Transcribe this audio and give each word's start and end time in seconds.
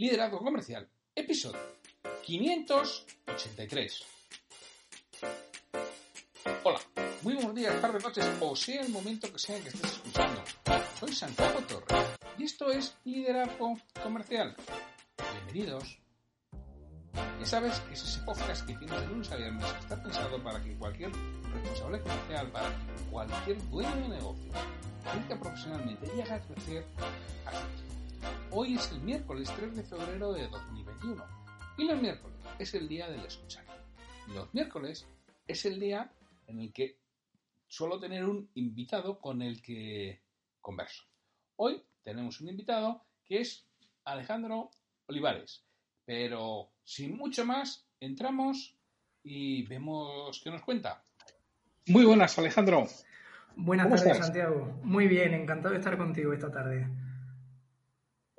Liderazgo 0.00 0.38
Comercial, 0.38 0.88
episodio 1.14 1.60
583. 2.22 4.02
Hola, 6.64 6.80
muy 7.20 7.34
buenos 7.34 7.54
días, 7.54 7.78
tardes, 7.82 8.02
noches, 8.02 8.26
o 8.40 8.56
sea 8.56 8.80
el 8.80 8.88
momento 8.88 9.30
que 9.30 9.38
sea 9.38 9.60
que 9.60 9.68
estés 9.68 9.92
escuchando. 9.92 10.42
Soy 10.98 11.12
Santiago 11.12 11.60
Torres 11.68 12.16
y 12.38 12.44
esto 12.44 12.70
es 12.70 12.96
Liderazgo 13.04 13.78
Comercial. 14.02 14.56
Bienvenidos. 15.34 15.98
Ya 17.12 17.44
sabes 17.44 17.78
que 17.80 17.92
es 17.92 18.02
ese 18.02 18.20
podcast 18.22 18.66
que 18.66 18.74
tienes 18.76 18.98
de 19.02 19.06
lunes 19.06 19.30
a 19.30 19.36
viernes 19.36 19.66
está 19.80 20.02
pensado 20.02 20.42
para 20.42 20.64
que 20.64 20.74
cualquier 20.78 21.12
responsable 21.52 22.00
comercial, 22.00 22.50
para 22.50 22.72
cualquier 23.10 23.68
dueño 23.68 23.96
de 23.96 24.08
negocio, 24.08 24.50
crezca 25.12 25.38
profesionalmente 25.38 26.10
y 26.16 26.20
haga 26.22 26.40
crecer 26.40 26.86
a 27.44 27.89
Hoy 28.50 28.74
es 28.74 28.90
el 28.92 29.00
miércoles 29.00 29.52
3 29.56 29.76
de 29.76 29.82
febrero 29.82 30.32
de 30.32 30.48
2021 30.48 31.24
y 31.78 31.84
los 31.84 32.00
miércoles 32.00 32.36
es 32.58 32.74
el 32.74 32.88
día 32.88 33.08
del 33.08 33.24
escuchar. 33.24 33.64
Los 34.28 34.52
miércoles 34.52 35.06
es 35.46 35.64
el 35.64 35.78
día 35.78 36.12
en 36.46 36.60
el 36.60 36.72
que 36.72 36.98
suelo 37.68 37.98
tener 38.00 38.24
un 38.24 38.50
invitado 38.54 39.20
con 39.20 39.42
el 39.42 39.62
que 39.62 40.22
converso. 40.60 41.04
Hoy 41.56 41.82
tenemos 42.02 42.40
un 42.40 42.48
invitado 42.48 43.04
que 43.24 43.40
es 43.40 43.66
Alejandro 44.04 44.70
Olivares, 45.06 45.64
pero 46.04 46.72
sin 46.84 47.16
mucho 47.16 47.44
más 47.44 47.86
entramos 48.00 48.76
y 49.22 49.62
vemos 49.66 50.40
qué 50.42 50.50
nos 50.50 50.62
cuenta. 50.62 51.04
Muy 51.86 52.04
buenas, 52.04 52.38
Alejandro. 52.38 52.86
Buenas 53.56 53.88
tardes, 53.88 54.18
Santiago. 54.18 54.80
Muy 54.82 55.08
bien, 55.08 55.34
encantado 55.34 55.72
de 55.72 55.80
estar 55.80 55.96
contigo 55.96 56.32
esta 56.32 56.50
tarde. 56.50 56.88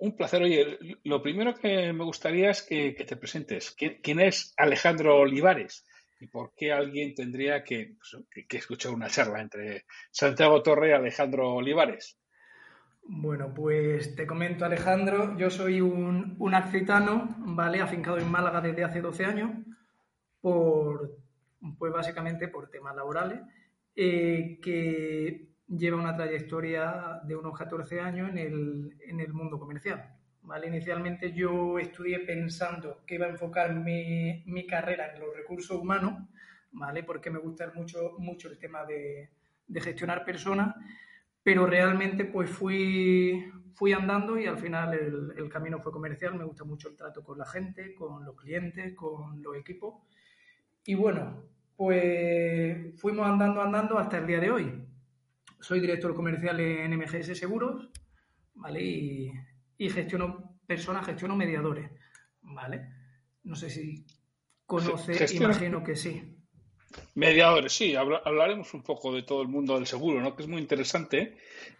Un 0.02 0.16
placer. 0.16 0.42
Oye, 0.42 0.80
lo 1.04 1.22
primero 1.22 1.54
que 1.54 1.94
me 1.94 2.04
gustaría 2.04 2.50
es 2.50 2.64
que, 2.64 2.94
te 2.94 3.16
presentes. 3.18 3.76
¿Quién, 3.78 4.20
es 4.20 4.52
Alejandro 4.58 5.20
Olivares? 5.20 5.86
¿Y 6.20 6.26
por 6.26 6.54
qué 6.56 6.74
alguien 6.74 7.14
tendría 7.14 7.64
que, 7.64 7.98
pues, 8.00 8.26
escuchar 8.50 8.94
una 8.94 9.10
charla 9.10 9.42
entre 9.42 9.86
Santiago 10.10 10.64
Torre 10.64 10.90
y 10.90 10.94
Alejandro 10.94 11.54
Olivares? 11.54 12.18
Bueno, 13.04 13.54
pues 13.54 14.16
te 14.16 14.26
comento, 14.26 14.66
Alejandro. 14.66 15.38
Yo 15.38 15.52
soy 15.52 15.82
un, 15.82 16.36
un 16.40 16.56
accitano, 16.56 17.36
¿vale? 17.38 17.80
Afincado 17.80 18.18
en 18.18 18.32
Málaga 18.32 18.60
desde 18.60 18.84
hace 18.84 19.02
12 19.02 19.26
años, 19.26 19.52
por, 20.42 21.16
pues 21.78 21.94
básicamente 21.94 22.48
por 22.48 22.72
temas 22.72 22.96
laborales, 22.96 23.42
eh, 23.96 24.58
que 24.64 25.51
lleva 25.78 25.98
una 25.98 26.16
trayectoria 26.16 27.22
de 27.24 27.36
unos 27.36 27.58
14 27.58 28.02
años 28.02 28.30
en 28.30 28.38
el, 28.38 28.98
en 29.08 29.20
el 29.20 29.34
mundo 29.34 29.58
comercial. 29.58 30.16
¿vale? 30.44 30.68
Inicialmente 30.68 31.32
yo 31.34 31.80
estudié 31.80 32.20
pensando 32.20 33.04
que 33.06 33.16
iba 33.16 33.26
a 33.26 33.30
enfocar 33.30 33.74
mi, 33.76 34.44
mi 34.46 34.66
carrera 34.68 35.14
en 35.14 35.22
los 35.22 35.36
recursos 35.36 35.78
humanos, 35.78 36.28
¿vale? 36.72 37.04
porque 37.04 37.30
me 37.30 37.40
gusta 37.40 37.72
mucho, 37.74 38.16
mucho 38.18 38.50
el 38.50 38.58
tema 38.58 38.86
de, 38.86 39.30
de 39.68 39.82
gestionar 39.82 40.26
personas, 40.26 40.76
pero 41.44 41.66
realmente 41.66 42.26
pues 42.26 42.50
fui, 42.50 43.52
fui 43.74 43.94
andando 43.94 44.38
y 44.38 44.46
al 44.46 44.58
final 44.58 44.94
el, 44.94 45.34
el, 45.38 45.50
camino 45.50 45.80
fue 45.80 45.92
comercial, 45.92 46.36
me 46.36 46.44
gusta 46.44 46.66
mucho 46.66 46.90
el 46.90 46.98
trato 46.98 47.24
con 47.24 47.38
la 47.38 47.46
gente, 47.46 47.96
con 47.96 48.26
los 48.26 48.36
clientes, 48.36 48.94
con 48.94 49.42
los 49.42 49.56
equipos. 49.56 50.04
Y 50.86 50.96
bueno, 50.96 51.44
pues 51.76 53.00
fuimos 53.00 53.26
andando, 53.26 53.62
andando 53.62 53.98
hasta 53.98 54.18
el 54.18 54.28
día 54.28 54.40
de 54.40 54.52
hoy 54.52 54.91
soy 55.62 55.80
director 55.80 56.14
comercial 56.14 56.60
en 56.60 56.98
MGS 56.98 57.38
Seguros, 57.38 57.90
¿vale? 58.56 58.84
Y, 59.78 59.90
gestiono 59.90 60.60
personas, 60.68 61.06
gestiono 61.06 61.36
mediadores, 61.36 61.90
¿vale? 62.42 62.88
No 63.44 63.56
sé 63.56 63.70
si 63.70 64.06
conoce, 64.66 65.36
imagino 65.36 65.84
que 65.84 65.96
sí. 65.96 66.36
Mediadores, 67.16 67.74
sí, 67.74 67.96
hablaremos 67.96 68.74
un 68.74 68.84
poco 68.84 69.14
de 69.14 69.24
todo 69.24 69.42
el 69.42 69.48
mundo 69.48 69.76
del 69.76 69.88
seguro, 69.88 70.22
¿no? 70.22 70.36
Que 70.36 70.44
es 70.44 70.50
muy 70.50 70.62
interesante, 70.62 71.38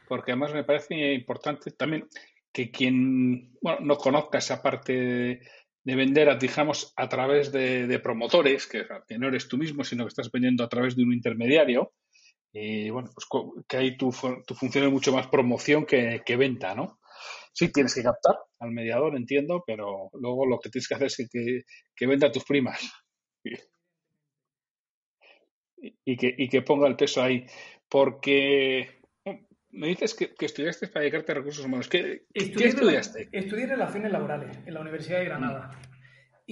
porque 0.08 0.32
además 0.32 0.54
me 0.54 0.64
parece 0.64 1.14
importante 1.14 1.72
también 1.72 2.08
que 2.52 2.72
quien 2.72 3.54
bueno, 3.62 3.80
no 3.82 3.98
conozca 3.98 4.40
esa 4.40 4.62
parte 4.62 5.42
de, 5.84 5.96
vender, 5.96 6.38
digamos, 6.40 6.94
a 6.96 7.08
través 7.08 7.52
de, 7.52 8.00
promotores, 8.00 8.68
que, 8.68 8.86
que, 9.08 9.18
no 9.18 9.28
eres 9.28 9.48
tú 9.48 9.58
mismo, 9.58 9.84
sino 9.84 10.06
que 10.06 10.10
estás 10.10 10.32
vendiendo 10.32 10.64
a 10.64 10.70
través 10.70 10.96
de 10.96 11.04
un 11.04 11.14
intermediario, 11.14 11.94
y 12.54 12.90
bueno, 12.90 13.10
pues 13.14 13.28
que 13.68 13.78
ahí 13.78 13.98
tu, 13.98 14.12
tu 14.46 14.56
función 14.56 14.86
es 14.86 14.92
mucho 14.92 15.14
más 15.14 15.28
promoción 15.28 15.86
que, 15.86 16.36
venta, 16.38 16.76
¿no? 16.76 17.00
Sí, 17.54 17.72
tienes 17.72 17.94
que 17.94 18.04
captar 18.04 18.36
al 18.60 18.72
mediador, 18.72 19.16
entiendo, 19.16 19.64
pero 19.66 20.10
luego 20.14 20.46
lo 20.46 20.60
que 20.60 20.70
tienes 20.70 20.88
que 20.88 20.96
hacer 20.96 21.08
es 21.08 21.30
que, 21.32 21.62
que 21.96 22.08
venda 22.08 22.28
a 22.28 22.32
tus 22.32 22.44
primas. 22.44 22.80
Y 26.06 26.16
que, 26.16 26.34
y 26.38 26.48
que 26.48 26.62
ponga 26.62 26.88
el 26.88 26.96
peso 26.96 27.24
ahí. 27.24 27.46
Porque 27.90 29.02
me 29.72 29.88
dices 29.88 30.14
que, 30.14 30.34
estudiaste 30.40 30.88
para 30.88 31.02
dedicarte 31.02 31.32
a 31.32 31.36
recursos 31.36 31.66
humanos. 31.66 31.88
¿Qué, 31.88 32.24
estudiaste? 32.34 33.30
estudié 33.32 33.68
Relaciones 33.68 34.12
Laborales 34.12 34.58
en 34.66 34.74
la 34.74 34.82
Universidad 34.82 35.20
de 35.20 35.26
Granada. 35.26 35.80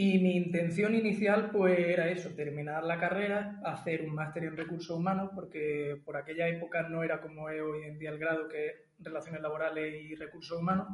Y 0.01 0.17
mi 0.19 0.37
intención 0.37 0.95
inicial 0.95 1.51
pues 1.51 1.77
era 1.77 2.07
eso, 2.07 2.29
terminar 2.29 2.85
la 2.85 2.97
carrera, 2.97 3.59
hacer 3.65 4.01
un 4.03 4.15
máster 4.15 4.45
en 4.45 4.55
recursos 4.55 4.95
humanos, 4.97 5.31
porque 5.35 6.01
por 6.05 6.15
aquella 6.15 6.47
época 6.47 6.83
no 6.83 7.03
era 7.03 7.19
como 7.19 7.49
es 7.49 7.61
hoy 7.61 7.83
en 7.83 7.99
día 7.99 8.11
el 8.11 8.17
grado 8.17 8.47
que 8.47 8.65
es 8.65 8.73
relaciones 8.99 9.41
laborales 9.41 10.01
y 10.01 10.15
recursos 10.15 10.57
humanos. 10.57 10.87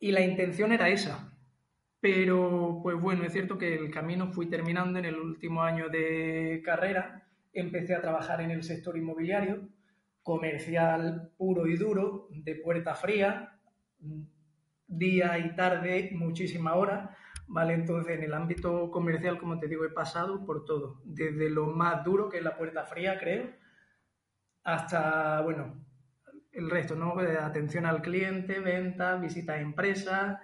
Y 0.00 0.10
la 0.10 0.20
intención 0.20 0.72
era 0.72 0.88
esa. 0.88 1.32
Pero 2.00 2.80
pues 2.82 3.00
bueno, 3.00 3.22
es 3.22 3.32
cierto 3.32 3.56
que 3.56 3.72
el 3.72 3.92
camino 3.92 4.32
fui 4.32 4.50
terminando 4.50 4.98
en 4.98 5.04
el 5.04 5.14
último 5.14 5.62
año 5.62 5.88
de 5.88 6.60
carrera. 6.64 7.22
Empecé 7.52 7.94
a 7.94 8.00
trabajar 8.00 8.40
en 8.40 8.50
el 8.50 8.64
sector 8.64 8.96
inmobiliario, 8.96 9.68
comercial 10.24 11.30
puro 11.38 11.68
y 11.68 11.76
duro, 11.76 12.26
de 12.32 12.56
puerta 12.56 12.96
fría, 12.96 13.60
día 14.88 15.38
y 15.38 15.54
tarde, 15.54 16.10
muchísima 16.14 16.74
hora 16.74 17.16
¿vale? 17.46 17.74
Entonces, 17.74 18.16
en 18.18 18.24
el 18.24 18.34
ámbito 18.34 18.90
comercial, 18.90 19.38
como 19.38 19.58
te 19.58 19.68
digo, 19.68 19.84
he 19.84 19.90
pasado 19.90 20.44
por 20.44 20.64
todo, 20.64 21.00
desde 21.04 21.50
lo 21.50 21.66
más 21.66 22.04
duro, 22.04 22.28
que 22.28 22.38
es 22.38 22.44
la 22.44 22.56
puerta 22.56 22.84
fría, 22.84 23.18
creo, 23.18 23.50
hasta, 24.64 25.40
bueno, 25.42 25.84
el 26.52 26.70
resto, 26.70 26.94
¿no? 26.94 27.18
Atención 27.18 27.86
al 27.86 28.02
cliente, 28.02 28.60
venta, 28.60 29.16
visita 29.16 29.54
a 29.54 29.60
empresas. 29.60 30.38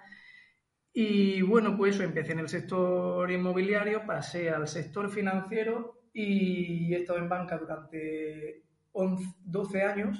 Y 0.91 1.41
bueno, 1.43 1.77
pues 1.77 1.95
eso, 1.95 2.03
empecé 2.03 2.31
en 2.33 2.39
el 2.39 2.49
sector 2.49 3.29
inmobiliario, 3.31 4.05
pasé 4.05 4.49
al 4.49 4.67
sector 4.67 5.09
financiero 5.09 6.01
y 6.11 6.93
he 6.93 7.01
estado 7.01 7.19
en 7.19 7.29
banca 7.29 7.57
durante 7.57 8.65
12 8.91 9.83
años, 9.83 10.19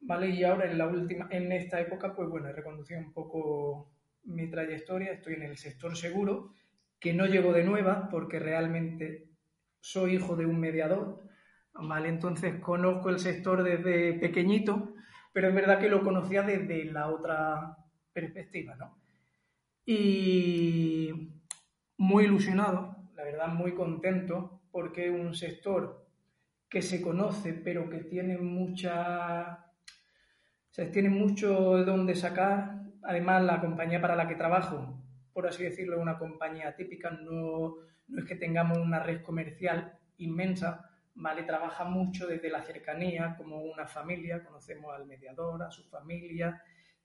¿vale? 0.00 0.30
Y 0.30 0.44
ahora 0.44 0.70
en 0.70 0.78
la 0.78 0.88
última, 0.88 1.28
en 1.30 1.52
esta 1.52 1.80
época, 1.80 2.14
pues 2.14 2.28
bueno, 2.28 2.48
he 2.48 2.52
reconducido 2.52 3.00
un 3.00 3.12
poco 3.12 3.92
mi 4.24 4.50
trayectoria, 4.50 5.12
estoy 5.12 5.34
en 5.34 5.42
el 5.42 5.56
sector 5.56 5.96
seguro, 5.96 6.52
que 6.98 7.12
no 7.12 7.26
llego 7.26 7.52
de 7.52 7.64
nueva 7.64 8.08
porque 8.10 8.38
realmente 8.38 9.28
soy 9.80 10.14
hijo 10.14 10.36
de 10.36 10.46
un 10.46 10.60
mediador, 10.60 11.22
¿vale? 11.74 12.08
Entonces 12.08 12.60
conozco 12.60 13.10
el 13.10 13.18
sector 13.18 13.62
desde 13.62 14.14
pequeñito, 14.14 14.94
pero 15.32 15.48
es 15.48 15.54
verdad 15.54 15.80
que 15.80 15.88
lo 15.88 16.02
conocía 16.02 16.42
desde 16.42 16.84
la 16.84 17.08
otra 17.08 17.76
perspectiva, 18.12 18.76
¿no? 18.76 18.98
Y 19.84 21.32
muy 21.96 22.24
ilusionado, 22.24 22.96
la 23.14 23.24
verdad 23.24 23.48
muy 23.48 23.74
contento, 23.74 24.62
porque 24.70 25.06
es 25.06 25.12
un 25.12 25.34
sector 25.34 26.06
que 26.68 26.82
se 26.82 27.02
conoce, 27.02 27.52
pero 27.52 27.88
que 27.90 27.98
tiene 27.98 28.38
mucha... 28.38 29.66
O 30.78 30.82
tiene 30.90 31.10
mucho 31.10 31.76
de 31.76 31.84
dónde 31.84 32.14
sacar, 32.14 32.81
Además, 33.04 33.42
la 33.42 33.60
compañía 33.60 34.00
para 34.00 34.16
la 34.16 34.28
que 34.28 34.34
trabajo, 34.34 34.98
por 35.32 35.46
así 35.46 35.64
decirlo, 35.64 35.96
es 35.96 36.02
una 36.02 36.18
compañía 36.18 36.74
típica, 36.76 37.10
no, 37.10 37.74
no 38.08 38.18
es 38.18 38.24
que 38.24 38.36
tengamos 38.36 38.78
una 38.78 39.00
red 39.00 39.22
comercial 39.22 39.98
inmensa, 40.18 40.90
¿vale? 41.14 41.42
Trabaja 41.42 41.84
mucho 41.84 42.26
desde 42.26 42.50
la 42.50 42.62
cercanía, 42.62 43.34
como 43.36 43.62
una 43.62 43.86
familia, 43.86 44.44
conocemos 44.44 44.94
al 44.94 45.06
mediador, 45.06 45.62
a 45.62 45.70
su 45.70 45.84
familia, 45.84 46.62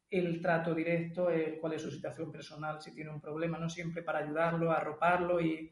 el 0.09 0.41
trato 0.41 0.73
directo, 0.73 1.29
el, 1.29 1.57
cuál 1.59 1.73
es 1.73 1.81
su 1.81 1.91
situación 1.91 2.31
personal, 2.31 2.81
si 2.81 2.93
tiene 2.93 3.09
un 3.09 3.19
problema, 3.19 3.57
no 3.57 3.69
siempre 3.69 4.03
para 4.03 4.19
ayudarlo, 4.19 4.71
arroparlo 4.71 5.41
y, 5.41 5.71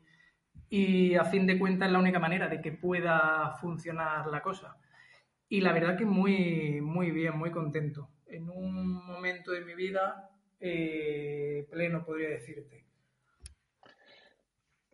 y 0.69 1.16
a 1.16 1.24
fin 1.24 1.48
de 1.48 1.57
cuentas 1.57 1.88
es 1.88 1.94
la 1.94 2.00
única 2.00 2.19
manera 2.19 2.48
de 2.48 2.62
que 2.62 2.72
pueda 2.72 3.51
funcionar 3.62 4.27
la 4.27 4.42
cosa. 4.42 4.77
Y 5.48 5.62
la 5.62 5.72
verdad 5.72 5.98
que 5.98 6.06
muy, 6.06 6.81
muy 6.81 7.12
bien, 7.12 7.38
muy 7.38 7.51
contento. 7.51 8.10
En 8.27 8.50
un 8.50 9.06
momento 9.06 9.51
de 9.51 9.62
mi 9.62 9.75
vida 9.75 10.30
eh, 10.60 11.68
pleno, 11.69 12.04
podría 12.06 12.30
decirte. 12.30 12.86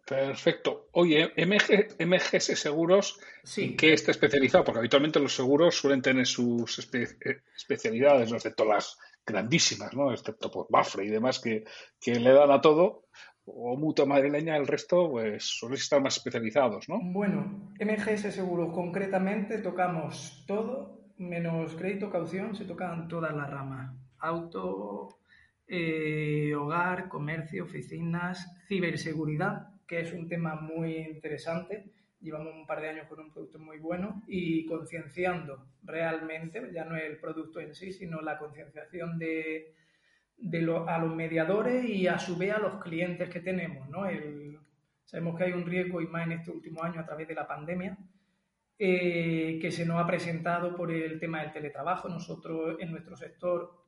Perfecto. 0.06 0.90
Oye, 0.92 1.32
MG, 1.38 1.96
MGS 2.06 2.60
Seguros, 2.60 3.18
sí. 3.44 3.78
qué 3.78 3.94
está 3.94 4.12
especializado? 4.12 4.66
Porque 4.66 4.80
habitualmente 4.80 5.20
los 5.22 5.34
seguros 5.34 5.76
suelen 5.76 6.02
tener 6.02 6.26
sus 6.26 6.80
especialidades, 6.80 8.30
no 8.30 8.36
excepto 8.36 8.66
las 8.66 8.98
grandísimas, 9.26 9.94
¿no? 9.94 10.12
Excepto 10.12 10.52
por 10.52 10.68
Bafre 10.70 11.06
y 11.06 11.10
demás, 11.10 11.40
que, 11.40 11.64
que 12.00 12.16
le 12.16 12.34
dan 12.34 12.52
a 12.52 12.60
todo 12.60 13.06
o 13.46 13.76
mutua 13.78 14.06
madrileña, 14.06 14.58
el 14.58 14.68
resto 14.68 15.10
pues 15.10 15.44
suelen 15.46 15.78
estar 15.78 16.02
más 16.02 16.18
especializados, 16.18 16.88
¿no? 16.90 17.00
Bueno, 17.02 17.72
MGS 17.80 18.34
Seguros 18.34 18.74
concretamente 18.74 19.60
tocamos 19.60 20.44
todo, 20.48 21.01
menos 21.22 21.76
crédito, 21.76 22.10
caución, 22.10 22.56
se 22.56 22.66
tocan 22.66 23.08
todas 23.08 23.34
las 23.36 23.50
ramas. 23.50 23.96
Auto, 24.20 25.20
eh, 25.68 26.54
hogar, 26.56 27.08
comercio, 27.08 27.64
oficinas, 27.64 28.54
ciberseguridad, 28.68 29.70
que 29.88 30.02
es 30.02 30.14
un 30.14 30.28
tema 30.28 30.56
muy 30.56 30.98
interesante. 30.98 31.92
Llevamos 32.20 32.54
un 32.54 32.68
par 32.68 32.82
de 32.82 32.90
años 32.90 33.08
con 33.08 33.20
un 33.20 33.32
producto 33.32 33.58
muy 33.60 33.80
bueno 33.80 34.24
y 34.28 34.66
concienciando 34.66 35.66
realmente, 35.84 36.70
ya 36.74 36.86
no 36.86 36.96
el 36.96 37.18
producto 37.20 37.60
en 37.60 37.74
sí, 37.74 37.92
sino 37.92 38.22
la 38.22 38.38
concienciación 38.38 39.18
de, 39.18 39.74
a 40.88 41.00
los 41.00 41.16
mediadores 41.16 41.86
y 41.86 42.08
a 42.08 42.20
su 42.20 42.38
vez 42.38 42.52
a 42.54 42.60
los 42.60 42.84
clientes 42.84 43.30
que 43.30 43.40
tenemos. 43.40 43.90
¿no? 43.90 44.04
sabemos 45.06 45.38
que 45.38 45.46
hay 45.46 45.54
un 45.54 45.66
riesgo, 45.66 46.02
y 46.02 46.08
más 46.08 46.26
en 46.26 46.34
este 46.34 46.52
último 46.52 46.84
año 46.84 47.00
a 47.00 47.06
través 47.06 47.28
de 47.28 47.36
la 47.36 47.48
pandemia, 47.48 47.98
eh, 48.84 49.60
que 49.62 49.70
se 49.70 49.86
nos 49.86 50.02
ha 50.02 50.08
presentado 50.08 50.76
por 50.76 50.92
el 50.92 51.20
tema 51.20 51.42
del 51.42 51.52
teletrabajo. 51.52 52.10
Nosotros 52.10 52.78
en 52.80 52.90
nuestro 52.90 53.16
sector 53.16 53.86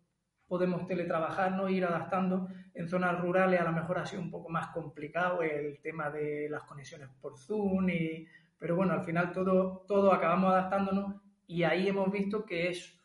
podemos 0.47 0.85
teletrabajar, 0.85 1.53
¿no? 1.53 1.67
ir 1.67 1.83
adaptando. 1.83 2.47
En 2.75 2.87
zonas 2.87 3.19
rurales 3.19 3.59
a 3.59 3.63
lo 3.63 3.71
mejor 3.71 3.97
ha 3.97 4.05
sido 4.05 4.21
un 4.21 4.29
poco 4.29 4.49
más 4.49 4.67
complicado 4.67 5.41
el 5.41 5.79
tema 5.81 6.11
de 6.11 6.47
las 6.47 6.61
conexiones 6.65 7.09
por 7.19 7.39
Zoom, 7.39 7.89
y, 7.89 8.27
pero 8.59 8.75
bueno, 8.75 8.93
al 8.93 9.03
final 9.03 9.31
todo, 9.31 9.83
todo 9.87 10.13
acabamos 10.13 10.51
adaptándonos 10.51 11.15
y 11.47 11.63
ahí 11.63 11.87
hemos 11.87 12.11
visto 12.11 12.45
que 12.45 12.67
es 12.69 13.01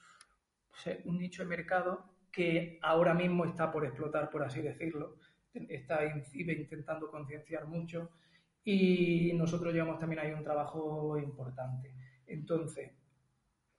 un 1.07 1.17
nicho 1.17 1.43
de 1.43 1.49
mercado 1.49 2.05
que 2.31 2.79
ahora 2.83 3.15
mismo 3.15 3.47
está 3.47 3.73
por 3.73 3.87
explotar, 3.87 4.29
por 4.29 4.43
así 4.43 4.61
decirlo. 4.61 5.17
Está 5.55 6.01
intentando 6.35 7.11
concienciar 7.11 7.67
mucho 7.67 8.11
y 8.71 9.33
nosotros 9.33 9.73
llevamos 9.73 9.99
también 9.99 10.21
ahí 10.21 10.31
un 10.31 10.45
trabajo 10.45 11.17
importante. 11.17 11.95
Entonces, 12.27 12.93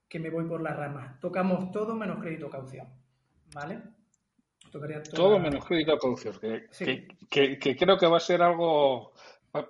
que 0.08 0.18
me 0.18 0.32
voy 0.32 0.46
por 0.46 0.64
las 0.64 0.76
ramas. 0.76 1.20
Tocamos 1.20 1.72
todo 1.72 1.94
menos 1.94 2.20
crédito 2.20 2.50
caución, 2.50 2.88
¿vale? 3.54 3.84
Todo 4.72 5.38
menos 5.38 5.64
crédito 5.64 5.96
caución, 6.00 6.40
que, 6.40 7.58
que, 7.60 7.76
creo 7.78 8.00
que 8.00 8.08
va 8.08 8.18
a 8.18 8.20
ser 8.20 8.42
algo 8.42 9.14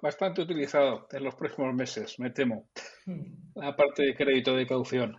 bastante 0.02 0.42
utilizado 0.42 1.10
en 1.12 1.26
los 1.26 1.36
próximos 1.36 1.76
meses, 1.76 2.18
me 2.18 2.30
temo. 2.30 2.70
Hmm. 3.06 3.52
La 3.56 3.76
parte 3.76 4.04
de 4.04 4.16
crédito 4.16 4.56
de 4.56 4.66
caución. 4.66 5.18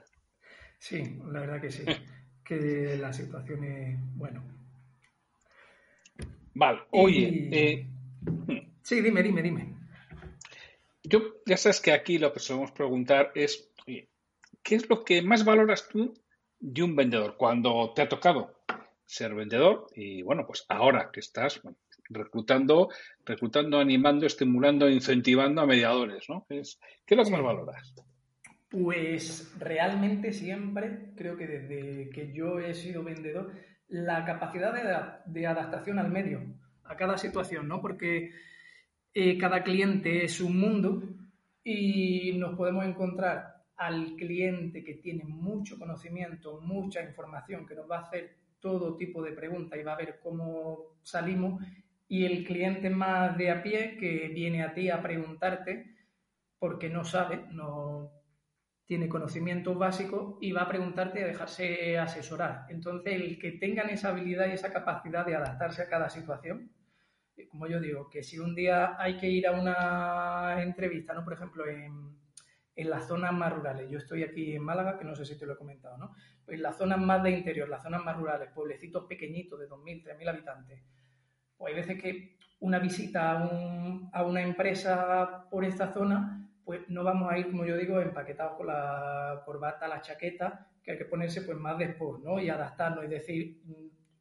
Sí, 0.79 1.21
la 1.31 1.41
verdad 1.41 1.61
que 1.61 1.71
sí. 1.71 1.85
que 2.45 2.97
la 2.99 3.13
situación 3.13 3.65
es, 3.65 3.99
bueno. 4.17 4.43
Vale, 6.55 6.81
oye. 6.93 7.49
Eh, 7.53 7.87
sí, 8.83 9.03
dime, 9.03 9.23
dime, 9.23 9.43
dime. 9.43 9.80
Yo, 11.03 11.21
ya 11.47 11.57
sabes 11.57 11.81
que 11.81 11.93
aquí 11.93 12.19
lo 12.19 12.33
que 12.33 12.41
solemos 12.41 12.73
preguntar 12.73 13.33
es, 13.35 13.71
¿qué 13.85 14.75
es 14.75 14.89
lo 14.89 15.05
que 15.05 15.23
más 15.23 15.45
valoras 15.45 15.89
tú 15.89 16.15
de 16.59 16.83
un 16.83 16.95
vendedor 16.95 17.37
cuando 17.37 17.93
te 17.95 18.03
ha 18.03 18.09
tocado 18.09 18.63
ser 19.07 19.35
vendedor? 19.35 19.87
Y 19.95 20.23
bueno, 20.23 20.47
pues 20.47 20.67
ahora 20.69 21.11
que 21.13 21.21
estás 21.21 21.61
reclutando, 22.11 22.91
reclutando, 23.25 23.79
animando, 23.79 24.27
estimulando, 24.27 24.89
incentivando 24.89 25.63
a 25.63 25.67
mediadores, 25.67 26.29
¿no? 26.29 26.45
¿Qué 26.49 26.61
es, 26.61 26.79
¿qué 27.07 27.15
es 27.15 27.19
lo 27.19 27.25
que 27.25 27.31
más 27.31 27.43
valoras? 27.43 27.95
Pues 28.69 29.53
realmente 29.59 30.33
siempre, 30.33 31.13
creo 31.17 31.37
que 31.37 31.47
desde 31.47 32.11
que 32.11 32.33
yo 32.33 32.61
he 32.61 32.75
sido 32.75 33.03
vendedor, 33.03 33.53
la 33.89 34.25
capacidad 34.25 34.73
de, 35.27 35.47
adaptación 35.47 35.99
al 35.99 36.11
medio, 36.11 36.43
a 36.85 36.97
cada 36.97 37.19
situación, 37.19 37.67
¿no? 37.67 37.81
Porque 37.81 38.31
eh, 39.13 39.37
cada 39.39 39.63
cliente 39.63 40.25
es 40.25 40.41
un 40.41 40.59
mundo 40.59 41.03
y 41.65 42.33
nos 42.39 42.57
podemos 42.57 42.85
encontrar 42.85 43.65
al 43.77 44.15
cliente 44.15 44.85
que 44.85 44.95
tiene 44.95 45.25
mucho 45.25 45.79
conocimiento, 45.79 46.61
mucha 46.61 47.03
información, 47.03 47.67
que 47.67 47.75
nos 47.75 47.91
va 47.91 47.99
a 47.99 48.03
hacer 48.03 48.37
todo 48.61 48.97
tipo 48.97 49.23
de 49.23 49.33
preguntas 49.33 49.79
y 49.79 49.83
va 49.83 49.95
a 49.95 49.97
ver 49.97 50.21
cómo 50.23 50.99
salimos, 51.03 51.63
y 52.07 52.25
el 52.25 52.45
cliente 52.45 52.91
más 52.91 53.39
de 53.39 53.51
a 53.51 53.63
pie 53.63 53.97
que 53.97 54.29
viene 54.29 54.63
a 54.63 54.75
ti 54.75 54.91
a 54.91 55.01
preguntarte 55.01 55.95
porque 56.59 56.91
no 56.91 57.05
sabe, 57.05 57.47
no 57.53 58.11
tiene 58.85 59.09
conocimientos 59.09 59.79
básicos 59.79 60.37
y 60.41 60.53
va 60.53 60.63
a 60.63 60.69
preguntarte 60.69 61.23
a 61.23 61.29
dejarse 61.29 61.97
asesorar. 61.97 62.67
Entonces, 62.69 63.15
el 63.15 63.39
que 63.39 63.53
tengan 63.53 63.89
esa 63.89 64.09
habilidad 64.09 64.49
y 64.49 64.53
esa 64.53 64.73
capacidad 64.73 65.25
de 65.25 65.37
adaptarse 65.37 65.83
a 65.83 65.89
cada 65.89 66.11
situación, 66.11 66.71
como 67.49 67.67
yo 67.67 67.81
digo, 67.81 68.09
que 68.09 68.23
si 68.23 68.39
un 68.39 68.55
día 68.55 68.97
hay 68.99 69.17
que 69.17 69.29
ir 69.29 69.47
a 69.47 69.53
una 69.53 70.63
entrevista, 70.63 71.15
¿no? 71.15 71.25
Por 71.25 71.35
ejemplo, 71.35 71.67
en, 71.67 72.19
en 72.77 72.91
las 72.91 73.07
zonas 73.07 73.33
más 73.33 73.53
rurales, 73.53 73.91
yo 73.91 73.99
estoy 73.99 74.23
aquí 74.23 74.55
en 74.55 74.63
Málaga, 74.63 74.99
que 74.99 75.05
no 75.05 75.15
sé 75.15 75.25
si 75.25 75.39
te 75.39 75.47
lo 75.47 75.55
he 75.55 75.59
comentado, 75.59 75.99
¿no? 75.99 76.15
Pues 76.45 76.57
en 76.57 76.63
las 76.63 76.77
zonas 76.77 76.99
más 76.99 77.23
de 77.23 77.31
interior, 77.31 77.69
las 77.69 77.83
zonas 77.83 78.05
más 78.05 78.17
rurales, 78.17 78.51
pueblecitos 78.55 79.05
pequeñitos 79.07 79.59
de 79.59 79.69
2.000, 79.69 80.05
3.000 80.05 80.29
habitantes, 80.29 80.83
pues 81.57 81.75
hay 81.75 81.81
veces 81.81 82.03
que 82.03 82.37
una 82.61 82.79
visita 82.79 83.33
a, 83.33 83.49
un, 83.49 84.11
a 84.13 84.25
una 84.25 84.43
empresa 84.43 85.49
por 85.51 85.65
esta 85.65 85.93
zona 85.93 86.41
pues 86.71 86.89
no 86.89 87.03
vamos 87.03 87.33
a 87.33 87.37
ir, 87.37 87.51
como 87.51 87.65
yo 87.65 87.77
digo, 87.77 88.01
empaquetados 88.01 88.57
con 88.57 88.69
la 88.69 89.43
corbata, 89.45 89.89
la 89.89 90.03
chaqueta, 90.03 90.69
que 90.85 90.93
hay 90.93 90.99
que 90.99 91.05
ponerse 91.05 91.43
pues 91.43 91.59
más 91.59 91.77
después, 91.77 92.23
¿no? 92.23 92.39
Y 92.39 92.49
adaptarnos 92.49 93.05
y 93.05 93.09
decir, 93.09 93.61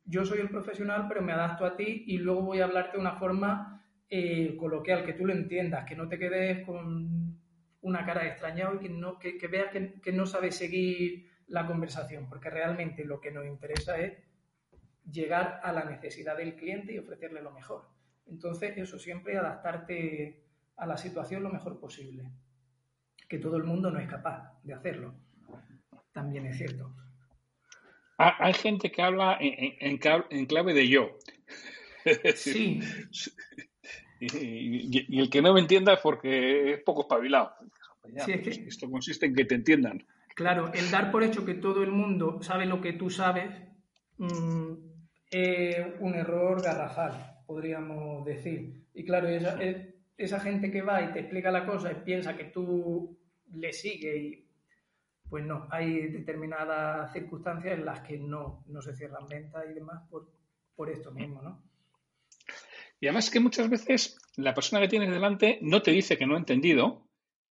yo 0.10 0.26
soy 0.26 0.40
el 0.40 0.50
profesional, 0.50 1.06
pero 1.08 1.22
me 1.22 1.34
adapto 1.34 1.66
a 1.66 1.78
ti 1.78 2.04
y 2.08 2.18
luego 2.18 2.42
voy 2.42 2.62
a 2.62 2.66
hablarte 2.66 2.94
de 2.98 3.02
una 3.02 3.18
forma 3.18 3.86
eh, 4.10 4.58
coloquial, 4.58 5.06
que 5.06 5.14
tú 5.14 5.26
lo 5.26 5.34
entiendas, 5.34 5.86
que 5.86 5.96
no 5.96 6.08
te 6.08 6.18
quedes 6.18 6.66
con 6.66 7.40
una 7.82 8.06
cara 8.06 8.24
de 8.24 8.30
extrañado 8.30 8.76
y 8.76 8.80
que, 8.80 8.90
no, 8.90 9.20
que, 9.20 9.38
veas 9.48 9.72
que, 9.72 10.02
que 10.02 10.12
no 10.12 10.26
sabes 10.26 10.56
seguir 10.56 11.30
la 11.46 11.68
conversación, 11.68 12.28
porque 12.28 12.50
realmente 12.50 13.06
lo 13.06 13.22
que 13.22 13.32
nos 13.32 13.46
interesa 13.46 14.00
es 14.00 14.18
llegar 15.10 15.60
a 15.64 15.72
la 15.72 15.86
necesidad 15.86 16.38
del 16.38 16.56
cliente 16.56 16.94
y 16.94 16.98
ofrecerle 16.98 17.44
lo 17.44 17.52
mejor. 17.52 17.88
Entonces, 18.26 18.78
eso 18.78 18.98
siempre 18.98 19.38
adaptarte 19.38 20.44
a 20.76 20.88
la 20.88 20.98
situación 20.98 21.44
lo 21.44 21.50
mejor 21.50 21.80
posible. 21.80 22.32
Que 23.28 23.38
todo 23.38 23.58
el 23.58 23.64
mundo 23.64 23.92
no 23.92 24.00
es 24.00 24.08
capaz 24.08 24.60
de 24.64 24.74
hacerlo. 24.74 25.14
También 26.12 26.48
es 26.48 26.58
cierto. 26.58 26.96
Hay 28.22 28.54
gente 28.54 28.92
que 28.92 29.02
habla 29.02 29.38
en, 29.40 30.46
clave 30.46 30.74
de 30.74 30.88
yo. 30.88 31.18
Sí. 32.36 32.82
Y, 34.22 35.18
el 35.18 35.30
que 35.30 35.42
no 35.42 35.54
me 35.54 35.62
entienda 35.62 35.94
es 35.94 36.02
porque 36.02 36.74
es 36.74 36.84
poco 36.84 37.04
espabilado. 37.04 37.54
Esto 38.28 38.92
consiste 38.92 39.28
en 39.28 39.34
que 39.34 39.46
te 39.46 39.56
entiendan. 39.56 40.06
Claro, 40.36 40.74
el 40.74 40.92
dar 40.92 41.10
por 41.10 41.24
hecho 41.24 41.46
que 41.46 41.54
todo 41.54 41.84
el 41.84 41.92
mundo 41.92 42.42
sabe 42.42 42.66
lo 42.66 42.82
que 42.82 42.92
tú 42.92 43.10
sabes 43.10 43.50
mm, 44.18 44.74
es 45.32 45.78
un 46.02 46.16
error 46.16 46.62
garrafal, 46.62 47.44
podríamos 47.48 48.26
decir. 48.26 48.84
Y 48.94 49.06
claro, 49.06 49.30
esa, 49.30 49.64
es, 49.64 49.88
esa 50.18 50.42
gente 50.42 50.70
que 50.70 50.82
va 50.82 51.02
y 51.02 51.14
te 51.14 51.22
explica 51.22 51.50
la 51.50 51.66
cosa 51.66 51.90
y 51.90 52.04
piensa 52.04 52.36
que 52.36 52.44
tú 52.44 53.18
le 53.54 53.72
sigues 53.72 54.16
y 54.18 54.49
pues 55.30 55.46
no, 55.46 55.68
hay 55.70 56.08
determinadas 56.08 57.14
circunstancias 57.14 57.78
en 57.78 57.86
las 57.86 58.02
que 58.02 58.18
no, 58.18 58.64
no 58.68 58.82
se 58.82 58.96
cierran 58.96 59.28
ventas 59.28 59.66
y 59.70 59.74
demás 59.74 60.02
por, 60.10 60.32
por 60.76 60.90
esto 60.90 61.12
mismo, 61.12 61.42
¿no? 61.42 61.64
Y 63.00 63.08
además 63.08 63.30
que 63.30 63.40
muchas 63.40 63.70
veces 63.70 64.18
la 64.36 64.54
persona 64.54 64.82
que 64.82 64.90
tienes 64.90 65.10
delante 65.10 65.60
no 65.62 65.82
te 65.82 65.92
dice 65.92 66.18
que 66.18 66.26
no 66.26 66.36
ha 66.36 66.40
entendido 66.40 67.08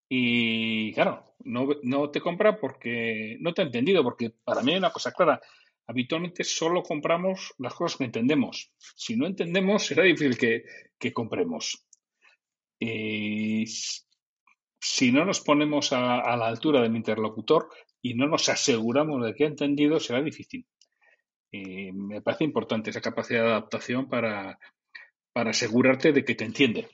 y 0.09 0.93
claro, 0.93 1.35
no, 1.45 1.69
no 1.83 2.11
te 2.11 2.21
compra 2.21 2.59
porque 2.59 3.37
no 3.41 3.55
te 3.55 3.63
ha 3.63 3.67
entendido, 3.67 4.03
porque 4.03 4.31
para 4.31 4.63
mí 4.63 4.73
hay 4.73 4.79
una 4.79 4.93
cosa 4.93 5.13
clara, 5.13 5.41
habitualmente 5.87 6.45
solo 6.45 6.83
compramos 6.83 7.55
las 7.59 7.75
cosas 7.75 7.99
que 7.99 8.05
entendemos. 8.05 8.73
Si 8.79 9.17
no 9.17 9.27
entendemos, 9.27 9.87
será 9.87 10.03
difícil 10.03 10.37
que, 10.37 10.65
que 10.99 11.13
compremos. 11.13 11.87
Y 12.79 13.65
si 14.81 15.13
no 15.13 15.25
nos 15.25 15.41
ponemos 15.41 15.93
a, 15.93 16.37
la 16.37 16.47
altura 16.47 16.81
del 16.81 16.97
interlocutor 16.97 17.69
y 18.01 18.15
no 18.15 18.29
nos 18.29 18.49
aseguramos 18.49 19.25
de 19.25 19.35
que 19.35 19.45
ha 19.45 19.49
entendido, 19.49 19.99
será 20.01 20.23
difícil. 20.23 20.67
Y 21.51 21.93
me 21.93 22.21
parece 22.21 22.45
importante 22.45 22.91
esa 22.91 23.01
capacidad 23.01 23.43
de 23.43 23.49
adaptación 23.49 24.09
para, 24.09 24.59
para 25.33 25.51
asegurarte 25.51 26.13
de 26.13 26.25
que 26.25 26.35
te 26.35 26.45
entiende. 26.45 26.89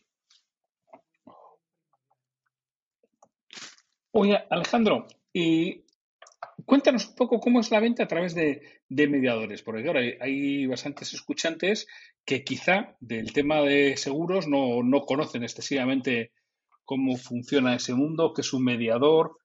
Oye, 4.13 4.39
Alejandro, 4.49 5.09
y 5.33 5.85
cuéntanos 6.65 7.09
un 7.09 7.15
poco 7.17 7.41
cómo 7.41 7.61
es 7.61 7.71
la 7.73 7.81
venta 7.81 8.05
a 8.05 8.09
través 8.09 8.35
de, 8.35 8.63
mediadores, 8.89 9.63
porque 9.63 9.83
claro, 9.83 9.99
hay, 9.99 10.67
bastantes 10.67 11.13
escuchantes 11.15 11.89
que 12.25 12.45
quizá 12.45 12.97
del 13.01 13.33
tema 13.33 13.61
de 13.63 13.97
seguros 13.97 14.47
no, 14.47 14.85
no 14.85 15.01
conocen 15.01 15.43
excesivamente 15.43 16.33
cómo 16.85 17.17
funciona 17.17 17.75
ese 17.75 17.95
mundo, 17.95 18.33
qué 18.35 18.43
es 18.43 18.53
un 18.53 18.65
mediador. 18.65 19.39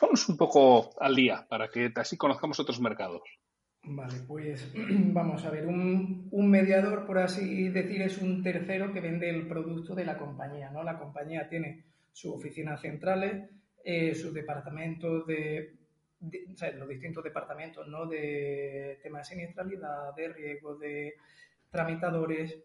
Vamos 0.00 0.28
un 0.28 0.36
poco 0.36 0.90
al 1.00 1.14
día 1.14 1.46
para 1.48 1.68
que 1.68 1.92
así 1.96 2.16
conozcamos 2.16 2.58
otros 2.60 2.80
mercados. 2.80 3.22
Vale, 3.86 4.14
pues 4.26 4.72
vamos 5.12 5.44
a 5.44 5.50
ver, 5.50 5.66
un, 5.66 6.50
mediador, 6.50 7.06
por 7.06 7.18
así 7.18 7.68
decir, 7.68 8.02
es 8.02 8.18
un 8.18 8.42
tercero 8.42 8.92
que 8.92 9.00
vende 9.00 9.28
el 9.28 9.46
producto 9.46 9.94
de 9.94 10.06
la 10.06 10.16
compañía, 10.16 10.70
¿no? 10.70 10.82
La 10.82 10.98
compañía 10.98 11.48
tiene 11.48 11.84
sus 12.12 12.34
oficinas 12.34 12.80
centrales, 12.80 13.50
eh, 13.84 14.14
sus 14.14 14.32
departamentos 14.32 15.26
de, 15.26 15.74
los 16.78 16.88
distintos 16.88 17.22
departamentos, 17.22 17.86
¿no? 17.86 18.06
De 18.06 18.98
tema 19.02 19.18
de 19.18 19.24
siniestralidad, 19.24 20.14
de 20.14 20.28
riesgo, 20.28 20.76
de 20.76 21.14
tramitadores, 21.70 22.56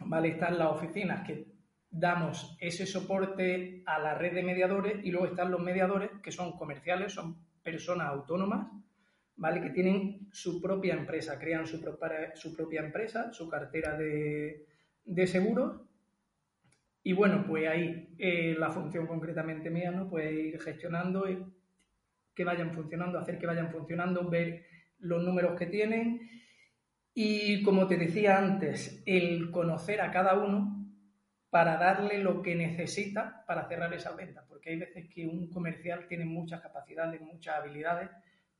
¿vale? 0.00 0.28
Están 0.28 0.58
las 0.58 0.72
oficinas 0.72 1.26
que 1.26 1.46
damos 1.90 2.56
ese 2.60 2.86
soporte 2.86 3.82
a 3.84 3.98
la 3.98 4.14
red 4.14 4.34
de 4.34 4.42
mediadores 4.42 5.04
y 5.04 5.10
luego 5.10 5.26
están 5.26 5.50
los 5.50 5.60
mediadores 5.60 6.10
que 6.22 6.30
son 6.30 6.56
comerciales, 6.56 7.12
son 7.12 7.36
personas 7.62 8.08
autónomas, 8.08 8.68
¿vale? 9.36 9.60
Que 9.60 9.70
tienen 9.70 10.28
su 10.30 10.60
propia 10.62 10.94
empresa, 10.94 11.38
crean 11.38 11.66
su, 11.66 11.78
su 12.34 12.56
propia 12.56 12.80
empresa, 12.80 13.32
su 13.32 13.48
cartera 13.48 13.96
de, 13.96 14.66
de, 15.04 15.26
seguros. 15.26 15.80
Y 17.02 17.12
bueno, 17.12 17.44
pues 17.46 17.68
ahí 17.68 18.14
eh, 18.18 18.54
la 18.56 18.70
función 18.70 19.06
concretamente 19.06 19.68
mía, 19.68 19.90
¿no? 19.90 20.08
Pues 20.08 20.32
ir 20.32 20.60
gestionando 20.60 21.28
y 21.28 21.44
que 22.34 22.44
vayan 22.44 22.72
funcionando, 22.72 23.18
hacer 23.18 23.38
que 23.38 23.46
vayan 23.46 23.70
funcionando, 23.70 24.28
ver 24.28 24.64
los 25.00 25.22
números 25.24 25.58
que 25.58 25.66
tienen. 25.66 26.30
Y 27.12 27.62
como 27.64 27.88
te 27.88 27.96
decía 27.96 28.38
antes, 28.38 29.02
el 29.06 29.50
conocer 29.50 30.00
a 30.00 30.12
cada 30.12 30.34
uno 30.34 30.79
para 31.50 31.76
darle 31.76 32.18
lo 32.18 32.42
que 32.42 32.54
necesita 32.54 33.44
para 33.46 33.68
cerrar 33.68 33.92
esa 33.92 34.12
venta, 34.12 34.44
porque 34.48 34.70
hay 34.70 34.78
veces 34.78 35.08
que 35.08 35.26
un 35.26 35.50
comercial 35.50 36.06
tiene 36.08 36.24
muchas 36.24 36.60
capacidades, 36.60 37.20
muchas 37.20 37.56
habilidades, 37.56 38.08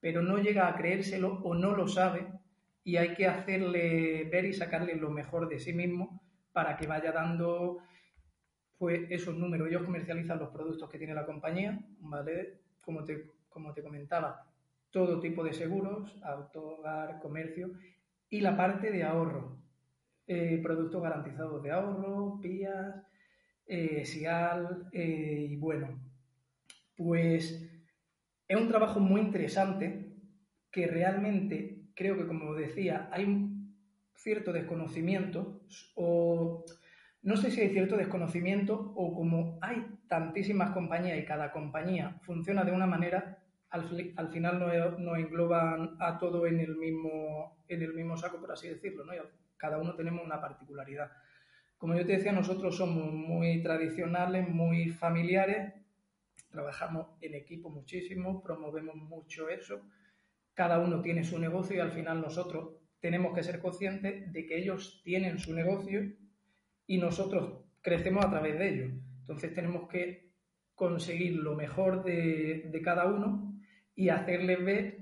pero 0.00 0.22
no 0.22 0.38
llega 0.38 0.68
a 0.68 0.74
creérselo 0.74 1.40
o 1.44 1.54
no 1.54 1.74
lo 1.76 1.86
sabe 1.86 2.26
y 2.82 2.96
hay 2.96 3.14
que 3.14 3.26
hacerle 3.26 4.24
ver 4.24 4.44
y 4.44 4.52
sacarle 4.52 4.96
lo 4.96 5.10
mejor 5.10 5.48
de 5.48 5.60
sí 5.60 5.72
mismo 5.72 6.20
para 6.52 6.76
que 6.76 6.86
vaya 6.86 7.12
dando 7.12 7.78
pues 8.78 9.10
esos 9.10 9.36
números. 9.36 9.68
Ellos 9.68 9.84
comercializan 9.84 10.38
los 10.38 10.48
productos 10.48 10.88
que 10.88 10.98
tiene 10.98 11.14
la 11.14 11.26
compañía, 11.26 11.78
¿vale? 12.00 12.60
Como 12.80 13.04
te, 13.04 13.26
como 13.48 13.72
te 13.74 13.82
comentaba, 13.82 14.46
todo 14.90 15.20
tipo 15.20 15.44
de 15.44 15.52
seguros, 15.52 16.16
auto, 16.24 16.82
comercio 17.22 17.70
y 18.28 18.40
la 18.40 18.56
parte 18.56 18.90
de 18.90 19.04
ahorro. 19.04 19.58
Eh, 20.32 20.60
productos 20.62 21.02
garantizados 21.02 21.60
de 21.60 21.72
ahorro, 21.72 22.38
PIAs, 22.40 23.02
eh, 23.66 24.04
SIAL, 24.04 24.86
eh, 24.92 25.48
y 25.50 25.56
bueno, 25.56 25.88
pues 26.94 27.68
es 28.46 28.56
un 28.56 28.68
trabajo 28.68 29.00
muy 29.00 29.22
interesante 29.22 30.14
que 30.70 30.86
realmente 30.86 31.88
creo 31.96 32.16
que, 32.16 32.28
como 32.28 32.54
decía, 32.54 33.08
hay 33.10 33.24
un 33.24 33.74
cierto 34.14 34.52
desconocimiento 34.52 35.62
o 35.96 36.64
no 37.22 37.36
sé 37.36 37.50
si 37.50 37.62
hay 37.62 37.70
cierto 37.70 37.96
desconocimiento 37.96 38.92
o 38.94 39.12
como 39.12 39.58
hay 39.60 39.84
tantísimas 40.06 40.70
compañías 40.70 41.18
y 41.18 41.24
cada 41.24 41.50
compañía 41.50 42.20
funciona 42.22 42.62
de 42.62 42.70
una 42.70 42.86
manera, 42.86 43.42
al, 43.70 44.12
al 44.14 44.28
final 44.28 44.60
no 45.00 45.16
engloban 45.16 45.96
a 45.98 46.20
todo 46.20 46.46
en 46.46 46.60
el 46.60 46.76
mismo 46.76 47.64
en 47.66 47.82
el 47.82 47.94
mismo 47.94 48.16
saco, 48.16 48.40
por 48.40 48.52
así 48.52 48.68
decirlo, 48.68 49.04
¿no? 49.04 49.12
Cada 49.60 49.78
uno 49.78 49.94
tenemos 49.94 50.24
una 50.24 50.40
particularidad. 50.40 51.12
Como 51.76 51.94
yo 51.94 52.06
te 52.06 52.12
decía, 52.12 52.32
nosotros 52.32 52.76
somos 52.76 53.12
muy 53.12 53.62
tradicionales, 53.62 54.48
muy 54.48 54.88
familiares, 54.88 55.74
trabajamos 56.50 57.08
en 57.20 57.34
equipo 57.34 57.68
muchísimo, 57.68 58.42
promovemos 58.42 58.96
mucho 58.96 59.50
eso, 59.50 59.82
cada 60.54 60.78
uno 60.78 61.02
tiene 61.02 61.24
su 61.24 61.38
negocio 61.38 61.76
y 61.76 61.80
al 61.80 61.92
final 61.92 62.20
nosotros 62.20 62.76
tenemos 63.00 63.34
que 63.34 63.42
ser 63.42 63.60
conscientes 63.60 64.32
de 64.32 64.46
que 64.46 64.58
ellos 64.58 65.02
tienen 65.04 65.38
su 65.38 65.54
negocio 65.54 66.10
y 66.86 66.98
nosotros 66.98 67.64
crecemos 67.82 68.24
a 68.24 68.30
través 68.30 68.58
de 68.58 68.68
ellos. 68.68 68.92
Entonces 69.20 69.54
tenemos 69.54 69.88
que 69.88 70.32
conseguir 70.74 71.36
lo 71.36 71.54
mejor 71.54 72.02
de, 72.02 72.68
de 72.70 72.82
cada 72.82 73.06
uno 73.06 73.54
y 73.94 74.08
hacerles 74.08 74.64
ver 74.64 75.00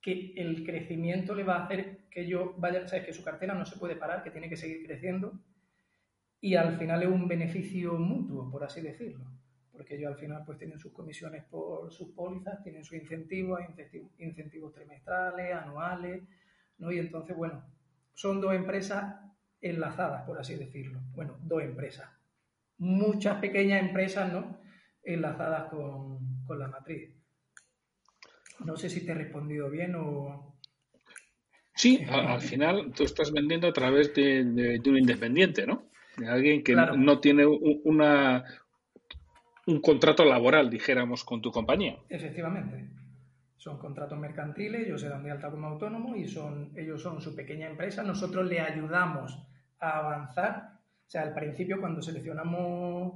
que 0.00 0.34
el 0.36 0.64
crecimiento 0.64 1.34
le 1.34 1.44
va 1.44 1.56
a 1.56 1.64
hacer 1.64 2.01
que 2.12 2.26
yo 2.26 2.54
vaya, 2.58 2.86
sabes 2.86 3.06
que 3.06 3.12
su 3.12 3.24
cartera 3.24 3.54
no 3.54 3.64
se 3.64 3.78
puede 3.78 3.96
parar, 3.96 4.22
que 4.22 4.30
tiene 4.30 4.48
que 4.48 4.56
seguir 4.56 4.86
creciendo 4.86 5.40
y 6.42 6.56
al 6.56 6.76
final 6.76 7.02
es 7.02 7.08
un 7.08 7.28
beneficio 7.28 7.94
mutuo, 7.94 8.50
por 8.50 8.64
así 8.64 8.80
decirlo, 8.80 9.24
porque 9.70 9.94
ellos 9.94 10.12
al 10.12 10.18
final 10.18 10.42
pues 10.44 10.58
tienen 10.58 10.78
sus 10.78 10.92
comisiones 10.92 11.44
por 11.44 11.92
sus 11.92 12.08
pólizas, 12.08 12.60
tienen 12.64 12.84
sus 12.84 12.98
incentivos, 12.98 13.60
incentivos, 14.18 14.74
trimestrales, 14.74 15.54
anuales, 15.54 16.24
¿no? 16.78 16.90
Y 16.90 16.98
entonces, 16.98 17.36
bueno, 17.36 17.64
son 18.12 18.40
dos 18.40 18.54
empresas 18.54 19.20
enlazadas, 19.60 20.24
por 20.26 20.38
así 20.40 20.56
decirlo. 20.56 21.00
Bueno, 21.14 21.38
dos 21.42 21.62
empresas. 21.62 22.10
Muchas 22.78 23.38
pequeñas 23.38 23.80
empresas, 23.80 24.32
¿no? 24.32 24.58
Enlazadas 25.04 25.70
con, 25.70 26.44
con 26.44 26.58
la 26.58 26.66
matriz. 26.66 27.14
No 28.64 28.76
sé 28.76 28.90
si 28.90 29.06
te 29.06 29.12
he 29.12 29.14
respondido 29.14 29.70
bien 29.70 29.94
o... 29.94 30.51
Sí, 31.82 32.00
al, 32.08 32.40
final 32.40 32.92
tú 32.94 33.02
estás 33.02 33.32
vendiendo 33.32 33.66
a 33.66 33.72
través 33.72 34.14
de, 34.14 34.80
un 34.86 34.96
independiente, 34.96 35.66
¿no? 35.66 35.82
De 36.16 36.28
alguien 36.28 36.62
que 36.62 36.76
no 36.76 37.18
tiene 37.18 37.44
una, 37.44 38.44
un 39.66 39.80
contrato 39.80 40.24
laboral, 40.24 40.70
dijéramos, 40.70 41.24
con 41.24 41.42
tu 41.42 41.50
compañía. 41.50 41.98
Efectivamente. 42.08 42.88
Son 43.56 43.80
contratos 43.80 44.16
mercantiles, 44.16 44.86
ellos 44.86 45.00
se 45.00 45.08
dan 45.08 45.24
de 45.24 45.32
alta 45.32 45.50
como 45.50 45.66
autónomo 45.66 46.14
y 46.14 46.28
son, 46.28 46.70
ellos 46.76 47.02
son 47.02 47.20
su 47.20 47.34
pequeña 47.34 47.66
empresa. 47.66 48.04
Nosotros 48.04 48.46
le 48.46 48.60
ayudamos 48.60 49.44
a 49.80 49.98
avanzar. 49.98 50.78
O 51.04 51.10
sea, 51.10 51.22
al 51.22 51.34
principio 51.34 51.80
cuando 51.80 52.00
seleccionamos 52.00 53.14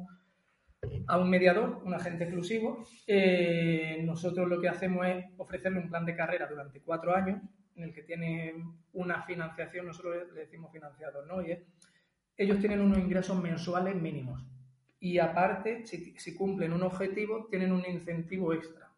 a 1.07 1.19
un 1.21 1.31
mediador, 1.31 1.83
un 1.85 1.95
agente 1.95 2.25
exclusivo. 2.25 2.85
Eh, 3.07 4.03
nosotros 4.03 4.49
lo 4.49 4.61
que 4.61 4.69
hacemos 4.69 5.07
es 5.07 5.25
ofrecerle 5.37 5.79
un 5.79 5.89
plan 5.89 6.05
de 6.05 6.17
carrera 6.17 6.49
durante 6.49 6.81
cuatro 6.81 7.15
años 7.15 7.41
en 7.77 7.85
el 7.85 7.93
que 7.93 8.03
tiene 8.03 8.55
una 8.93 9.23
financiación, 9.23 9.87
nosotros 9.87 10.33
le 10.33 10.41
decimos 10.41 10.73
financiador, 10.73 11.27
¿no? 11.27 11.43
Y 11.43 11.57
ellos 12.37 12.59
tienen 12.59 12.81
unos 12.81 12.99
ingresos 12.99 13.41
mensuales 13.41 13.95
mínimos 13.95 14.43
y 14.99 15.19
aparte, 15.19 15.87
si, 15.87 16.15
si, 16.19 16.35
cumplen 16.35 16.73
un 16.73 16.83
objetivo, 16.83 17.47
tienen 17.51 17.73
un 17.73 17.85
incentivo 17.87 18.53
extra, 18.53 18.91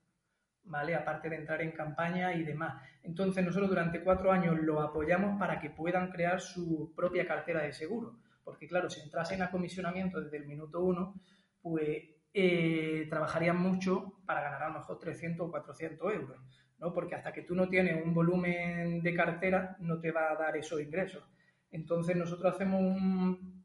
¿vale? 0.65 0.95
Aparte 0.95 1.29
de 1.29 1.37
entrar 1.37 1.61
en 1.61 1.73
campaña 1.73 2.35
y 2.35 2.45
demás. 2.45 2.83
Entonces 3.03 3.45
nosotros 3.45 3.69
durante 3.69 4.03
cuatro 4.03 4.31
años 4.31 4.59
lo 4.61 4.81
apoyamos 4.81 5.39
para 5.39 5.61
que 5.61 5.71
puedan 5.71 6.11
crear 6.11 6.41
su 6.41 6.93
propia 6.95 7.27
cartera 7.27 7.63
de 7.63 7.73
seguro, 7.73 8.17
porque 8.45 8.69
claro, 8.69 8.89
si 8.89 9.01
entrasen 9.01 9.43
a 9.43 9.51
comisionamiento 9.51 10.21
desde 10.21 10.37
el 10.37 10.47
minuto 10.47 10.81
uno, 10.81 11.15
pues 11.61 12.05
eh, 12.33 13.07
trabajarían 13.11 13.59
mucho 13.59 14.21
para 14.25 14.43
ganar 14.43 14.63
a 14.63 14.69
lo 14.69 14.79
mejor 14.79 14.99
300 14.99 15.49
o 15.49 15.51
400 15.51 16.15
euros, 16.15 16.39
¿no? 16.79 16.93
Porque 16.93 17.15
hasta 17.15 17.33
que 17.33 17.43
tú 17.43 17.55
no 17.55 17.69
tienes 17.69 18.05
un 18.05 18.15
volumen 18.15 19.03
de 19.03 19.15
cartera, 19.15 19.77
no 19.81 20.01
te 20.01 20.13
va 20.13 20.31
a 20.33 20.37
dar 20.37 20.57
esos 20.57 20.81
ingresos. 20.81 21.25
Entonces 21.71 22.17
nosotros 22.17 22.55
hacemos 22.55 22.81
un, 22.81 23.65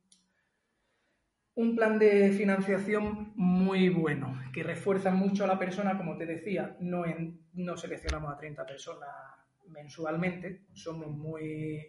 un 1.55 1.75
plan 1.75 2.00
de 2.00 2.32
financiación 2.32 3.34
muy 3.36 3.89
bueno, 3.89 4.41
que 4.53 4.63
refuerza 4.63 5.12
mucho 5.12 5.43
a 5.43 5.48
la 5.48 5.60
persona, 5.60 5.98
como 5.98 6.17
te 6.17 6.25
decía, 6.25 6.75
no, 6.79 7.03
no 7.53 7.77
seleccionamos 7.77 8.34
a 8.34 8.38
30 8.38 8.65
personas 8.65 9.10
mensualmente, 9.67 10.65
somos 10.74 11.10
muy 11.10 11.82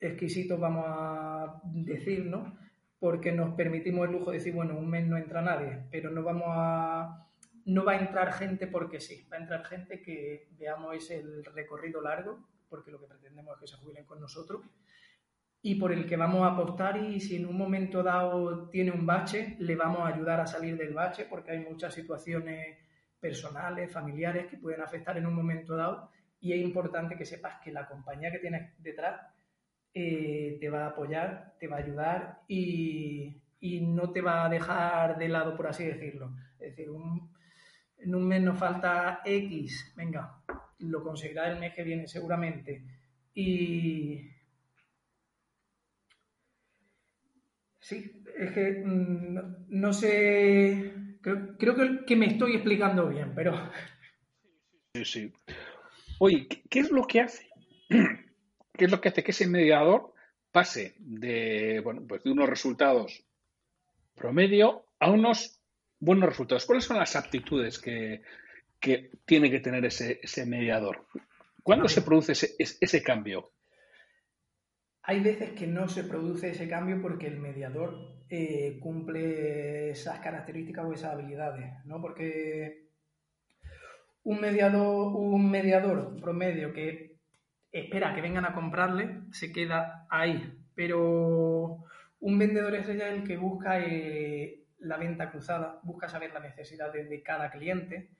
exquisitos, 0.00 0.58
vamos 0.58 0.84
a 0.88 1.60
decir, 1.64 2.26
¿no? 2.26 2.58
porque 3.00 3.32
nos 3.32 3.54
permitimos 3.54 4.06
el 4.06 4.12
lujo 4.12 4.30
de 4.30 4.36
decir, 4.36 4.54
bueno, 4.54 4.76
un 4.76 4.88
mes 4.88 5.08
no 5.08 5.16
entra 5.16 5.40
nadie, 5.40 5.86
pero 5.90 6.10
no 6.10 6.22
vamos 6.22 6.48
a 6.48 7.26
no 7.72 7.84
va 7.84 7.92
a 7.92 7.98
entrar 7.98 8.32
gente 8.32 8.66
porque 8.66 9.00
sí, 9.00 9.26
va 9.32 9.36
a 9.36 9.40
entrar 9.40 9.64
gente 9.64 10.02
que 10.02 10.48
veamos 10.58 11.10
el 11.10 11.44
recorrido 11.44 12.00
largo, 12.00 12.38
porque 12.68 12.90
lo 12.90 13.00
que 13.00 13.06
pretendemos 13.06 13.54
es 13.54 13.60
que 13.60 13.66
se 13.66 13.76
jubilen 13.76 14.04
con 14.04 14.20
nosotros, 14.20 14.62
y 15.62 15.74
por 15.74 15.92
el 15.92 16.06
que 16.06 16.16
vamos 16.16 16.42
a 16.42 16.52
apostar 16.52 16.96
y 16.96 17.20
si 17.20 17.36
en 17.36 17.46
un 17.46 17.56
momento 17.56 18.02
dado 18.02 18.68
tiene 18.70 18.90
un 18.90 19.04
bache, 19.04 19.56
le 19.58 19.76
vamos 19.76 20.00
a 20.00 20.08
ayudar 20.14 20.40
a 20.40 20.46
salir 20.46 20.76
del 20.76 20.94
bache, 20.94 21.26
porque 21.28 21.52
hay 21.52 21.60
muchas 21.60 21.92
situaciones 21.92 22.78
personales, 23.20 23.92
familiares 23.92 24.46
que 24.46 24.56
pueden 24.56 24.80
afectar 24.80 25.18
en 25.18 25.26
un 25.26 25.34
momento 25.34 25.76
dado 25.76 26.10
y 26.40 26.54
es 26.54 26.60
importante 26.60 27.16
que 27.16 27.26
sepas 27.26 27.60
que 27.62 27.70
la 27.70 27.86
compañía 27.86 28.32
que 28.32 28.38
tienes 28.38 28.72
detrás 28.78 29.20
eh, 29.92 30.56
te 30.58 30.70
va 30.70 30.84
a 30.84 30.88
apoyar, 30.88 31.54
te 31.60 31.68
va 31.68 31.76
a 31.76 31.80
ayudar 31.80 32.40
y, 32.48 33.36
no 33.82 34.10
te 34.10 34.22
va 34.22 34.46
a 34.46 34.48
dejar 34.48 35.18
de 35.18 35.28
lado, 35.28 35.54
por 35.54 35.66
así 35.66 35.84
decirlo. 35.84 36.32
Es 36.58 36.74
decir, 36.74 36.88
en 38.02 38.14
un 38.14 38.26
mes 38.26 38.42
nos 38.42 38.58
falta 38.58 39.20
X, 39.24 39.92
venga, 39.96 40.42
lo 40.78 41.02
conseguirá 41.02 41.50
el 41.50 41.58
mes 41.58 41.74
que 41.74 41.84
viene 41.84 42.06
seguramente. 42.06 42.82
Y 43.34 44.30
sí, 47.78 48.22
es 48.36 48.52
que 48.52 48.82
mm, 48.84 49.66
no 49.68 49.92
sé, 49.92 50.92
creo, 51.20 52.04
que, 52.06 52.16
me 52.16 52.26
estoy 52.26 52.54
explicando 52.54 53.08
bien, 53.08 53.32
pero... 53.34 53.70
Sí, 54.94 55.04
sí. 55.04 55.32
Oye, 56.18 56.48
¿qué 56.48 56.80
es 56.80 56.90
lo 56.90 57.06
que 57.06 57.20
hace? 57.20 57.48
¿Qué 57.88 58.84
es 58.84 58.90
lo 58.90 59.00
que 59.00 59.08
hace 59.10 59.22
que 59.22 59.30
ese 59.30 59.46
mediador 59.46 60.14
pase 60.50 60.94
de, 60.98 61.80
bueno, 61.84 62.02
pues 62.06 62.24
de 62.24 62.32
unos 62.32 62.48
resultados 62.48 63.24
promedio 64.14 64.84
a 64.98 65.10
unos 65.10 65.59
buenos 66.00 66.28
resultados? 66.28 66.66
¿Cuáles 66.66 66.84
son 66.84 66.96
las 66.98 67.14
aptitudes 67.14 67.78
que, 67.78 68.22
tiene 69.26 69.50
que 69.50 69.60
tener 69.60 69.84
ese, 69.84 70.46
mediador? 70.46 71.06
¿Cuándo 71.62 71.88
se 71.88 72.02
produce 72.02 72.32
ese, 72.32 72.56
ese, 72.58 73.02
cambio? 73.02 73.52
Hay 75.02 75.20
veces 75.20 75.52
que 75.52 75.66
no 75.66 75.88
se 75.88 76.04
produce 76.04 76.50
ese 76.50 76.68
cambio 76.68 77.00
porque 77.00 77.26
el 77.26 77.38
mediador 77.38 78.16
eh, 78.28 78.78
cumple 78.80 79.90
esas 79.90 80.20
características 80.20 80.84
o 80.84 80.92
esas 80.92 81.12
habilidades, 81.12 81.84
¿no? 81.84 82.00
Porque 82.00 82.88
un 84.24 84.40
mediador, 84.40 85.14
un 85.16 85.50
mediador 85.50 86.20
promedio 86.20 86.72
que 86.72 87.16
espera 87.72 88.14
que 88.14 88.20
vengan 88.20 88.44
a 88.44 88.54
comprarle, 88.54 89.22
se 89.32 89.52
queda 89.52 90.06
ahí. 90.10 90.56
Pero 90.74 91.84
un 92.20 92.38
vendedor 92.38 92.74
es 92.74 92.88
el 92.88 93.24
que 93.24 93.36
busca 93.36 93.80
eh, 93.80 94.59
la 94.80 94.96
venta 94.96 95.30
cruzada, 95.30 95.80
busca 95.82 96.08
saber 96.08 96.32
las 96.32 96.42
necesidades 96.42 97.08
de 97.08 97.22
cada 97.22 97.50
cliente 97.50 98.10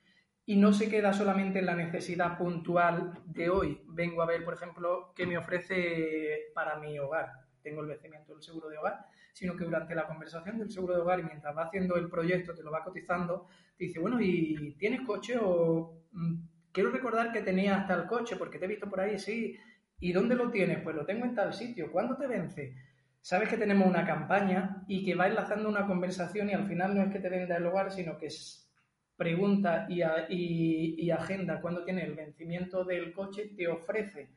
y 0.45 0.57
no 0.57 0.73
se 0.73 0.89
queda 0.89 1.13
solamente 1.13 1.59
en 1.59 1.65
la 1.65 1.75
necesidad 1.75 2.37
puntual 2.37 3.13
de 3.25 3.49
hoy. 3.49 3.81
Vengo 3.87 4.21
a 4.21 4.25
ver, 4.25 4.43
por 4.43 4.55
ejemplo, 4.55 5.13
qué 5.15 5.25
me 5.25 5.37
ofrece 5.37 6.51
para 6.53 6.77
mi 6.77 6.97
hogar. 6.99 7.31
Tengo 7.61 7.81
el 7.81 7.87
vencimiento 7.87 8.33
del 8.33 8.41
seguro 8.41 8.69
de 8.69 8.77
hogar, 8.77 9.05
sino 9.33 9.55
que 9.55 9.65
durante 9.65 9.95
la 9.95 10.07
conversación 10.07 10.57
del 10.57 10.71
seguro 10.71 10.95
de 10.95 11.01
hogar 11.01 11.19
y 11.19 11.23
mientras 11.23 11.55
va 11.55 11.65
haciendo 11.65 11.95
el 11.95 12.09
proyecto, 12.09 12.55
te 12.55 12.63
lo 12.63 12.71
va 12.71 12.83
cotizando, 12.83 13.47
te 13.77 13.85
dice, 13.85 13.99
bueno, 13.99 14.19
¿y 14.19 14.75
tienes 14.79 15.01
coche 15.01 15.37
o 15.39 16.01
mm, 16.11 16.35
quiero 16.71 16.91
recordar 16.91 17.31
que 17.31 17.41
tenía 17.41 17.77
hasta 17.77 17.93
el 17.93 18.07
coche, 18.07 18.35
porque 18.35 18.57
te 18.57 18.65
he 18.65 18.69
visto 18.69 18.89
por 18.89 18.99
ahí, 18.99 19.19
sí. 19.19 19.57
¿Y 19.99 20.13
dónde 20.13 20.35
lo 20.35 20.49
tienes? 20.49 20.81
Pues 20.81 20.95
lo 20.95 21.05
tengo 21.05 21.25
en 21.25 21.35
tal 21.35 21.53
sitio. 21.53 21.91
¿Cuándo 21.91 22.17
te 22.17 22.27
vence? 22.27 22.75
Sabes 23.21 23.49
que 23.49 23.57
tenemos 23.57 23.87
una 23.87 24.05
campaña 24.05 24.83
y 24.87 25.05
que 25.05 25.13
va 25.13 25.27
enlazando 25.27 25.69
una 25.69 25.85
conversación 25.85 26.49
y 26.49 26.53
al 26.53 26.67
final 26.67 26.95
no 26.95 27.03
es 27.03 27.11
que 27.11 27.19
te 27.19 27.29
venda 27.29 27.57
el 27.57 27.65
hogar, 27.65 27.91
sino 27.91 28.17
que 28.17 28.25
es 28.25 28.67
pregunta 29.15 29.85
y, 29.87 30.01
y, 30.97 31.11
agenda 31.11 31.61
cuándo 31.61 31.83
tiene 31.83 32.03
el 32.03 32.15
vencimiento 32.15 32.83
del 32.83 33.13
coche, 33.13 33.51
te 33.55 33.67
ofrece 33.67 34.31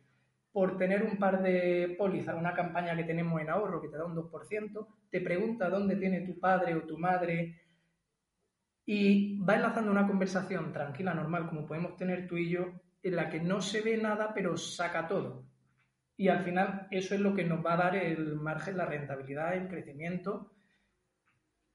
por 0.52 0.76
tener 0.76 1.02
un 1.02 1.16
par 1.16 1.42
de 1.42 1.94
pólizas, 1.96 2.36
una 2.36 2.52
campaña 2.52 2.94
que 2.94 3.04
tenemos 3.04 3.40
en 3.40 3.48
ahorro 3.48 3.80
que 3.80 3.88
te 3.88 3.96
da 3.96 4.04
un 4.04 4.14
2%, 4.14 4.86
te 5.10 5.20
pregunta 5.22 5.70
dónde 5.70 5.96
tiene 5.96 6.20
tu 6.20 6.38
padre 6.38 6.74
o 6.74 6.82
tu 6.82 6.98
madre 6.98 7.62
y 8.84 9.38
va 9.38 9.56
enlazando 9.56 9.90
una 9.90 10.06
conversación 10.06 10.70
tranquila, 10.74 11.14
normal, 11.14 11.48
como 11.48 11.66
podemos 11.66 11.96
tener 11.96 12.28
tú 12.28 12.36
y 12.36 12.50
yo, 12.50 12.66
en 13.02 13.16
la 13.16 13.30
que 13.30 13.40
no 13.40 13.62
se 13.62 13.80
ve 13.80 13.96
nada, 13.96 14.32
pero 14.34 14.56
saca 14.58 15.08
todo. 15.08 15.46
Y 16.16 16.28
al 16.28 16.44
final 16.44 16.86
eso 16.90 17.14
es 17.14 17.20
lo 17.20 17.34
que 17.34 17.44
nos 17.44 17.64
va 17.64 17.74
a 17.74 17.76
dar 17.76 17.96
el 17.96 18.36
margen, 18.36 18.76
la 18.76 18.86
rentabilidad, 18.86 19.54
el 19.54 19.68
crecimiento. 19.68 20.52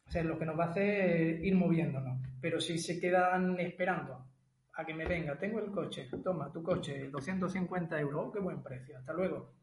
O 0.05 0.11
sea, 0.11 0.23
lo 0.23 0.39
que 0.39 0.45
nos 0.45 0.57
va 0.57 0.65
a 0.65 0.69
hacer 0.69 1.43
ir 1.43 1.55
moviéndonos. 1.55 2.19
Pero 2.41 2.59
si 2.59 2.77
se 2.77 2.99
quedan 2.99 3.59
esperando 3.59 4.25
a 4.73 4.85
que 4.85 4.93
me 4.93 5.05
venga, 5.05 5.37
tengo 5.37 5.59
el 5.59 5.71
coche, 5.71 6.09
toma 6.23 6.51
tu 6.51 6.63
coche, 6.63 7.09
250 7.09 7.99
euros, 7.99 8.27
oh, 8.27 8.31
qué 8.31 8.39
buen 8.39 8.63
precio, 8.63 8.97
hasta 8.97 9.13
luego. 9.13 9.55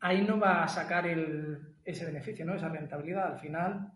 Ahí 0.00 0.22
no 0.22 0.38
va 0.38 0.62
a 0.62 0.68
sacar 0.68 1.06
ese 1.84 2.04
beneficio, 2.04 2.44
¿no? 2.44 2.54
Esa 2.54 2.68
rentabilidad. 2.68 3.32
Al 3.32 3.38
final 3.38 3.92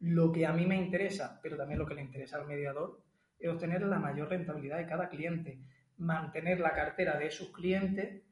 lo 0.00 0.32
que 0.32 0.44
a 0.46 0.52
mí 0.52 0.66
me 0.66 0.76
interesa, 0.76 1.38
pero 1.42 1.56
también 1.56 1.78
lo 1.78 1.86
que 1.86 1.94
le 1.94 2.02
interesa 2.02 2.38
al 2.38 2.46
mediador, 2.46 3.00
es 3.38 3.48
obtener 3.48 3.82
la 3.82 3.98
mayor 3.98 4.28
rentabilidad 4.28 4.78
de 4.78 4.86
cada 4.86 5.08
cliente, 5.08 5.60
mantener 5.98 6.60
la 6.60 6.72
cartera 6.72 7.16
de 7.18 7.30
sus 7.30 7.52
clientes 7.52 8.22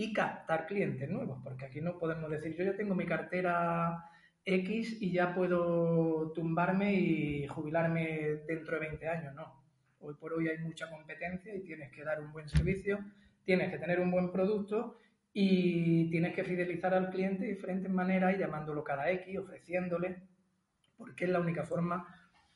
y 0.00 0.14
captar 0.14 0.66
clientes 0.66 1.10
nuevos, 1.10 1.40
porque 1.44 1.66
aquí 1.66 1.82
no 1.82 1.98
podemos 1.98 2.30
decir, 2.30 2.56
yo 2.56 2.64
ya 2.64 2.74
tengo 2.74 2.94
mi 2.94 3.04
cartera 3.04 4.02
X 4.46 4.96
y 4.98 5.12
ya 5.12 5.34
puedo 5.34 6.32
tumbarme 6.32 6.94
y 6.94 7.46
jubilarme 7.46 8.40
dentro 8.48 8.80
de 8.80 8.88
20 8.88 9.08
años, 9.08 9.34
no. 9.34 9.62
Hoy 10.00 10.14
por 10.14 10.32
hoy 10.32 10.48
hay 10.48 10.56
mucha 10.56 10.88
competencia 10.88 11.54
y 11.54 11.60
tienes 11.60 11.92
que 11.92 12.02
dar 12.02 12.18
un 12.18 12.32
buen 12.32 12.48
servicio, 12.48 12.98
tienes 13.44 13.70
que 13.70 13.76
tener 13.76 14.00
un 14.00 14.10
buen 14.10 14.32
producto 14.32 14.96
y 15.34 16.08
tienes 16.10 16.34
que 16.34 16.44
fidelizar 16.44 16.94
al 16.94 17.10
cliente 17.10 17.44
de 17.44 17.50
diferentes 17.50 17.92
maneras 17.92 18.34
y 18.34 18.38
llamándolo 18.38 18.82
cada 18.82 19.10
X, 19.10 19.36
ofreciéndole 19.36 20.22
porque 20.96 21.26
es 21.26 21.30
la 21.30 21.40
única 21.40 21.64
forma, 21.64 22.06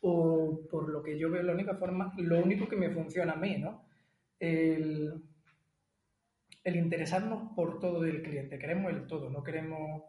o 0.01 0.67
por 0.71 0.89
lo 0.89 1.03
que 1.03 1.19
yo 1.19 1.31
veo, 1.31 1.43
la 1.43 1.53
única 1.53 1.75
forma, 1.75 2.15
lo 2.17 2.43
único 2.43 2.69
que 2.69 2.77
me 2.77 2.89
funciona 2.89 3.35
a 3.35 3.37
mí, 3.37 3.59
¿no? 3.59 3.85
Interesarnos 6.65 7.53
por 7.55 7.79
todo 7.79 8.01
del 8.01 8.23
cliente. 8.23 8.59
Queremos 8.59 8.93
el 8.93 9.07
todo, 9.07 9.29
no 9.29 9.43
queremos 9.43 10.03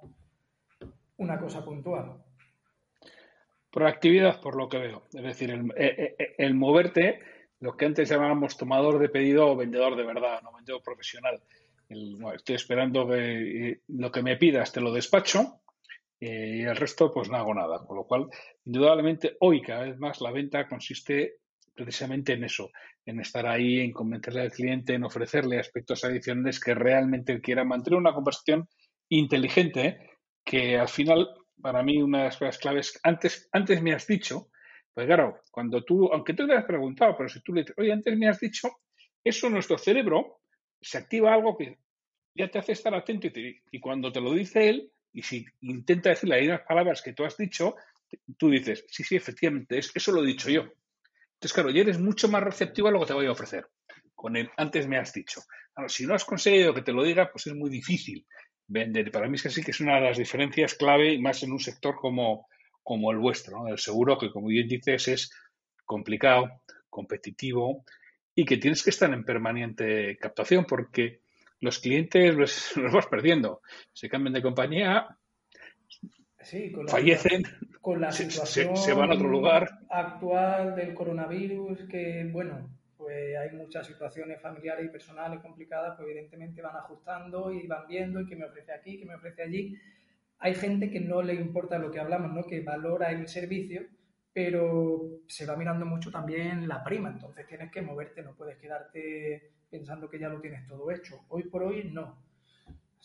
una 1.18 1.40
cosa 1.40 1.64
puntual. 1.64 2.24
Proactividad, 3.70 4.40
por 4.40 4.56
lo 4.56 4.70
que 4.70 4.78
veo. 4.78 5.04
Es 5.14 5.24
decir, 5.24 5.52
el, 5.52 5.72
eh, 5.76 6.16
eh, 6.18 6.36
el, 6.38 6.54
moverte, 6.54 7.20
lo 7.60 7.76
que 7.76 7.86
antes 7.86 8.10
llamábamos 8.10 8.58
tomador 8.58 9.00
de 9.00 9.10
pedido 9.10 9.48
o 9.48 9.56
vendedor 9.58 9.98
de 9.98 10.06
verdad, 10.06 10.42
no 10.42 10.54
vendedor 10.54 10.82
profesional. 10.82 11.42
estoy 12.34 12.56
esperando 12.56 13.08
que 13.08 13.70
eh, 13.70 13.82
lo 13.90 14.12
que 14.12 14.24
me 14.24 14.38
pidas 14.38 14.72
te 14.72 14.80
lo 14.80 14.94
despacho 14.94 15.60
eh, 16.20 16.58
y 16.58 16.62
el 16.62 16.76
resto 16.76 17.12
pues 17.12 17.30
no 17.30 17.38
hago 17.38 17.54
nada. 17.54 17.86
Con 17.86 17.98
lo 17.98 18.06
cual, 18.06 18.28
indudablemente, 18.66 19.38
hoy 19.42 19.62
cada 19.62 19.84
vez 19.84 19.98
más 19.98 20.22
la 20.22 20.32
venta 20.32 20.68
consiste 20.68 21.40
precisamente 21.76 22.34
en 22.34 22.44
eso, 22.44 22.72
en 23.06 23.20
estar 23.20 23.46
ahí, 23.46 23.80
en 23.80 23.92
convencerle 23.92 24.42
al 24.42 24.52
cliente, 24.52 24.94
en 24.94 25.04
ofrecerle 25.04 25.60
aspectos 25.60 26.04
adicionales 26.04 26.60
que 26.60 26.74
realmente 26.74 27.42
quiera 27.42 27.64
mantener 27.64 28.00
una 28.00 28.14
conversación 28.14 28.68
inteligente, 29.10 30.00
que 30.44 30.78
al 30.78 30.90
final, 30.90 31.28
para 31.62 31.84
mí, 31.84 32.02
una 32.02 32.20
de 32.20 32.24
las 32.26 32.38
cosas 32.38 32.58
claves, 32.58 33.00
antes, 33.04 33.50
antes 33.52 33.82
me 33.82 33.94
has 33.94 34.08
dicho, 34.08 34.48
pues 34.94 35.06
claro, 35.08 35.42
cuando 35.52 35.84
tú, 35.84 36.10
aunque 36.12 36.34
tú 36.34 36.48
te 36.48 36.54
has 36.54 36.66
preguntado, 36.66 37.16
pero 37.18 37.30
si 37.30 37.42
tú 37.42 37.54
le 37.54 37.62
dices, 37.62 37.76
oye, 37.78 37.92
antes 37.92 38.18
me 38.18 38.30
has 38.30 38.40
dicho, 38.40 38.70
eso 39.24 39.50
nuestro 39.50 39.78
cerebro 39.78 40.40
se 40.82 40.98
activa 40.98 41.34
algo 41.34 41.58
que 41.58 41.78
ya 42.36 42.50
te 42.50 42.60
hace 42.60 42.74
estar 42.74 42.94
atento 42.94 43.28
y, 43.28 43.62
y 43.72 43.80
cuando 43.80 44.12
te 44.12 44.22
lo 44.22 44.34
dice 44.34 44.70
él, 44.70 44.92
y 45.14 45.22
si 45.24 45.46
intenta 45.62 46.10
decir 46.10 46.30
las 46.30 46.40
mismas 46.42 46.62
palabras 46.68 47.02
que 47.02 47.14
tú 47.14 47.24
has 47.24 47.38
dicho, 47.38 47.76
tú 48.38 48.50
dices, 48.50 48.86
sí, 48.90 49.04
sí, 49.04 49.16
efectivamente, 49.16 49.80
eso 49.80 50.12
lo 50.12 50.24
he 50.24 50.28
dicho 50.28 50.50
yo. 50.50 50.66
Entonces, 51.46 51.62
claro, 51.62 51.70
ya 51.70 51.82
eres 51.82 52.00
mucho 52.00 52.28
más 52.28 52.42
receptivo 52.42 52.88
a 52.88 52.92
lo 52.92 53.00
que 53.02 53.06
te 53.06 53.14
voy 53.14 53.28
a 53.28 53.32
ofrecer. 53.32 53.68
Con 54.16 54.36
el 54.36 54.50
antes 54.58 54.88
me 54.88 54.98
has 54.98 55.14
dicho. 55.14 55.42
si 55.88 56.08
no 56.08 56.16
has 56.16 56.26
conseguido 56.26 56.74
que 56.74 56.82
te 56.82 56.92
lo 56.92 57.04
diga, 57.04 57.30
pues 57.32 57.46
es 57.46 57.54
muy 57.54 57.70
difícil 57.70 58.26
vender. 58.66 59.12
Para 59.12 59.30
mí 59.30 59.36
es 59.36 59.44
que 59.44 59.52
sí 59.52 59.62
que 59.62 59.70
es 59.70 59.80
una 59.80 59.98
de 59.98 60.08
las 60.08 60.18
diferencias 60.18 60.74
clave, 60.74 61.20
más 61.20 61.44
en 61.44 61.52
un 61.52 61.60
sector 61.60 61.98
como, 61.98 62.48
el 63.12 63.20
vuestro, 63.20 63.60
¿no? 63.60 63.68
el 63.68 63.78
seguro, 63.78 64.18
que 64.18 64.32
como 64.32 64.48
bien 64.48 64.68
dices 64.68 65.08
es 65.08 65.32
complicado, 65.86 66.50
competitivo 66.90 67.86
y 68.34 68.44
que 68.44 68.58
tienes 68.58 68.82
que 68.82 68.90
estar 68.90 69.14
en 69.14 69.24
permanente 69.24 70.18
captación 70.18 70.66
porque 70.66 71.22
los 71.60 71.78
clientes 71.78 72.34
los, 72.34 72.72
vas 72.92 73.06
perdiendo. 73.06 73.62
Se 73.94 74.10
cambian 74.10 74.34
de 74.34 74.42
compañía, 74.42 75.16
fallecen, 76.88 77.44
con 77.82 78.02
la 78.02 78.12
situación 78.12 78.76
se, 78.78 78.94
van 78.94 79.12
a 79.12 79.16
otro 79.16 79.30
lugar. 79.30 79.80
actual 79.90 80.76
del 80.76 80.94
coronavirus, 80.94 81.88
que 81.90 82.28
bueno, 82.32 82.70
pues 82.98 83.38
hay 83.38 83.56
muchas 83.56 83.86
situaciones 83.86 84.42
familiares 84.42 84.86
y 84.86 84.90
personales 84.90 85.40
complicadas, 85.42 85.96
pues 85.96 86.10
evidentemente 86.10 86.62
van 86.62 86.76
ajustando 86.76 87.52
y 87.52 87.68
van 87.68 87.88
viendo 87.88 88.22
y 88.22 88.26
que 88.26 88.36
me 88.36 88.46
ofrece 88.46 88.72
aquí, 88.74 88.98
que 88.98 89.06
me 89.06 89.16
ofrece 89.16 89.44
allí. 89.44 89.78
Hay 90.40 90.56
gente 90.56 90.90
que 90.90 91.00
no 91.00 91.22
le 91.22 91.34
importa 91.34 91.78
lo 91.78 91.92
que 91.92 92.00
hablamos, 92.00 92.32
¿no? 92.34 92.44
que 92.44 92.62
valora 92.62 93.12
el 93.12 93.28
servicio, 93.28 93.84
pero 94.34 95.22
se 95.28 95.46
va 95.46 95.56
mirando 95.56 95.86
mucho 95.86 96.12
también 96.12 96.68
la 96.68 96.84
prima, 96.84 97.10
entonces 97.10 97.48
tienes 97.48 97.72
que 97.72 97.82
moverte, 97.82 98.22
no 98.22 98.36
puedes 98.36 98.58
quedarte 98.58 99.54
pensando 99.70 100.10
que 100.10 100.20
ya 100.20 100.30
lo 100.30 100.42
tienes 100.42 100.68
todo 100.68 100.92
hecho. 100.92 101.22
Hoy 101.30 101.44
por 101.44 101.64
hoy 101.64 101.90
no. 101.94 102.25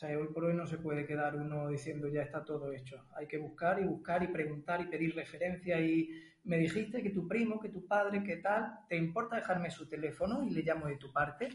Sea, 0.01 0.19
hoy 0.19 0.29
por 0.29 0.45
hoy 0.45 0.55
no 0.55 0.67
se 0.67 0.79
puede 0.79 1.07
quedar 1.07 1.37
uno 1.37 1.69
diciendo 1.69 2.09
ya 2.09 2.23
está 2.23 2.45
todo 2.45 2.73
hecho. 2.73 3.05
Hay 3.17 3.27
que 3.27 3.39
buscar 3.39 3.81
y 3.81 3.85
buscar 3.85 4.23
y 4.23 4.29
preguntar 4.29 4.81
y 4.81 4.87
pedir 4.87 5.15
referencia 5.15 5.81
y 5.81 6.09
me 6.45 6.59
dijiste 6.59 7.03
que 7.03 7.11
tu 7.11 7.29
primo, 7.29 7.61
que 7.61 7.69
tu 7.69 7.87
padre, 7.87 8.23
que 8.25 8.39
tal, 8.39 8.79
¿te 8.89 8.97
importa 8.97 9.37
dejarme 9.37 9.71
su 9.71 9.89
teléfono 9.89 10.43
y 10.43 10.51
le 10.51 10.63
llamo 10.63 10.87
de 10.87 10.97
tu 10.97 11.13
parte? 11.13 11.49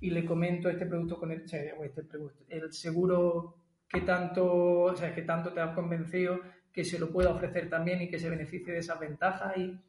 y 0.00 0.10
le 0.10 0.24
comento 0.24 0.68
este 0.68 0.86
producto 0.86 1.18
con 1.18 1.30
el, 1.30 1.42
este 1.42 2.04
producto, 2.04 2.44
el 2.48 2.72
seguro 2.72 3.56
que 3.88 4.02
tanto, 4.02 4.82
o 4.82 4.96
sea, 4.96 5.14
que 5.14 5.22
tanto 5.22 5.52
te 5.52 5.60
has 5.60 5.74
convencido 5.74 6.40
que 6.72 6.84
se 6.84 6.98
lo 6.98 7.10
pueda 7.10 7.30
ofrecer 7.30 7.70
también 7.70 8.02
y 8.02 8.10
que 8.10 8.18
se 8.18 8.28
beneficie 8.28 8.72
de 8.72 8.80
esas 8.80 9.00
ventajas 9.00 9.56
y 9.56 9.80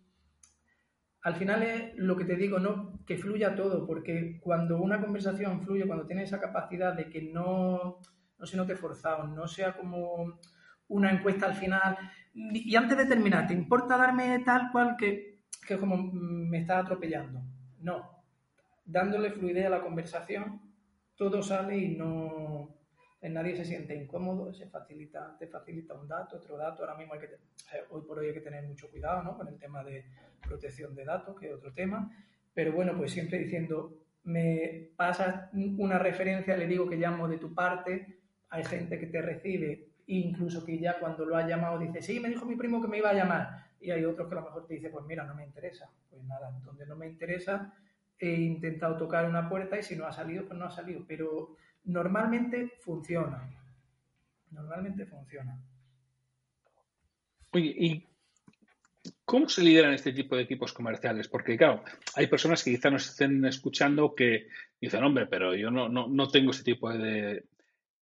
al 1.27 1.35
final 1.35 1.61
es 1.61 1.93
lo 1.97 2.15
que 2.15 2.23
te 2.23 2.37
digo, 2.37 2.57
no 2.57 3.03
que 3.05 3.17
fluya 3.17 3.53
todo, 3.53 3.85
porque 3.85 4.39
cuando 4.39 4.81
una 4.81 5.01
conversación 5.01 5.61
fluye, 5.61 5.85
cuando 5.85 6.07
tienes 6.07 6.29
esa 6.29 6.39
capacidad 6.39 6.93
de 6.93 7.09
que 7.09 7.21
no, 7.21 7.99
no 8.39 8.45
se 8.45 8.55
note 8.55 8.77
forzado, 8.77 9.27
no 9.27 9.45
sea 9.45 9.75
como 9.75 10.39
una 10.87 11.11
encuesta 11.11 11.47
al 11.47 11.55
final, 11.55 11.97
y 12.33 12.73
antes 12.77 12.97
de 12.97 13.07
terminar, 13.07 13.45
¿te 13.45 13.53
importa 13.53 13.97
darme 13.97 14.39
tal 14.45 14.71
cual 14.71 14.95
que, 14.97 15.41
que 15.67 15.77
como 15.77 15.97
me 15.97 16.59
está 16.59 16.79
atropellando? 16.79 17.41
No, 17.81 18.23
dándole 18.85 19.31
fluidez 19.31 19.65
a 19.65 19.71
la 19.71 19.81
conversación, 19.81 20.61
todo 21.17 21.43
sale 21.43 21.77
y 21.77 21.97
no, 21.97 22.76
nadie 23.29 23.55
se 23.55 23.65
siente 23.65 23.95
incómodo, 23.95 24.53
se 24.53 24.67
facilita, 24.67 25.35
te 25.39 25.47
facilita 25.47 25.93
un 25.93 26.07
dato, 26.07 26.37
otro 26.37 26.57
dato. 26.57 26.83
Ahora 26.83 26.97
mismo 26.97 27.13
hay 27.13 27.19
que, 27.21 27.29
hoy 27.89 28.01
por 28.01 28.19
hoy 28.19 28.27
hay 28.27 28.33
que 28.33 28.41
tener 28.41 28.63
mucho 28.65 28.89
cuidado 28.89 29.23
¿no? 29.23 29.37
con 29.37 29.47
el 29.47 29.57
tema 29.57 29.83
de 29.83 30.05
protección 30.41 30.95
de 30.95 31.05
datos, 31.05 31.39
que 31.39 31.47
es 31.47 31.53
otro 31.53 31.73
tema. 31.73 32.11
Pero 32.53 32.71
bueno, 32.71 32.95
pues 32.97 33.11
siempre 33.11 33.39
diciendo, 33.39 33.93
me 34.23 34.89
pasas 34.95 35.49
una 35.53 35.99
referencia, 35.99 36.57
le 36.57 36.67
digo 36.67 36.89
que 36.89 36.97
llamo 36.97 37.27
de 37.27 37.37
tu 37.37 37.53
parte, 37.53 38.19
hay 38.49 38.63
gente 38.63 38.99
que 38.99 39.07
te 39.07 39.21
recibe, 39.21 39.89
incluso 40.07 40.65
que 40.65 40.79
ya 40.79 40.99
cuando 40.99 41.25
lo 41.25 41.37
ha 41.37 41.47
llamado 41.47 41.79
dice, 41.79 42.01
sí, 42.01 42.19
me 42.19 42.29
dijo 42.29 42.45
mi 42.45 42.55
primo 42.55 42.81
que 42.81 42.87
me 42.87 42.97
iba 42.97 43.09
a 43.09 43.13
llamar. 43.13 43.67
Y 43.79 43.91
hay 43.91 44.03
otros 44.05 44.27
que 44.27 44.35
a 44.35 44.39
lo 44.39 44.45
mejor 44.45 44.65
te 44.65 44.73
dice, 44.73 44.89
pues 44.89 45.05
mira, 45.05 45.23
no 45.23 45.35
me 45.35 45.45
interesa. 45.45 45.89
Pues 46.09 46.23
nada, 46.23 46.51
donde 46.65 46.85
no 46.85 46.95
me 46.95 47.07
interesa, 47.07 47.73
he 48.19 48.33
intentado 48.33 48.97
tocar 48.97 49.29
una 49.29 49.47
puerta 49.47 49.77
y 49.77 49.83
si 49.83 49.95
no 49.95 50.05
ha 50.05 50.11
salido, 50.11 50.45
pues 50.45 50.57
no 50.57 50.65
ha 50.65 50.71
salido. 50.71 51.05
Pero 51.07 51.55
normalmente 51.87 52.73
funciona. 52.81 53.49
Normalmente 54.51 55.05
funciona. 55.05 55.59
Oye, 57.51 57.75
¿y 57.77 58.07
cómo 59.25 59.49
se 59.49 59.63
lideran 59.63 59.93
este 59.93 60.13
tipo 60.13 60.35
de 60.35 60.43
equipos 60.43 60.73
comerciales? 60.73 61.27
Porque, 61.27 61.57
claro, 61.57 61.83
hay 62.15 62.27
personas 62.27 62.63
que 62.63 62.71
quizá 62.71 62.89
nos 62.89 63.09
estén 63.09 63.43
escuchando 63.45 64.13
que 64.13 64.47
dicen, 64.79 65.03
hombre, 65.03 65.27
pero 65.27 65.55
yo 65.55 65.71
no, 65.71 65.89
no, 65.89 66.27
tengo 66.27 66.51
ese 66.51 66.63
tipo 66.63 66.91
de, 66.91 67.45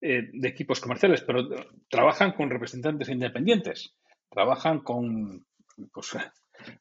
eh, 0.02 0.30
de 0.34 0.48
equipos 0.48 0.80
comerciales, 0.80 1.22
pero 1.22 1.48
trabajan 1.90 2.34
con 2.34 2.50
representantes 2.50 3.10
independientes, 3.10 3.96
trabajan 4.30 4.80
con, 4.80 5.46
pues, 5.92 6.18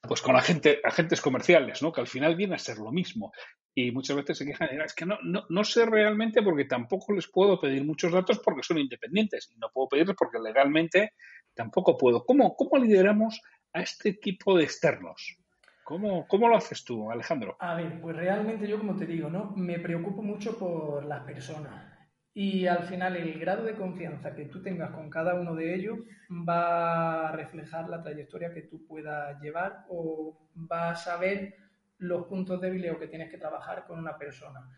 pues 0.00 0.22
con 0.22 0.36
agentes 0.36 1.20
comerciales, 1.20 1.82
¿no? 1.82 1.92
Que 1.92 2.00
al 2.00 2.06
final 2.06 2.36
viene 2.36 2.54
a 2.54 2.58
ser 2.58 2.78
lo 2.78 2.92
mismo 2.92 3.32
y 3.74 3.90
muchas 3.90 4.16
veces 4.16 4.38
se 4.38 4.46
quejan, 4.46 4.68
es 4.80 4.94
que 4.94 5.04
no, 5.04 5.18
no, 5.22 5.44
no, 5.48 5.64
sé 5.64 5.84
realmente 5.84 6.42
porque 6.42 6.64
tampoco 6.64 7.12
les 7.12 7.26
puedo 7.26 7.60
pedir 7.60 7.84
muchos 7.84 8.12
datos 8.12 8.38
porque 8.38 8.62
son 8.62 8.78
independientes 8.78 9.50
y 9.52 9.58
no 9.58 9.68
puedo 9.72 9.88
pedirles 9.88 10.16
porque 10.16 10.38
legalmente 10.38 11.14
tampoco 11.54 11.96
puedo. 11.96 12.24
¿Cómo, 12.24 12.54
cómo 12.54 12.82
lideramos 12.82 13.40
a 13.72 13.82
este 13.82 14.14
tipo 14.14 14.56
de 14.56 14.64
externos? 14.64 15.38
¿Cómo, 15.82 16.26
¿Cómo 16.26 16.48
lo 16.48 16.56
haces 16.56 16.84
tú, 16.84 17.10
Alejandro? 17.10 17.56
A 17.60 17.74
ver, 17.74 18.00
pues 18.00 18.16
realmente 18.16 18.66
yo, 18.66 18.78
como 18.78 18.96
te 18.96 19.06
digo, 19.06 19.28
¿no? 19.28 19.52
Me 19.56 19.78
preocupo 19.78 20.22
mucho 20.22 20.58
por 20.58 21.04
las 21.04 21.24
personas. 21.24 21.93
Y 22.34 22.66
al 22.66 22.82
final 22.82 23.16
el 23.16 23.38
grado 23.38 23.64
de 23.64 23.76
confianza 23.76 24.34
que 24.34 24.46
tú 24.46 24.60
tengas 24.60 24.90
con 24.90 25.08
cada 25.08 25.34
uno 25.34 25.54
de 25.54 25.74
ellos 25.74 26.00
va 26.30 27.28
a 27.28 27.32
reflejar 27.32 27.88
la 27.88 28.02
trayectoria 28.02 28.52
que 28.52 28.62
tú 28.62 28.84
puedas 28.84 29.40
llevar 29.40 29.84
o 29.88 30.48
va 30.70 30.90
a 30.90 30.96
saber 30.96 31.54
los 31.98 32.26
puntos 32.26 32.60
débiles 32.60 32.92
o 32.92 32.98
que 32.98 33.06
tienes 33.06 33.30
que 33.30 33.38
trabajar 33.38 33.86
con 33.86 34.00
una 34.00 34.18
persona. 34.18 34.68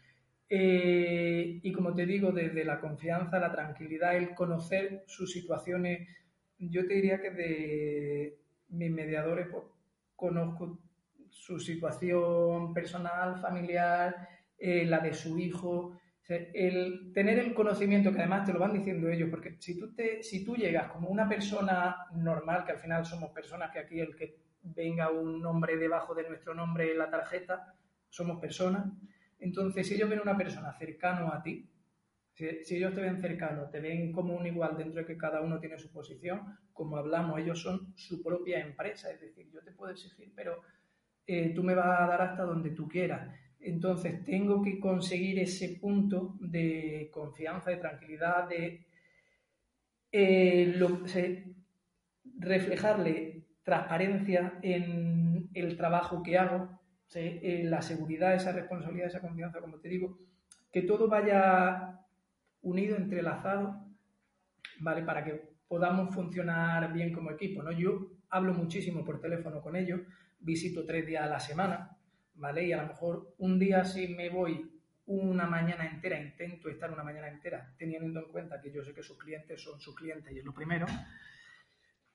Eh, 0.49 1.61
y 1.63 1.73
como 1.73 1.95
te 1.95 2.07
digo, 2.07 2.31
desde 2.31 2.65
la 2.65 2.79
confianza, 2.79 3.39
la 3.39 3.51
tranquilidad, 3.51 4.17
el 4.17 4.35
conocer 4.35 5.03
sus 5.07 5.33
situaciones, 5.33 6.09
yo 6.59 6.87
te 6.87 6.95
diría 6.95 7.21
que 7.21 7.31
de 7.31 8.39
mis 8.69 8.91
mediadores 8.91 9.49
pues, 9.51 9.65
conozco 10.15 10.79
su 11.31 11.59
situación 11.59 12.73
personal, 12.73 13.41
familiar, 13.41 14.29
eh, 14.59 14.85
la 14.87 15.01
de 15.01 15.13
su 15.13 15.39
hijo, 15.39 15.99
el 16.29 17.13
tener 17.13 17.39
el 17.39 17.55
conocimiento, 17.55 18.13
que 18.13 18.19
además 18.19 18.47
te 18.47 18.53
lo 18.53 18.59
van 18.59 18.73
diciendo 18.73 19.09
ellos, 19.09 19.29
porque 19.31 19.57
si 19.61 19.79
tú, 19.79 19.95
te, 19.95 20.23
si 20.23 20.45
tú 20.45 20.57
llegas 20.57 20.91
como 20.91 21.09
una 21.09 21.29
persona 21.29 22.07
normal, 22.15 22.65
que 22.65 22.73
al 22.73 22.79
final 22.79 23.05
somos 23.05 23.31
personas 23.31 23.71
que 23.71 23.79
aquí 23.79 24.01
el 24.01 24.17
que 24.17 24.39
venga 24.63 25.11
un 25.11 25.41
nombre 25.41 25.77
debajo 25.77 26.15
de 26.15 26.29
nuestro 26.29 26.55
nombre 26.55 26.91
en 26.91 26.99
la 26.99 27.11
tarjeta, 27.11 27.75
somos 28.09 28.41
personas. 28.41 28.87
Entonces, 29.39 29.87
si 29.87 29.95
ellos 29.95 30.11
ven 30.11 30.21
una 30.21 30.37
persona 30.37 30.73
cercano 30.73 31.33
a 31.33 31.43
ti, 31.43 31.71
si, 32.33 32.77
ellos 32.77 32.95
te 32.95 33.01
ven 33.01 33.21
cercano, 33.21 33.71
te 33.71 33.81
ven 33.81 34.13
como 34.13 34.35
un 34.35 34.47
igual 34.47 34.77
dentro 34.77 35.01
de 35.01 35.07
que 35.07 35.17
cada 35.17 35.41
uno 35.41 35.59
tiene 35.59 35.79
su 35.79 35.91
posición, 35.91 36.59
como 36.73 36.97
hablamos, 36.97 37.39
ellos 37.39 37.63
son 37.63 37.95
su 37.97 38.23
propia 38.23 38.61
empresa, 38.61 39.11
es 39.11 39.21
decir, 39.21 39.51
yo 39.51 39.63
te 39.63 39.73
puedo 39.73 39.93
exigir, 39.93 40.33
pero 40.35 40.61
eh, 41.27 41.55
tú 41.55 41.63
me 41.63 41.75
vas 41.75 42.01
a 42.01 42.07
dar 42.07 42.21
hasta 42.21 42.43
donde 42.43 42.71
tú 42.71 42.89
quieras. 42.89 43.35
Entonces, 43.67 44.25
tengo 44.25 44.63
que 44.63 44.79
conseguir 44.79 45.41
ese 45.41 45.81
punto 45.81 46.37
de 46.39 47.11
confianza, 47.13 47.71
de 47.71 47.79
tranquilidad, 47.79 48.49
de 48.49 48.87
eh, 50.13 50.81
reflejarle 52.39 53.43
transparencia 53.65 54.61
en 54.63 55.51
el 55.53 55.77
trabajo 55.77 56.23
que 56.23 56.39
hago, 56.39 56.81
en 57.13 57.69
la 57.69 57.83
seguridad, 57.83 58.37
esa 58.37 58.53
responsabilidad, 58.53 59.09
esa 59.09 59.21
confianza, 59.21 59.61
como 59.61 59.81
te 59.81 59.89
digo, 59.89 60.17
que 60.71 60.83
todo 60.83 61.09
vaya 61.09 61.99
unido, 62.63 62.97
entrelazado, 62.97 63.85
¿vale? 64.79 65.03
Para 65.03 65.25
que 65.25 65.57
podamos 65.67 66.15
funcionar 66.15 66.93
bien 66.93 67.13
como 67.13 67.33
equipo, 67.33 67.65
¿no? 67.65 67.73
Yo 67.73 68.13
hablo 68.31 68.55
muchísimo 68.55 69.05
por 69.05 69.21
teléfono 69.21 69.61
con 69.61 69.75
ellos, 69.75 70.03
visito 70.39 70.85
tres 70.85 71.05
días 71.05 71.25
a 71.25 71.31
la 71.31 71.41
semana, 71.41 71.96
¿vale? 72.37 72.65
Y 72.65 72.73
a 72.73 72.83
lo 72.83 72.89
mejor 72.89 73.35
un 73.39 73.59
día 73.59 73.85
si 73.85 74.09
me 74.09 74.29
voy 74.29 74.71
una 75.07 75.47
mañana 75.47 75.87
entera, 75.87 76.21
intento 76.21 76.69
estar 76.69 76.91
una 76.91 77.05
mañana 77.05 77.29
entera, 77.29 77.73
teniendo 77.79 78.21
en 78.21 78.27
cuenta 78.33 78.61
que 78.61 78.73
yo 78.73 78.83
sé 78.83 78.93
que 78.93 79.03
sus 79.03 79.17
clientes 79.19 79.63
son 79.63 79.81
sus 79.81 79.95
clientes 79.95 80.33
y 80.33 80.39
es 80.39 80.45
lo 80.45 80.53
primero, 80.53 80.87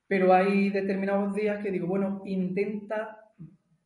pero 0.07 0.33
hay 0.33 0.69
determinados 0.69 1.33
días 1.33 1.63
que 1.63 1.71
digo, 1.71 1.87
bueno, 1.87 2.21
intenta 2.25 3.31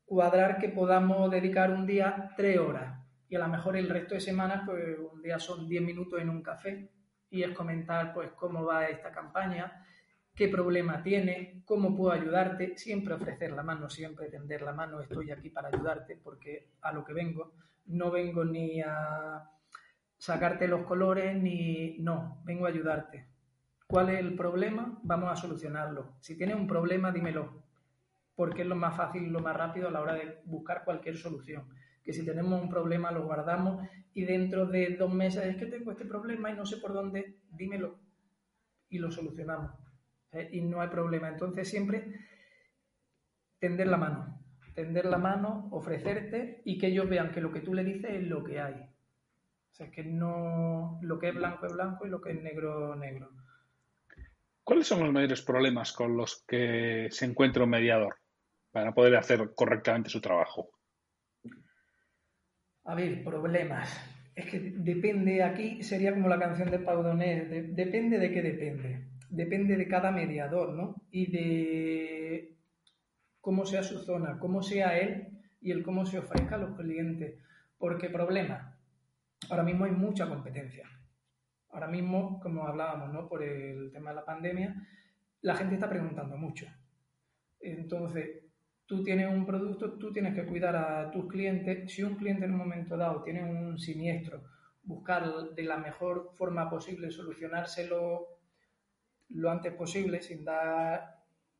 cuadrar 0.06 0.58
que 0.58 0.70
podamos 0.70 1.30
dedicar 1.30 1.72
un 1.72 1.86
día 1.86 2.32
tres 2.36 2.58
horas 2.58 3.00
y 3.30 3.36
a 3.36 3.40
lo 3.40 3.48
mejor 3.48 3.78
el 3.78 3.90
resto 3.90 4.16
de 4.16 4.22
semanas, 4.22 4.64
pues 4.66 4.98
un 4.98 5.22
día 5.22 5.40
son 5.40 5.68
diez 5.68 5.84
minutos 5.84 6.20
en 6.20 6.30
un 6.30 6.42
café 6.42 6.90
y 7.30 7.44
es 7.44 7.52
comentar 7.52 8.14
pues 8.14 8.32
cómo 8.32 8.64
va 8.66 8.88
esta 8.88 9.12
campaña, 9.12 9.86
qué 10.36 10.50
problema 10.50 11.02
tiene, 11.02 11.62
cómo 11.66 11.96
puedo 11.96 12.12
ayudarte, 12.12 12.78
siempre 12.78 13.14
ofrecer 13.14 13.52
la 13.54 13.64
mano, 13.64 13.90
siempre 13.90 14.30
tender 14.30 14.62
la 14.62 14.74
mano, 14.74 15.00
estoy 15.00 15.32
aquí 15.32 15.50
para 15.50 15.70
ayudarte 15.70 16.18
porque 16.18 16.72
a 16.82 16.92
lo 16.92 17.06
que 17.06 17.14
vengo, 17.14 17.54
no 17.86 18.12
vengo 18.12 18.44
ni 18.44 18.82
a 18.82 19.50
sacarte 20.18 20.68
los 20.68 20.86
colores 20.86 21.42
ni 21.42 21.98
no, 22.00 22.42
vengo 22.44 22.66
a 22.66 22.70
ayudarte. 22.70 23.28
¿Cuál 23.88 24.10
es 24.10 24.20
el 24.20 24.36
problema? 24.36 25.00
Vamos 25.04 25.32
a 25.32 25.36
solucionarlo. 25.36 26.16
Si 26.20 26.36
tienes 26.36 26.56
un 26.56 26.68
problema, 26.68 27.12
dímelo, 27.12 27.64
porque 28.36 28.64
es 28.64 28.68
lo 28.68 28.76
más 28.76 28.98
fácil 28.98 29.24
y 29.24 29.30
lo 29.30 29.40
más 29.40 29.56
rápido 29.56 29.88
a 29.88 29.92
la 29.92 30.02
hora 30.02 30.16
de 30.16 30.42
buscar 30.46 30.84
cualquier 30.84 31.18
solución. 31.18 31.70
Que 32.04 32.12
si 32.12 32.26
tenemos 32.26 32.62
un 32.62 32.70
problema, 32.70 33.12
lo 33.12 33.24
guardamos 33.24 33.88
y 34.14 34.26
dentro 34.26 34.66
de 34.66 34.96
dos 34.98 35.14
meses 35.14 35.46
es 35.46 35.58
que 35.58 35.68
tengo 35.68 35.92
este 35.92 36.06
problema 36.06 36.50
y 36.50 36.56
no 36.56 36.66
sé 36.66 36.78
por 36.78 36.94
dónde, 36.94 37.40
dímelo 37.52 38.00
y 38.90 38.98
lo 38.98 39.12
solucionamos. 39.12 39.85
¿Eh? 40.36 40.50
Y 40.52 40.62
no 40.62 40.82
hay 40.82 40.90
problema. 40.90 41.30
Entonces 41.30 41.70
siempre 41.70 42.06
tender 43.60 43.88
la 43.88 43.98
mano, 43.98 44.40
tender 44.74 45.06
la 45.06 45.18
mano, 45.18 45.70
ofrecerte 45.72 46.62
y 46.66 46.78
que 46.78 46.88
ellos 46.88 47.10
vean 47.10 47.32
que 47.32 47.42
lo 47.42 47.52
que 47.52 47.62
tú 47.62 47.74
le 47.74 47.84
dices 47.84 48.12
es 48.12 48.24
lo 48.24 48.44
que 48.44 48.60
hay. 48.60 48.74
O 48.74 49.74
sea, 49.76 49.92
que 49.92 50.04
no 50.04 51.00
lo 51.02 51.20
que 51.20 51.30
es 51.30 51.36
blanco 51.36 51.66
es 51.66 51.74
blanco 51.74 52.06
y 52.06 52.10
lo 52.10 52.22
que 52.22 52.32
es 52.32 52.42
negro 52.42 52.94
es 52.94 53.00
negro. 53.00 53.30
¿Cuáles 54.64 54.88
son 54.88 55.04
los 55.04 55.14
mayores 55.14 55.42
problemas 55.42 55.92
con 55.94 56.18
los 56.18 56.44
que 56.48 57.08
se 57.12 57.26
encuentra 57.26 57.64
un 57.64 57.70
mediador 57.70 58.16
para 58.72 58.94
poder 58.94 59.16
hacer 59.16 59.54
correctamente 59.54 60.10
su 60.10 60.22
trabajo? 60.22 60.72
A 62.86 62.96
ver, 62.96 63.24
problemas. 63.24 64.00
Es 64.36 64.46
que 64.46 64.60
depende, 64.60 65.44
aquí 65.44 65.82
sería 65.82 66.14
como 66.14 66.28
la 66.28 66.40
canción 66.40 66.70
de 66.70 66.80
Paudoné, 66.80 67.46
depende 67.46 68.18
de 68.20 68.32
qué 68.32 68.42
depende. 68.42 69.15
Depende 69.30 69.78
de 69.78 69.88
cada 69.88 70.12
mediador, 70.12 70.74
¿no? 70.74 70.96
Y 71.12 71.32
de 71.32 72.56
cómo 73.42 73.66
sea 73.66 73.84
su 73.84 74.00
zona, 74.00 74.40
cómo 74.40 74.62
sea 74.62 74.98
él 74.98 75.28
y 75.62 75.72
el 75.72 75.84
cómo 75.84 76.06
se 76.06 76.20
ofrezca 76.20 76.56
a 76.56 76.60
los 76.60 76.78
clientes. 76.78 77.40
Porque 77.78 78.10
problema, 78.10 78.78
ahora 79.50 79.64
mismo 79.64 79.86
hay 79.86 79.92
mucha 79.92 80.28
competencia. 80.28 80.90
Ahora 81.70 81.88
mismo, 81.88 82.40
como 82.40 82.66
hablábamos, 82.66 83.12
¿no? 83.14 83.28
Por 83.28 83.44
el 83.44 83.92
tema 83.92 84.12
de 84.12 84.16
la 84.16 84.26
pandemia, 84.26 84.76
la 85.42 85.56
gente 85.56 85.76
está 85.76 85.90
preguntando 85.90 86.38
mucho. 86.38 86.68
Entonces, 87.60 88.46
tú 88.86 89.04
tienes 89.04 89.32
un 89.32 89.46
producto, 89.46 89.94
tú 89.94 90.14
tienes 90.14 90.34
que 90.34 90.46
cuidar 90.46 90.76
a 90.76 91.12
tus 91.12 91.28
clientes. 91.28 91.92
Si 91.92 92.04
un 92.04 92.16
cliente 92.16 92.46
en 92.46 92.52
un 92.52 92.60
momento 92.60 92.96
dado 92.96 93.24
tiene 93.24 93.44
un 93.44 93.78
siniestro, 93.78 94.44
buscar 94.84 95.54
de 95.54 95.64
la 95.64 95.78
mejor 95.78 96.32
forma 96.36 96.70
posible 96.70 97.12
solucionárselo 97.12 98.28
lo 99.30 99.52
antes 99.52 99.74
posible 99.74 100.22
sin 100.22 100.46
dar 100.46 101.16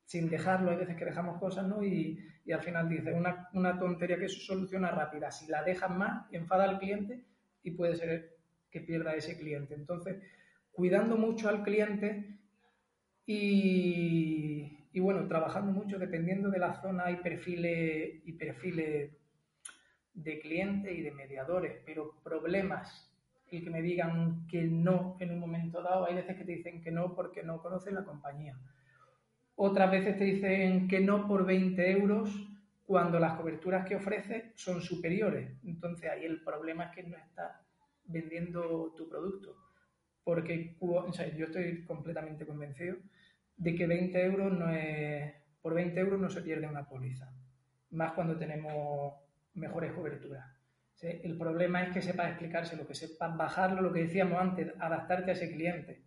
sin 0.06 0.30
dejarlo, 0.30 0.70
hay 0.70 0.76
veces 0.76 0.96
que 0.96 1.04
dejamos 1.04 1.38
cosas, 1.38 1.66
¿no? 1.66 1.84
Y, 1.84 2.24
al 2.52 2.62
final 2.62 2.88
dice 2.88 3.12
una, 3.12 3.48
una, 3.54 3.76
tontería 3.76 4.18
que 4.18 4.28
se 4.28 4.38
soluciona 4.38 4.92
rápida. 4.92 5.32
Si 5.32 5.48
la 5.48 5.64
dejas 5.64 5.90
más, 5.90 6.32
enfada 6.32 6.62
al 6.62 6.78
cliente 6.78 7.24
y 7.64 7.72
puede 7.72 7.96
ser 7.96 8.36
que 8.70 8.80
pierda 8.80 9.16
ese 9.16 9.36
cliente. 9.36 9.74
Entonces, 9.74 10.22
cuidando 10.70 11.16
mucho 11.16 11.48
al 11.48 11.64
cliente 11.64 12.38
y, 13.26 14.78
y 14.92 15.00
bueno, 15.00 15.26
trabajando 15.26 15.72
mucho 15.72 15.98
dependiendo 15.98 16.48
de 16.48 16.60
la 16.60 16.80
zona 16.80 17.06
hay 17.06 17.16
perfiles 17.16 18.20
y 18.24 18.32
perfiles 18.34 19.10
de 20.14 20.38
clientes 20.38 20.96
y 20.96 21.02
de 21.02 21.10
mediadores, 21.10 21.80
pero 21.84 22.14
problemas 22.22 23.05
y 23.50 23.62
que 23.62 23.70
me 23.70 23.82
digan 23.82 24.46
que 24.46 24.62
no 24.62 25.16
en 25.20 25.30
un 25.30 25.38
momento 25.38 25.82
dado, 25.82 26.06
hay 26.06 26.14
veces 26.14 26.36
que 26.36 26.44
te 26.44 26.52
dicen 26.52 26.82
que 26.82 26.90
no 26.90 27.14
porque 27.14 27.42
no 27.42 27.62
conocen 27.62 27.94
la 27.94 28.04
compañía. 28.04 28.56
Otras 29.54 29.90
veces 29.90 30.18
te 30.18 30.24
dicen 30.24 30.88
que 30.88 31.00
no 31.00 31.26
por 31.26 31.46
20 31.46 31.90
euros 31.90 32.30
cuando 32.84 33.18
las 33.18 33.34
coberturas 33.34 33.86
que 33.86 33.96
ofrece 33.96 34.52
son 34.54 34.80
superiores. 34.82 35.50
Entonces 35.64 36.10
ahí 36.10 36.24
el 36.24 36.42
problema 36.42 36.84
es 36.84 36.90
que 36.94 37.02
no 37.04 37.16
estás 37.16 37.52
vendiendo 38.04 38.94
tu 38.96 39.08
producto. 39.08 39.56
Porque 40.24 40.76
yo 41.36 41.46
estoy 41.46 41.84
completamente 41.84 42.46
convencido 42.46 42.96
de 43.56 43.74
que 43.74 43.86
20 43.86 44.24
euros 44.24 44.52
no 44.52 44.70
es, 44.70 45.32
por 45.62 45.74
20 45.74 45.98
euros 46.00 46.20
no 46.20 46.28
se 46.28 46.42
pierde 46.42 46.66
una 46.66 46.88
póliza, 46.88 47.32
más 47.90 48.12
cuando 48.12 48.36
tenemos 48.36 49.14
mejores 49.54 49.92
coberturas. 49.92 50.55
El 51.02 51.36
problema 51.36 51.82
es 51.82 51.92
que 51.92 52.02
sepas 52.02 52.28
explicárselo, 52.28 52.86
que 52.86 52.94
sepas 52.94 53.36
bajarlo, 53.36 53.82
lo 53.82 53.92
que 53.92 54.00
decíamos 54.00 54.40
antes, 54.40 54.72
adaptarte 54.78 55.30
a 55.30 55.34
ese 55.34 55.52
cliente. 55.52 56.02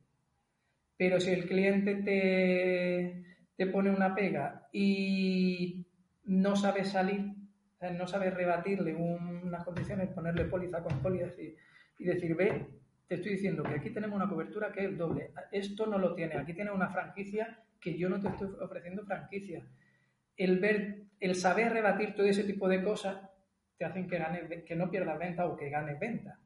Pero 0.98 1.20
si 1.20 1.32
el 1.32 1.48
cliente 1.48 1.96
te, 1.96 3.38
te 3.56 3.68
pone 3.68 3.92
una 3.92 4.16
pega 4.16 4.68
y 4.74 5.86
no 6.26 6.56
sabes 6.56 6.90
salir, 6.90 7.34
no 7.98 8.08
sabes 8.08 8.34
rebatirle 8.34 8.96
unas 8.96 9.64
condiciones, 9.64 10.10
ponerle 10.10 10.46
póliza 10.46 10.84
con 10.84 11.00
póliza 11.00 11.28
y, 11.40 11.56
y 12.00 12.06
decir, 12.06 12.36
ve, 12.36 12.68
te 13.08 13.16
estoy 13.16 13.34
diciendo 13.34 13.64
que 13.64 13.76
aquí 13.76 13.92
tenemos 13.92 14.16
una 14.16 14.30
cobertura 14.30 14.72
que 14.72 14.86
es 14.86 14.98
doble. 14.98 15.32
Esto 15.52 15.86
no 15.86 15.98
lo 15.98 16.14
tiene. 16.16 16.36
Aquí 16.36 16.54
tiene 16.54 16.72
una 16.72 16.90
franquicia 16.90 17.64
que 17.80 17.98
yo 17.98 18.10
no 18.10 18.22
te 18.22 18.28
estoy 18.28 18.50
ofreciendo 18.60 19.04
franquicia. 19.06 19.64
El 20.36 20.60
ver, 20.60 21.04
el 21.20 21.36
saber 21.36 21.72
rebatir 21.72 22.16
todo 22.16 22.26
ese 22.26 22.44
tipo 22.44 22.68
de 22.68 22.84
cosas 22.84 23.18
te 23.80 23.86
hacen 23.86 24.08
que 24.08 24.20
ganes, 24.20 24.64
que 24.64 24.76
no 24.76 24.92
pierdas 24.92 25.18
venta 25.18 25.48
o 25.48 25.58
que 25.58 25.70
ganes 25.70 26.00
venta. 26.00 26.38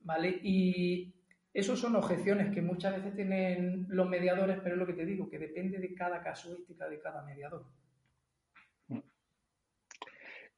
¿Vale? 0.00 0.40
Y 0.42 1.12
esos 1.52 1.78
son 1.78 1.96
objeciones 1.96 2.54
que 2.54 2.62
muchas 2.62 2.96
veces 2.96 3.14
tienen 3.14 3.84
los 3.90 4.08
mediadores, 4.08 4.58
pero 4.62 4.76
es 4.76 4.78
lo 4.78 4.86
que 4.86 4.94
te 4.94 5.04
digo, 5.04 5.28
que 5.28 5.38
depende 5.38 5.78
de 5.78 5.94
cada 5.94 6.22
casuística 6.22 6.88
de 6.88 7.00
cada 7.00 7.22
mediador. 7.24 7.66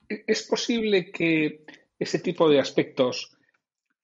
¿Es 0.09 0.47
posible 0.47 1.11
que 1.11 1.65
ese 1.99 2.19
tipo 2.21 2.49
de 2.49 2.61
aspectos 2.61 3.37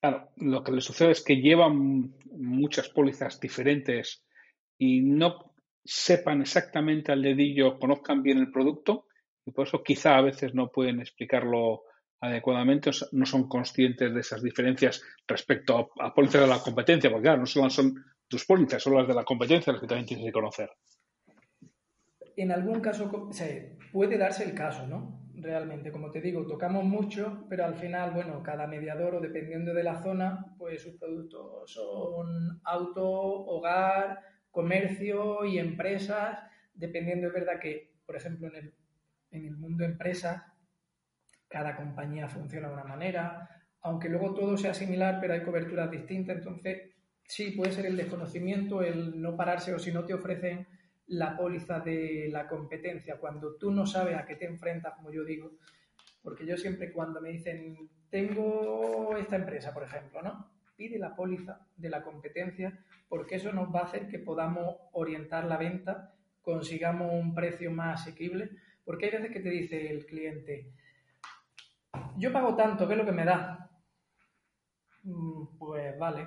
Claro, 0.00 0.31
lo 0.37 0.62
que 0.62 0.72
le 0.72 0.81
sucede 0.81 1.12
es 1.12 1.24
que 1.24 1.40
llevan 1.40 2.14
muchas 2.31 2.88
pólizas 2.90 3.40
diferentes 3.40 4.24
y 4.79 5.00
no 5.00 5.55
sepan 5.85 6.42
exactamente 6.42 7.12
al 7.12 7.22
dedillo, 7.22 7.79
conozcan 7.79 8.22
bien 8.22 8.38
el 8.38 8.50
producto 8.50 9.07
y 9.44 9.52
por 9.52 9.66
eso 9.66 9.83
quizá 9.83 10.16
a 10.16 10.22
veces 10.22 10.55
no 10.55 10.70
pueden 10.70 11.00
explicarlo 11.00 11.85
adecuadamente, 12.20 12.90
no 13.12 13.26
son 13.26 13.48
conscientes 13.48 14.12
de 14.12 14.20
esas 14.20 14.42
diferencias 14.42 15.02
respecto 15.26 15.90
a, 16.00 16.14
pólizas 16.14 16.42
de 16.42 16.48
la 16.48 16.61
competencia, 16.61 17.11
porque 17.11 17.24
claro, 17.24 17.40
no 17.40 17.46
solo 17.46 17.70
son 17.70 17.94
tus 18.29 18.44
pólizas, 18.44 18.83
son 18.83 18.94
las 18.94 19.07
de 19.07 19.14
la 19.14 19.24
competencia 19.24 19.72
las 19.72 19.81
que 19.81 19.88
también 19.88 20.07
tienes 20.07 20.26
que 20.26 20.33
conocer. 20.33 20.70
En 22.37 22.52
algún 22.52 22.81
caso, 22.81 23.11
puede 23.92 24.18
darse 24.18 24.44
el 24.44 24.55
caso, 24.55 24.87
¿no? 24.87 25.26
realmente. 25.38 25.92
Como 25.92 26.11
te 26.11 26.20
digo, 26.20 26.46
tocamos 26.46 26.85
mucho, 26.85 27.46
pero 27.48 27.64
al 27.64 27.76
final, 27.76 28.12
bueno, 28.12 28.42
cada 28.42 28.66
mediador 28.66 29.14
o 29.14 29.20
dependiendo 29.20 29.74
de 29.74 29.85
la 29.85 30.02
zona, 30.02 30.55
pues 30.59 30.83
sus 30.83 30.96
productos 30.96 31.70
son 31.70 32.61
auto, 32.64 33.05
hogar, 33.05 34.20
comercio 34.50 35.44
y 35.44 35.59
empresas, 35.59 36.38
dependiendo, 36.74 37.29
es 37.29 37.35
verdad 37.35 37.61
que, 37.61 37.92
por 38.07 38.16
ejemplo, 38.16 38.48
en 38.48 38.57
el, 38.57 38.74
en 39.31 39.46
el 39.46 39.57
mundo 39.57 39.85
empresas, 39.85 40.42
cada 41.48 41.76
compañía 41.76 42.28
funciona 42.28 42.68
de 42.68 42.74
una 42.74 42.85
manera, 42.85 43.48
aunque 43.82 44.09
luego 44.09 44.35
todo 44.35 44.56
sea 44.56 44.74
similar, 44.74 45.18
pero 45.20 45.35
hay 45.35 45.42
coberturas 45.42 45.90
distintas, 45.90 46.38
entonces 46.38 46.90
sí, 47.24 47.52
puede 47.52 47.72
ser 47.72 47.87
el 47.87 47.96
desconocimiento, 47.96 48.82
el 48.82 49.20
no 49.20 49.37
pararse 49.37 49.74
o 49.74 49.78
si 49.78 49.92
no 49.92 50.04
te 50.04 50.14
ofrecen 50.14 50.66
la 51.09 51.37
póliza 51.37 51.80
de 51.80 52.28
la 52.30 52.48
competencia, 52.48 53.18
cuando 53.18 53.56
tú 53.56 53.70
no 53.70 53.87
sabes 53.87 54.16
a 54.16 54.26
qué 54.26 54.35
te 54.37 54.46
enfrentas, 54.46 54.94
como 54.94 55.12
yo 55.12 55.24
digo, 55.24 55.52
porque 56.22 56.44
yo 56.44 56.56
siempre 56.56 56.92
cuando 56.92 57.20
me 57.20 57.30
dicen, 57.30 57.88
tengo 58.11 59.16
esta 59.16 59.37
empresa, 59.37 59.72
por 59.72 59.85
ejemplo, 59.85 60.22
¿no? 60.22 60.50
Pide 60.76 60.98
la 60.98 61.14
póliza 61.14 61.61
de 61.76 61.88
la 61.88 62.02
competencia 62.02 62.85
porque 63.09 63.37
eso 63.37 63.52
nos 63.52 63.72
va 63.72 63.80
a 63.80 63.85
hacer 63.85 64.09
que 64.09 64.18
podamos 64.18 64.76
orientar 64.92 65.44
la 65.44 65.56
venta, 65.56 66.14
consigamos 66.42 67.12
un 67.12 67.35
precio 67.35 67.70
más 67.70 68.02
asequible, 68.02 68.50
porque 68.85 69.06
hay 69.06 69.12
veces 69.12 69.30
que 69.30 69.40
te 69.40 69.50
dice 69.50 69.88
el 69.88 70.06
cliente, 70.06 70.72
yo 72.18 72.33
pago 72.33 72.57
tanto, 72.57 72.87
¿qué 72.87 72.94
es 72.94 72.98
lo 72.98 73.07
que 73.07 73.12
me 73.12 73.24
da? 73.24 73.70
Mm, 75.05 75.59
pues 75.59 75.98
vale, 75.98 76.26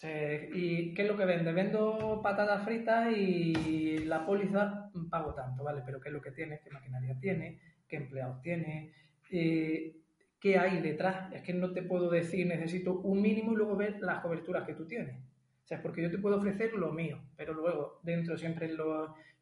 ¿Y 0.00 0.94
qué 0.94 1.02
es 1.02 1.08
lo 1.08 1.16
que 1.16 1.24
vende? 1.24 1.52
Vendo 1.52 2.20
patatas 2.22 2.64
fritas 2.64 3.12
y 3.16 3.98
la 4.04 4.24
póliza 4.24 4.90
pago 5.10 5.34
tanto, 5.34 5.64
¿vale? 5.64 5.82
Pero 5.84 6.00
¿qué 6.00 6.08
es 6.08 6.12
lo 6.12 6.22
que 6.22 6.30
tiene? 6.30 6.60
¿Qué 6.62 6.70
maquinaria 6.70 7.18
tiene? 7.18 7.60
¿Qué 7.88 7.96
empleados 7.96 8.40
tiene? 8.40 8.92
Eh, 9.30 9.96
¿Qué 10.38 10.56
hay 10.56 10.80
detrás? 10.80 11.32
Es 11.32 11.42
que 11.42 11.52
no 11.52 11.72
te 11.72 11.82
puedo 11.82 12.08
decir, 12.10 12.46
necesito 12.46 13.00
un 13.00 13.20
mínimo 13.20 13.52
y 13.52 13.56
luego 13.56 13.76
ver 13.76 14.00
las 14.00 14.20
coberturas 14.20 14.64
que 14.64 14.74
tú 14.74 14.86
tienes. 14.86 15.16
O 15.16 15.66
sea, 15.66 15.78
es 15.78 15.82
porque 15.82 16.02
yo 16.02 16.10
te 16.10 16.18
puedo 16.18 16.36
ofrecer 16.36 16.72
lo 16.74 16.92
mío, 16.92 17.20
pero 17.36 17.52
luego 17.52 18.00
dentro 18.04 18.38
siempre 18.38 18.66
en, 18.66 18.78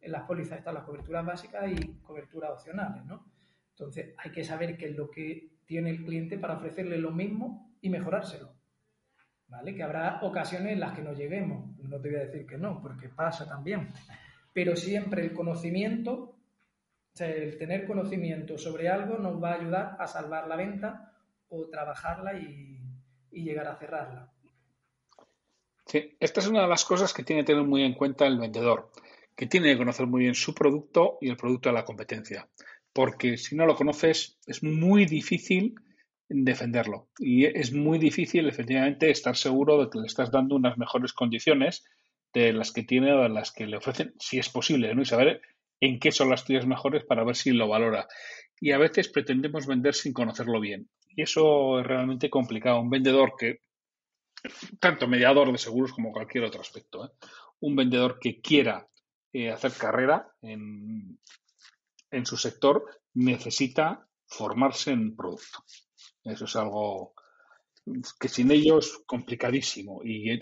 en 0.00 0.12
las 0.12 0.22
pólizas 0.22 0.58
están 0.58 0.74
las 0.74 0.84
coberturas 0.84 1.24
básicas 1.24 1.70
y 1.70 1.98
coberturas 1.98 2.52
opcionales, 2.52 3.04
¿no? 3.04 3.26
Entonces 3.72 4.14
hay 4.16 4.32
que 4.32 4.42
saber 4.42 4.78
qué 4.78 4.86
es 4.86 4.96
lo 4.96 5.10
que 5.10 5.50
tiene 5.66 5.90
el 5.90 6.04
cliente 6.04 6.38
para 6.38 6.56
ofrecerle 6.56 6.98
lo 6.98 7.10
mismo 7.10 7.76
y 7.80 7.90
mejorárselo. 7.90 8.56
¿vale? 9.48 9.74
Que 9.74 9.82
habrá 9.82 10.20
ocasiones 10.22 10.72
en 10.72 10.80
las 10.80 10.94
que 10.94 11.02
no 11.02 11.12
lleguemos. 11.12 11.76
No 11.78 12.00
te 12.00 12.10
voy 12.10 12.18
a 12.18 12.24
decir 12.24 12.46
que 12.46 12.58
no, 12.58 12.80
porque 12.80 13.08
pasa 13.08 13.48
también. 13.48 13.92
Pero 14.52 14.76
siempre 14.76 15.22
el 15.22 15.32
conocimiento, 15.32 16.36
el 17.18 17.58
tener 17.58 17.86
conocimiento 17.86 18.58
sobre 18.58 18.88
algo 18.88 19.18
nos 19.18 19.42
va 19.42 19.52
a 19.52 19.60
ayudar 19.60 19.96
a 19.98 20.06
salvar 20.06 20.48
la 20.48 20.56
venta 20.56 21.12
o 21.48 21.68
trabajarla 21.68 22.34
y, 22.38 22.72
llegar 23.30 23.68
a 23.68 23.76
cerrarla. 23.76 24.32
Sí, 25.84 26.16
esta 26.18 26.40
es 26.40 26.48
una 26.48 26.62
de 26.62 26.68
las 26.68 26.86
cosas 26.86 27.12
que 27.12 27.22
tiene 27.22 27.42
que 27.42 27.52
tener 27.52 27.64
muy 27.64 27.82
en 27.82 27.92
cuenta 27.92 28.26
el 28.26 28.38
vendedor, 28.38 28.90
que 29.36 29.46
tiene 29.46 29.70
que 29.70 29.76
conocer 29.76 30.06
muy 30.06 30.22
bien 30.22 30.34
su 30.34 30.54
producto 30.54 31.18
y 31.20 31.28
el 31.28 31.36
producto 31.36 31.68
de 31.68 31.74
la 31.74 31.84
competencia. 31.84 32.48
Porque 32.96 33.36
si 33.36 33.54
no 33.56 33.66
lo 33.66 33.74
conoces, 33.74 34.38
es 34.46 34.62
muy 34.62 35.04
difícil 35.04 35.74
defenderlo. 36.30 37.10
Y 37.18 37.44
es 37.44 37.74
muy 37.74 37.98
difícil, 37.98 38.48
efectivamente, 38.48 39.10
estar 39.10 39.36
seguro 39.36 39.78
de 39.78 39.90
que 39.90 39.98
le 39.98 40.06
estás 40.06 40.30
dando 40.30 40.56
unas 40.56 40.78
mejores 40.78 41.12
condiciones 41.12 41.84
de 42.32 42.54
las 42.54 42.72
que 42.72 42.84
tiene 42.84 43.12
o 43.12 43.24
de 43.24 43.28
las 43.28 43.52
que 43.52 43.66
le 43.66 43.76
ofrecen, 43.76 44.14
si 44.18 44.38
es 44.38 44.48
posible, 44.48 44.94
¿no? 44.94 45.02
Y 45.02 45.04
saber 45.04 45.42
en 45.78 46.00
qué 46.00 46.10
son 46.10 46.30
las 46.30 46.46
tuyas 46.46 46.66
mejores 46.66 47.04
para 47.04 47.22
ver 47.22 47.36
si 47.36 47.50
lo 47.50 47.68
valora. 47.68 48.08
Y 48.62 48.72
a 48.72 48.78
veces 48.78 49.10
pretendemos 49.10 49.66
vender 49.66 49.92
sin 49.92 50.14
conocerlo 50.14 50.58
bien. 50.58 50.88
Y 51.14 51.20
eso 51.20 51.80
es 51.80 51.86
realmente 51.86 52.30
complicado. 52.30 52.80
Un 52.80 52.88
vendedor 52.88 53.34
que, 53.38 53.58
tanto 54.80 55.06
mediador 55.06 55.52
de 55.52 55.58
seguros 55.58 55.92
como 55.92 56.12
cualquier 56.12 56.44
otro 56.44 56.62
aspecto, 56.62 57.04
¿eh? 57.04 57.10
un 57.60 57.76
vendedor 57.76 58.18
que 58.18 58.40
quiera 58.40 58.88
eh, 59.34 59.50
hacer 59.50 59.72
carrera 59.72 60.28
en, 60.40 61.18
en 62.10 62.26
su 62.26 62.36
sector 62.36 62.84
necesita 63.14 64.06
formarse 64.26 64.92
en 64.92 65.16
producto. 65.16 65.64
Eso 66.24 66.44
es 66.44 66.56
algo 66.56 67.14
que 68.18 68.28
sin 68.28 68.50
ellos 68.50 69.02
complicadísimo. 69.06 70.00
Y, 70.04 70.36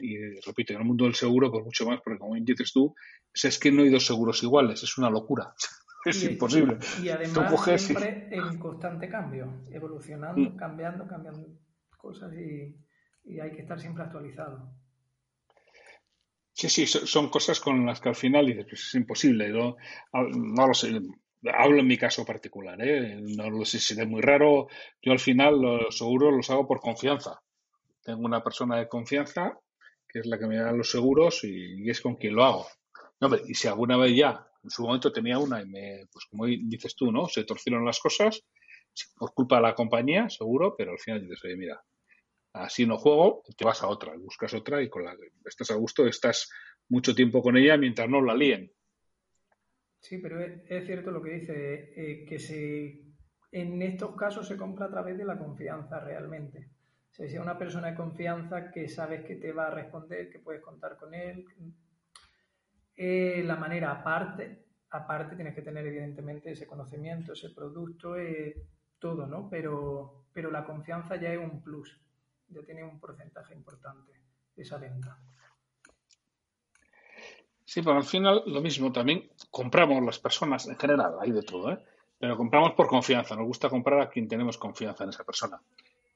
repito, 0.46 0.72
en 0.72 0.80
el 0.80 0.86
mundo 0.86 1.04
del 1.04 1.14
seguro, 1.14 1.50
pues 1.50 1.64
mucho 1.64 1.86
más, 1.86 2.00
porque 2.02 2.18
como 2.18 2.34
dices 2.34 2.72
tú, 2.72 2.94
es 3.32 3.58
que 3.58 3.70
no 3.70 3.82
hay 3.82 3.90
dos 3.90 4.06
seguros 4.06 4.42
iguales, 4.42 4.82
es 4.82 4.98
una 4.98 5.10
locura. 5.10 5.54
Es 6.06 6.22
imposible. 6.22 6.76
Y, 7.02 7.08
además 7.08 7.80
siempre 7.80 8.28
en 8.30 8.58
constante 8.58 9.08
cambio, 9.08 9.64
evolucionando, 9.70 10.50
mm. 10.50 10.54
cambiando, 10.54 11.06
cambiando 11.06 11.48
cosas 11.96 12.30
y, 12.34 12.76
hay 13.40 13.52
que 13.52 13.62
estar 13.62 13.80
siempre 13.80 14.04
actualizado. 14.04 14.70
Sí, 16.52 16.68
sí, 16.68 16.86
son 16.86 17.30
cosas 17.30 17.58
con 17.58 17.86
las 17.86 18.02
que 18.02 18.10
al 18.10 18.14
final 18.16 18.44
dices, 18.44 18.66
pues 18.68 18.86
es 18.86 18.94
imposible. 18.96 19.48
No, 19.48 19.76
no 20.12 20.66
lo 20.66 20.74
sé 20.74 21.00
hablo 21.52 21.80
en 21.80 21.86
mi 21.86 21.98
caso 21.98 22.24
particular, 22.24 22.78
¿eh? 22.80 23.18
no 23.20 23.50
lo 23.50 23.64
sé 23.64 23.78
si 23.78 23.98
es 23.98 24.06
muy 24.06 24.22
raro. 24.22 24.68
Yo 25.02 25.12
al 25.12 25.18
final 25.18 25.60
los 25.60 25.98
seguros 25.98 26.32
los 26.34 26.50
hago 26.50 26.66
por 26.66 26.80
confianza. 26.80 27.40
Tengo 28.02 28.24
una 28.24 28.42
persona 28.42 28.78
de 28.78 28.88
confianza 28.88 29.58
que 30.14 30.20
es 30.20 30.26
la 30.26 30.38
que 30.38 30.46
me 30.46 30.56
da 30.56 30.70
los 30.70 30.92
seguros 30.92 31.42
y, 31.42 31.90
es 31.90 32.00
con 32.00 32.14
quien 32.14 32.36
lo 32.36 32.44
hago. 32.44 32.66
y 33.48 33.54
si 33.54 33.66
alguna 33.66 33.96
vez 33.96 34.16
ya, 34.16 34.46
en 34.62 34.70
su 34.70 34.84
momento 34.84 35.10
tenía 35.10 35.40
una 35.40 35.60
y 35.60 35.66
me, 35.66 36.06
pues 36.12 36.26
como 36.30 36.46
dices 36.46 36.94
tú, 36.94 37.10
¿no? 37.10 37.26
Se 37.26 37.42
torcieron 37.42 37.84
las 37.84 37.98
cosas 37.98 38.40
por 39.16 39.34
culpa 39.34 39.56
de 39.56 39.62
la 39.62 39.74
compañía, 39.74 40.30
seguro, 40.30 40.76
pero 40.78 40.92
al 40.92 41.00
final 41.00 41.20
dices, 41.20 41.44
oye, 41.44 41.56
mira, 41.56 41.82
así 42.52 42.86
no 42.86 42.96
juego, 42.96 43.42
te 43.56 43.64
vas 43.64 43.82
a 43.82 43.88
otra, 43.88 44.14
buscas 44.16 44.54
otra 44.54 44.80
y 44.80 44.88
con 44.88 45.04
la 45.04 45.16
estás 45.44 45.72
a 45.72 45.74
gusto, 45.74 46.06
estás 46.06 46.48
mucho 46.88 47.12
tiempo 47.12 47.42
con 47.42 47.56
ella 47.56 47.76
mientras 47.76 48.08
no 48.08 48.22
la 48.22 48.36
líen. 48.36 48.70
Sí, 50.04 50.18
pero 50.18 50.38
es, 50.38 50.84
cierto 50.84 51.10
lo 51.10 51.22
que 51.22 51.30
dice, 51.30 51.92
eh, 51.96 52.26
que 52.26 52.38
se, 52.38 53.00
en 53.50 53.80
estos 53.80 54.14
casos 54.14 54.46
se 54.46 54.58
compra 54.58 54.84
a 54.84 54.90
través 54.90 55.16
de 55.16 55.24
la 55.24 55.38
confianza 55.38 55.98
realmente. 55.98 56.68
O 57.10 57.14
sea, 57.14 57.26
si 57.26 57.36
es 57.36 57.40
una 57.40 57.56
persona 57.56 57.90
de 57.90 57.96
confianza 57.96 58.70
que 58.70 58.86
sabes 58.86 59.24
que 59.24 59.36
te 59.36 59.50
va 59.52 59.68
a 59.68 59.70
responder, 59.70 60.28
que 60.28 60.40
puedes 60.40 60.60
contar 60.60 60.98
con 60.98 61.14
él. 61.14 61.46
Eh, 62.94 63.42
la 63.46 63.56
manera 63.56 63.92
aparte, 63.92 64.66
aparte 64.90 65.36
tienes 65.36 65.54
que 65.54 65.62
tener 65.62 65.86
evidentemente 65.86 66.50
ese 66.50 66.66
conocimiento, 66.66 67.32
ese 67.32 67.48
producto, 67.48 68.18
eh, 68.18 68.62
todo, 68.98 69.26
¿no? 69.26 69.48
Pero, 69.48 70.26
pero 70.34 70.50
la 70.50 70.66
confianza 70.66 71.16
ya 71.16 71.32
es 71.32 71.38
un 71.38 71.62
plus, 71.62 71.98
ya 72.48 72.60
tiene 72.62 72.84
un 72.84 73.00
porcentaje 73.00 73.54
importante 73.54 74.12
esa 74.54 74.76
venta. 74.76 75.18
Sí, 77.64 77.80
pero 77.80 77.96
al 77.96 78.04
final 78.04 78.42
lo 78.46 78.60
mismo, 78.60 78.92
también 78.92 79.30
compramos 79.54 80.04
las 80.04 80.18
personas 80.18 80.66
en 80.66 80.76
general, 80.76 81.14
hay 81.20 81.30
de 81.30 81.42
todo, 81.42 81.70
¿eh? 81.70 81.78
pero 82.18 82.36
compramos 82.36 82.72
por 82.72 82.88
confianza, 82.88 83.36
nos 83.36 83.46
gusta 83.46 83.68
comprar 83.68 84.00
a 84.00 84.10
quien 84.10 84.26
tenemos 84.26 84.58
confianza 84.58 85.04
en 85.04 85.10
esa 85.10 85.22
persona 85.22 85.60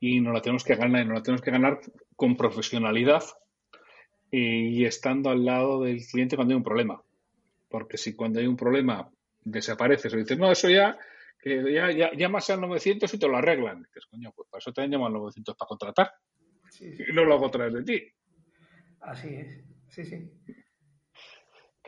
y 0.00 0.20
no 0.20 0.32
la 0.32 0.42
tenemos 0.42 0.64
que 0.64 0.74
ganar 0.74 1.02
y 1.02 1.06
no 1.06 1.14
la 1.14 1.22
tenemos 1.22 1.40
que 1.40 1.52
ganar 1.52 1.78
con 2.16 2.36
profesionalidad 2.36 3.22
y 4.32 4.84
estando 4.84 5.30
al 5.30 5.44
lado 5.44 5.84
del 5.84 6.04
cliente 6.04 6.34
cuando 6.34 6.52
hay 6.52 6.56
un 6.56 6.64
problema. 6.64 7.00
Porque 7.68 7.96
si 7.96 8.16
cuando 8.16 8.40
hay 8.40 8.46
un 8.48 8.56
problema 8.56 9.08
desapareces 9.44 10.12
o 10.12 10.16
dices, 10.16 10.36
no, 10.36 10.50
eso 10.50 10.68
ya, 10.68 10.98
que 11.40 11.72
ya, 11.72 11.92
ya 11.92 12.10
llamas 12.14 12.50
al 12.50 12.60
900 12.60 13.14
y 13.14 13.18
te 13.18 13.28
lo 13.28 13.36
arreglan. 13.36 13.84
Dices, 13.84 14.06
coño, 14.06 14.32
pues 14.34 14.48
para 14.50 14.58
eso 14.58 14.72
te 14.72 14.82
han 14.82 14.90
llamado 14.90 15.14
al 15.14 15.20
900 15.20 15.56
para 15.56 15.68
contratar. 15.68 16.10
Y 16.80 17.12
no 17.12 17.24
lo 17.24 17.34
hago 17.34 17.46
a 17.46 17.50
través 17.52 17.72
de 17.72 17.84
ti. 17.84 18.02
Así 19.00 19.28
es, 19.28 19.64
sí, 19.90 20.04
sí 20.04 20.28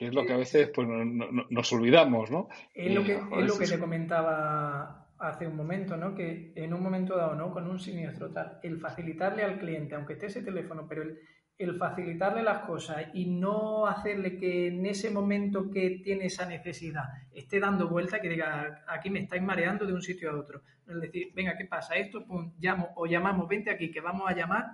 que 0.00 0.06
es 0.06 0.14
lo 0.14 0.24
que 0.24 0.32
a 0.32 0.38
veces 0.38 0.70
pues, 0.74 0.88
nos 0.88 1.72
olvidamos, 1.74 2.30
¿no? 2.30 2.48
Es 2.72 2.90
lo 2.94 3.04
que, 3.04 3.16
es 3.16 3.46
lo 3.46 3.58
que 3.58 3.66
te 3.66 3.78
comentaba 3.78 5.12
hace 5.18 5.46
un 5.46 5.54
momento, 5.54 5.94
¿no? 5.98 6.14
Que 6.14 6.54
en 6.56 6.72
un 6.72 6.82
momento 6.82 7.18
dado, 7.18 7.34
¿no? 7.34 7.52
Con 7.52 7.68
un 7.68 7.78
siniestro 7.78 8.30
tal, 8.32 8.60
el 8.62 8.80
facilitarle 8.80 9.42
al 9.42 9.58
cliente, 9.58 9.94
aunque 9.94 10.14
esté 10.14 10.28
ese 10.28 10.40
teléfono, 10.40 10.86
pero 10.88 11.02
el, 11.02 11.76
facilitarle 11.76 12.42
las 12.42 12.60
cosas 12.64 13.08
y 13.12 13.26
no 13.26 13.86
hacerle 13.86 14.38
que 14.38 14.68
en 14.68 14.86
ese 14.86 15.10
momento 15.10 15.70
que 15.70 16.00
tiene 16.02 16.24
esa 16.24 16.46
necesidad 16.46 17.04
esté 17.34 17.60
dando 17.60 17.86
vuelta, 17.86 18.22
que 18.22 18.30
diga, 18.30 18.82
aquí 18.88 19.10
me 19.10 19.20
estáis 19.20 19.42
mareando 19.42 19.84
de 19.84 19.92
un 19.92 20.00
sitio 20.00 20.30
a 20.30 20.40
otro. 20.40 20.62
Es 20.88 20.98
decir, 20.98 21.30
venga, 21.34 21.58
¿qué 21.58 21.66
pasa? 21.66 21.96
Esto, 21.96 22.24
pum, 22.24 22.54
llamo 22.58 22.88
o 22.96 23.04
llamamos, 23.04 23.46
vente 23.46 23.70
aquí, 23.70 23.90
que 23.90 24.00
vamos 24.00 24.30
a 24.30 24.34
llamar 24.34 24.64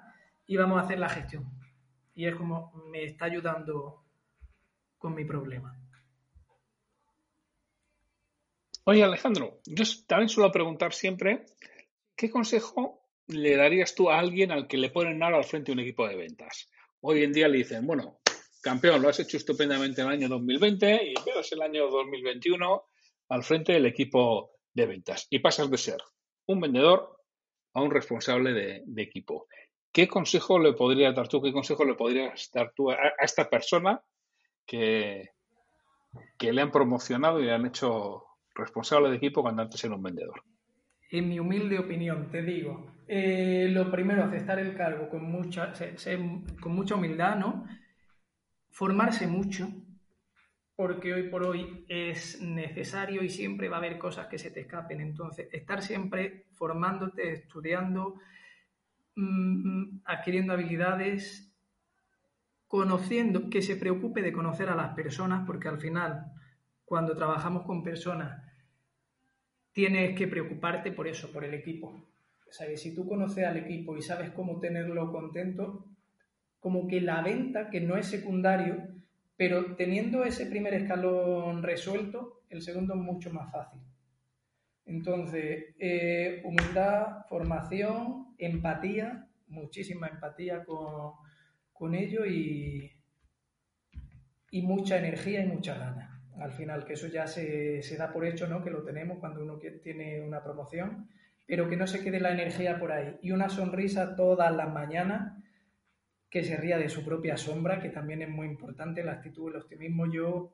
y 0.47 0.57
vamos 0.57 0.79
a 0.79 0.83
hacer 0.83 1.01
la 1.01 1.09
gestión. 1.09 1.47
Y 2.15 2.27
es 2.27 2.37
como 2.37 2.73
me 2.93 3.03
está 3.03 3.25
ayudando 3.25 4.06
con 4.99 5.15
mi 5.15 5.25
problema. 5.25 5.77
Oye, 8.85 9.03
Alejandro, 9.03 9.61
yo 9.67 9.85
también 10.07 10.29
suelo 10.29 10.53
preguntar 10.53 10.93
siempre, 10.93 11.47
¿qué 12.15 12.31
consejo 12.31 13.03
le 13.27 13.57
darías 13.57 13.95
tú 13.97 14.11
a 14.11 14.19
alguien 14.19 14.53
al 14.53 14.69
que 14.69 14.77
le 14.77 14.91
ponen 14.91 15.23
ahora 15.23 15.39
al 15.39 15.45
frente 15.45 15.73
de 15.73 15.75
un 15.75 15.81
equipo 15.81 16.07
de 16.07 16.15
ventas? 16.15 16.71
Hoy 17.01 17.25
en 17.25 17.33
día 17.33 17.49
le 17.49 17.59
dicen, 17.59 17.85
bueno, 17.85 18.21
campeón, 18.63 19.03
lo 19.03 19.09
has 19.09 19.19
hecho 19.19 19.37
estupendamente 19.37 20.01
en 20.01 20.07
el 20.07 20.13
año 20.13 20.29
2020 20.29 21.01
y 21.05 21.15
veas 21.25 21.51
el 21.51 21.63
año 21.63 21.91
2021 21.91 22.85
al 23.29 23.43
frente 23.43 23.73
del 23.73 23.87
equipo 23.87 24.53
de 24.73 24.87
ventas 24.87 25.27
y 25.31 25.41
pasas 25.41 25.69
de 25.71 25.79
ser 25.79 25.99
un 26.47 26.61
vendedor 26.61 27.17
a 27.75 27.83
un 27.83 27.91
responsable 27.91 28.53
de, 28.53 29.03
equipo. 29.03 29.49
¿Qué 29.93 30.07
consejo 30.07 30.59
le 30.59 30.75
podrías 30.75 31.15
dar 31.15 31.29
tú? 31.29 31.43
¿Qué 31.43 31.53
consejo 31.53 31.85
le 31.85 31.95
podrías 31.95 32.51
dar 32.53 32.73
tú 32.75 32.91
a 32.91 32.97
esta 33.21 33.51
persona 33.51 34.01
que, 34.67 35.31
que 36.39 36.53
le 36.53 36.63
han 36.63 36.71
promocionado 36.71 37.41
y 37.41 37.45
le 37.45 37.53
han 37.53 37.67
hecho 37.67 38.25
responsable 38.55 39.11
de 39.11 39.17
equipo 39.17 39.43
cuando 39.43 39.63
antes 39.63 39.83
era 39.85 39.95
un 39.95 40.03
vendedor. 40.03 40.43
En 41.11 41.29
mi 41.29 41.39
humilde 41.39 41.79
opinión, 41.79 42.31
te 42.31 42.43
digo, 42.43 42.87
eh, 43.07 43.69
lo 43.71 43.91
primero, 43.91 44.25
aceptar 44.25 44.59
el 44.59 44.75
cargo 44.75 45.09
con 45.09 45.25
mucha, 45.31 45.73
con 46.61 46.75
mucha 46.75 46.97
humildad, 46.97 47.37
¿no? 47.37 47.65
Formarse 48.71 49.27
mucho, 49.29 49.69
porque 50.75 51.15
hoy 51.15 51.29
por 51.29 51.45
hoy 51.45 51.85
es 51.89 52.43
necesario 52.43 53.23
y 53.23 53.31
siempre 53.31 53.69
va 53.69 53.77
a 53.77 53.79
haber 53.79 53.99
cosas 53.99 54.27
que 54.27 54.39
se 54.39 54.51
te 54.51 54.61
escapen. 54.61 55.01
Entonces, 55.01 55.49
estar 55.53 55.81
siempre 55.83 56.47
formándote, 56.53 57.33
estudiando, 57.33 58.17
mm, 59.15 59.69
mm, 59.69 60.03
adquiriendo 60.05 60.53
habilidades 60.53 61.56
conociendo, 62.67 63.49
que 63.49 63.63
se 63.63 63.77
preocupe 63.77 64.23
de 64.23 64.33
conocer 64.33 64.69
a 64.69 64.75
las 64.75 64.95
personas, 64.95 65.45
porque 65.47 65.69
al 65.69 65.79
final, 65.79 66.33
cuando 66.85 67.15
trabajamos 67.15 67.65
con 67.65 67.83
personas, 67.83 68.43
tienes 69.73 70.17
que 70.17 70.27
preocuparte 70.27 70.91
por 70.93 71.07
eso, 71.07 71.31
por 71.33 71.45
el 71.45 71.55
equipo. 71.55 72.03
Sea, 72.51 72.75
si 72.77 72.95
tú 72.95 73.07
conoces 73.07 73.45
al 73.45 73.57
equipo 73.57 73.97
y 73.97 74.03
sabes 74.03 74.31
cómo 74.31 74.59
tenerlo 74.61 75.13
contento, 75.13 75.85
como 76.61 76.89
que 76.89 77.01
la 77.01 77.23
venta, 77.23 77.71
que 77.71 77.81
no 77.81 77.97
es 77.97 78.07
secundario, 78.07 78.89
pero 79.37 79.77
teniendo 79.77 80.25
ese 80.25 80.47
primer 80.47 80.75
escalón 80.75 81.63
resuelto, 81.63 82.43
el 82.49 82.63
segundo 82.63 82.95
es 82.95 83.01
mucho 83.01 83.33
más 83.33 83.53
fácil. 83.53 83.81
Entonces, 84.87 85.75
eh, 85.79 86.41
humildad, 86.45 87.27
formación, 87.29 88.35
empatía, 88.39 89.29
muchísima 89.49 90.07
empatía 90.07 90.65
con, 90.65 91.13
con 91.79 91.95
ello 91.95 92.25
y, 92.27 92.93
y 94.51 94.63
mucha 94.63 94.99
energía 94.99 95.43
y 95.43 95.47
mucha 95.47 95.77
ganas. 95.77 96.11
Al 96.39 96.53
final, 96.53 96.85
que 96.85 96.95
eso 96.95 97.07
ya 97.07 97.27
se, 97.27 97.83
se, 97.83 97.97
da 97.97 98.13
por 98.13 98.27
hecho, 98.27 98.47
¿no? 98.47 98.63
Que 98.63 98.71
lo 98.71 98.83
tenemos 98.83 99.19
cuando 99.19 99.43
uno 99.43 99.59
tiene 99.83 100.21
una 100.21 100.43
promoción, 100.43 101.09
pero 101.47 101.69
que 101.69 101.77
no 101.77 101.87
se 101.87 102.03
quede 102.03 102.21
la 102.21 102.33
energía 102.33 102.79
por 102.79 102.93
ahí. 102.93 103.19
Y 103.23 103.31
una 103.31 103.49
sonrisa 103.49 104.17
todas 104.17 104.55
las 104.55 104.73
mañanas, 104.73 105.33
que 106.29 106.45
se 106.45 106.57
ría 106.57 106.77
de 106.77 106.91
su 106.91 107.05
propia 107.05 107.37
sombra, 107.37 107.81
que 107.81 107.89
también 107.89 108.21
es 108.21 108.29
muy 108.29 108.47
importante, 108.47 109.03
la 109.03 109.13
actitud, 109.13 109.51
el 109.51 109.63
optimismo. 109.63 110.13
Yo 110.13 110.53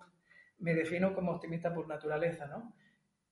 me 0.59 0.75
defino 0.75 1.15
como 1.15 1.33
optimista 1.33 1.75
por 1.75 1.89
naturaleza, 1.89 2.47
¿no? 2.47 2.75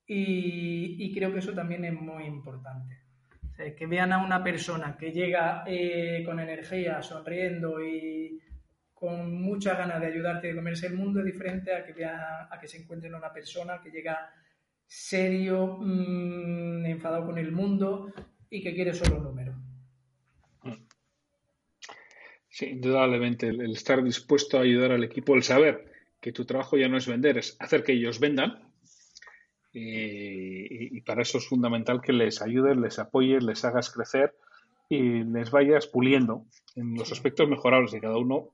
Y, 0.07 0.97
y 0.99 1.15
creo 1.15 1.33
que 1.33 1.39
eso 1.39 1.55
también 1.55 1.85
es 1.85 1.93
muy 1.93 2.25
importante 2.25 3.00
que 3.77 3.87
vean 3.87 4.13
a 4.13 4.25
una 4.25 4.43
persona 4.43 4.97
que 4.97 5.13
llega 5.13 5.65
eh, 5.67 6.23
con 6.25 6.41
energía, 6.41 7.03
sonriendo 7.03 7.85
y 7.85 8.41
con 8.95 9.41
mucha 9.41 9.75
ganas 9.75 10.01
de 10.01 10.07
ayudarte 10.09 10.49
de 10.49 10.55
comerse 10.55 10.87
el 10.87 10.95
mundo 10.95 11.21
es 11.21 11.27
diferente 11.27 11.75
a 11.75 11.85
que, 11.85 11.93
vea, 11.93 12.49
a 12.51 12.59
que 12.61 12.69
se 12.69 12.79
encuentren 12.79 13.15
una 13.15 13.33
persona 13.33 13.81
que 13.83 13.91
llega 13.91 14.31
serio, 14.87 15.79
mm, 15.81 16.85
enfadado 16.87 17.27
con 17.27 17.39
el 17.39 17.53
mundo 17.53 18.13
y 18.51 18.63
que 18.63 18.75
quiere 18.75 18.93
solo 18.93 19.17
un 19.17 19.25
número. 19.25 19.55
Sí, 22.49 22.67
indudablemente, 22.67 23.49
el 23.49 23.73
estar 23.73 24.03
dispuesto 24.03 24.59
a 24.59 24.63
ayudar 24.63 24.91
al 24.91 25.05
equipo, 25.05 25.35
el 25.35 25.45
saber 25.45 25.91
que 26.21 26.33
tu 26.33 26.45
trabajo 26.45 26.77
ya 26.77 26.89
no 26.89 26.99
es 26.99 27.07
vender, 27.07 27.39
es 27.39 27.57
hacer 27.61 27.85
que 27.85 27.93
ellos 27.93 28.19
vendan, 28.19 28.70
y, 29.73 31.01
para 31.03 31.23
eso 31.23 31.39
es 31.39 31.47
fundamental 31.47 32.01
que 32.01 32.13
les 32.13 32.43
ayudes, 32.43 32.77
les 32.77 32.99
apoyes, 32.99 33.43
les 33.43 33.65
hagas 33.65 33.91
crecer 33.91 34.35
y 34.89 35.25
les 35.25 35.51
vayas 35.51 35.87
puliendo 35.87 36.45
en 36.75 36.95
los 36.95 37.13
aspectos 37.13 37.49
mejorables 37.49 37.93
de 37.93 38.01
cada 38.01 38.19
uno. 38.19 38.49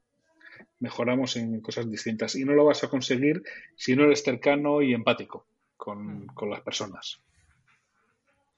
Mejoramos 0.79 1.37
en 1.37 1.61
cosas 1.61 1.91
distintas 1.91 2.37
y 2.37 2.45
no 2.45 2.53
lo 2.53 2.65
vas 2.67 2.85
a 2.85 2.89
conseguir 2.89 3.43
si 3.77 3.97
no 3.97 4.05
eres 4.05 4.23
cercano 4.23 4.83
y 4.83 4.93
empático 4.93 5.47
con, 5.77 6.27
mm. 6.27 6.51
las 6.51 6.61
personas. 6.61 7.23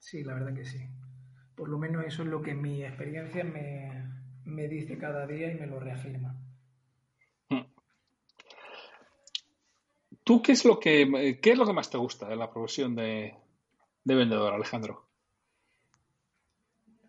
Sí, 0.00 0.24
la 0.24 0.34
verdad 0.34 0.54
que 0.54 0.64
sí. 0.64 0.80
Por 1.54 1.68
lo 1.68 1.78
menos 1.78 2.04
eso 2.04 2.22
es 2.22 2.28
lo 2.28 2.42
que 2.42 2.54
mi 2.54 2.84
experiencia 2.84 3.44
me, 3.44 4.04
me 4.44 4.68
dice 4.68 4.98
cada 4.98 5.26
día 5.26 5.52
y 5.52 5.54
me 5.58 5.66
lo 5.66 5.78
reafirma. 5.78 6.34
¿Tú 10.28 10.42
qué 10.42 10.52
es 10.52 10.66
lo 10.66 10.78
que 10.78 11.38
qué 11.40 11.52
es 11.52 11.56
lo 11.56 11.64
que 11.64 11.72
más 11.72 11.88
te 11.88 11.96
gusta 11.96 12.28
de 12.28 12.36
la 12.36 12.50
profesión 12.50 12.94
de, 12.94 13.32
vendedor, 14.04 14.52
Alejandro? 14.52 15.08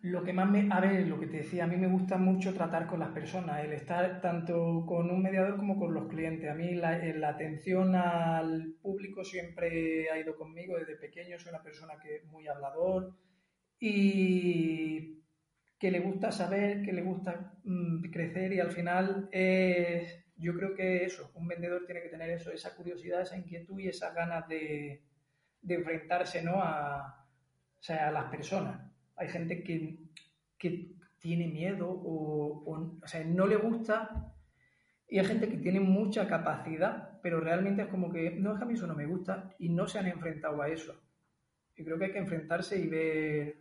Lo 0.00 0.24
que 0.24 0.32
más 0.32 0.48
me, 0.48 0.66
a 0.72 0.80
ver, 0.80 1.06
lo 1.06 1.20
que 1.20 1.26
te 1.26 1.36
decía, 1.36 1.64
a 1.64 1.66
mí 1.66 1.76
me 1.76 1.88
gusta 1.88 2.16
mucho 2.16 2.54
tratar 2.54 2.86
con 2.86 2.98
las 2.98 3.10
personas, 3.10 3.62
el 3.62 3.74
estar 3.74 4.22
tanto 4.22 4.86
con 4.86 5.10
un 5.10 5.22
mediador 5.22 5.58
como 5.58 5.78
con 5.78 5.92
los 5.92 6.08
clientes. 6.08 6.50
A 6.50 6.54
mí 6.54 6.72
la, 6.72 6.96
la 6.96 7.28
atención 7.28 7.94
al 7.94 8.76
público 8.80 9.22
siempre 9.22 10.08
ha 10.10 10.18
ido 10.18 10.34
conmigo 10.34 10.78
desde 10.78 10.96
pequeño, 10.96 11.38
soy 11.38 11.50
una 11.50 11.62
persona 11.62 11.98
que 12.02 12.16
es 12.16 12.24
muy 12.24 12.48
hablador 12.48 13.12
y 13.78 15.20
que 15.78 15.90
le 15.90 16.00
gusta 16.00 16.32
saber, 16.32 16.80
que 16.80 16.94
le 16.94 17.02
gusta 17.02 17.52
mm, 17.64 18.04
crecer 18.10 18.54
y 18.54 18.60
al 18.60 18.72
final 18.72 19.28
es, 19.30 20.19
yo 20.40 20.54
creo 20.54 20.74
que 20.74 21.04
eso, 21.04 21.30
un 21.34 21.46
vendedor 21.46 21.84
tiene 21.86 22.02
que 22.02 22.08
tener 22.08 22.30
eso, 22.30 22.50
esa 22.50 22.74
curiosidad, 22.74 23.22
esa 23.22 23.36
inquietud 23.36 23.78
y 23.78 23.88
esas 23.88 24.14
ganas 24.14 24.48
de, 24.48 25.02
de 25.62 25.74
enfrentarse 25.74 26.42
¿no? 26.42 26.62
a, 26.62 27.26
o 27.78 27.82
sea, 27.82 28.08
a 28.08 28.10
las 28.10 28.24
personas 28.24 28.90
hay 29.20 29.28
gente 29.28 29.62
que, 29.62 30.08
tiene 31.18 31.48
miedo 31.48 31.86
o, 31.90 32.64
o, 32.64 33.06
sea, 33.06 33.22
no 33.22 33.46
le 33.46 33.56
gusta 33.56 34.34
y 35.06 35.18
hay 35.18 35.26
gente 35.26 35.50
que 35.50 35.58
tiene 35.58 35.78
mucha 35.78 36.26
capacidad, 36.26 37.20
pero 37.20 37.40
realmente 37.40 37.82
es 37.82 37.88
como 37.88 38.10
que, 38.10 38.30
no, 38.30 38.52
es 38.52 38.58
que 38.58 38.64
a 38.64 38.66
mí 38.66 38.72
eso 38.72 38.86
no 38.86 38.94
me 38.94 39.04
gusta 39.04 39.54
y 39.58 39.68
no 39.68 39.86
se 39.86 39.98
han 39.98 40.06
enfrentado 40.06 40.62
a 40.62 40.68
eso. 40.68 40.98
Y 41.76 41.84
creo 41.84 41.98
que 41.98 42.06
hay 42.06 42.12
que 42.12 42.18
enfrentarse 42.18 42.78
y 42.78 42.86
ver... 42.86 43.56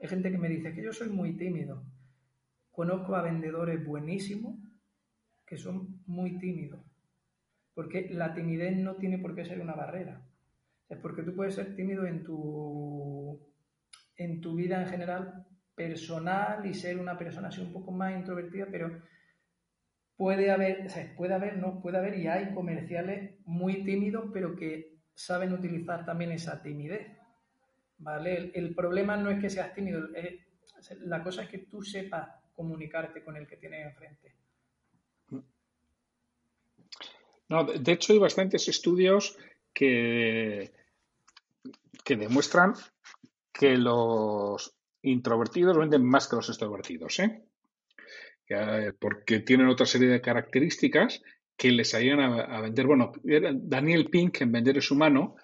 Hay 0.00 0.08
gente 0.08 0.30
que 0.30 0.36
me 0.36 0.50
dice 0.50 0.74
que 0.74 0.82
yo 0.82 0.92
soy 0.92 1.08
muy 1.08 1.34
tímido. 1.38 1.82
Conozco 2.70 3.16
a 3.16 3.22
vendedores 3.22 3.82
buenísimos 3.86 4.56
que 5.48 5.56
son 5.56 6.02
muy 6.06 6.38
tímidos. 6.38 6.80
Porque 7.74 8.08
la 8.10 8.34
timidez 8.34 8.76
no 8.76 8.96
tiene 8.96 9.18
por 9.18 9.34
qué 9.34 9.44
ser 9.44 9.60
una 9.60 9.74
barrera. 9.74 10.20
Es 10.88 10.98
porque 10.98 11.22
tú 11.22 11.34
puedes 11.34 11.54
ser 11.54 11.74
tímido 11.76 12.06
en 12.06 12.24
tu 12.24 13.40
en 14.16 14.40
tu 14.40 14.56
vida 14.56 14.82
en 14.82 14.88
general 14.88 15.46
personal 15.74 16.66
y 16.66 16.74
ser 16.74 16.98
una 16.98 17.16
persona 17.16 17.48
así 17.48 17.60
un 17.60 17.72
poco 17.72 17.92
más 17.92 18.16
introvertida, 18.16 18.66
pero 18.70 19.00
puede 20.16 20.50
haber, 20.50 20.86
o 20.86 20.88
sea, 20.88 21.14
puede 21.16 21.34
haber, 21.34 21.56
no, 21.56 21.80
puede 21.80 21.98
haber 21.98 22.18
y 22.18 22.26
hay 22.26 22.52
comerciales 22.52 23.36
muy 23.46 23.84
tímidos, 23.84 24.30
pero 24.32 24.56
que 24.56 24.98
saben 25.14 25.52
utilizar 25.52 26.04
también 26.04 26.32
esa 26.32 26.60
timidez. 26.60 27.16
¿Vale? 27.98 28.52
El, 28.54 28.74
problema 28.74 29.16
no 29.16 29.30
es 29.30 29.40
que 29.40 29.50
seas 29.50 29.74
tímido, 29.74 30.00
la 31.00 31.22
cosa 31.22 31.42
es 31.42 31.48
que 31.48 31.58
tú 31.58 31.82
sepas 31.82 32.28
comunicarte 32.54 33.24
con 33.24 33.36
el 33.36 33.46
que 33.46 33.56
tienes 33.56 33.86
enfrente. 33.86 34.34
No, 37.48 37.64
de 37.64 37.92
hecho 37.92 38.12
hay 38.12 38.18
bastantes 38.18 38.68
estudios 38.68 39.36
que, 39.72 40.72
que 42.04 42.16
demuestran 42.16 42.74
que 43.52 43.76
los 43.76 44.74
introvertidos 45.02 45.78
venden 45.78 46.04
más 46.04 46.28
que 46.28 46.36
los 46.36 46.48
extrovertidos, 46.48 47.18
¿eh? 47.20 47.42
¿eh? 48.48 48.92
porque 48.98 49.40
tienen 49.40 49.68
otra 49.68 49.86
serie 49.86 50.08
de 50.08 50.20
características 50.20 51.22
que 51.56 51.72
les 51.72 51.94
ayudan 51.94 52.38
a, 52.38 52.60
vender. 52.60 52.86
Bueno, 52.86 53.12
Daniel 53.22 54.10
Pink 54.10 54.42
en 54.42 54.52
Vender 54.52 54.78
es 54.78 54.90
humano, 54.90 55.34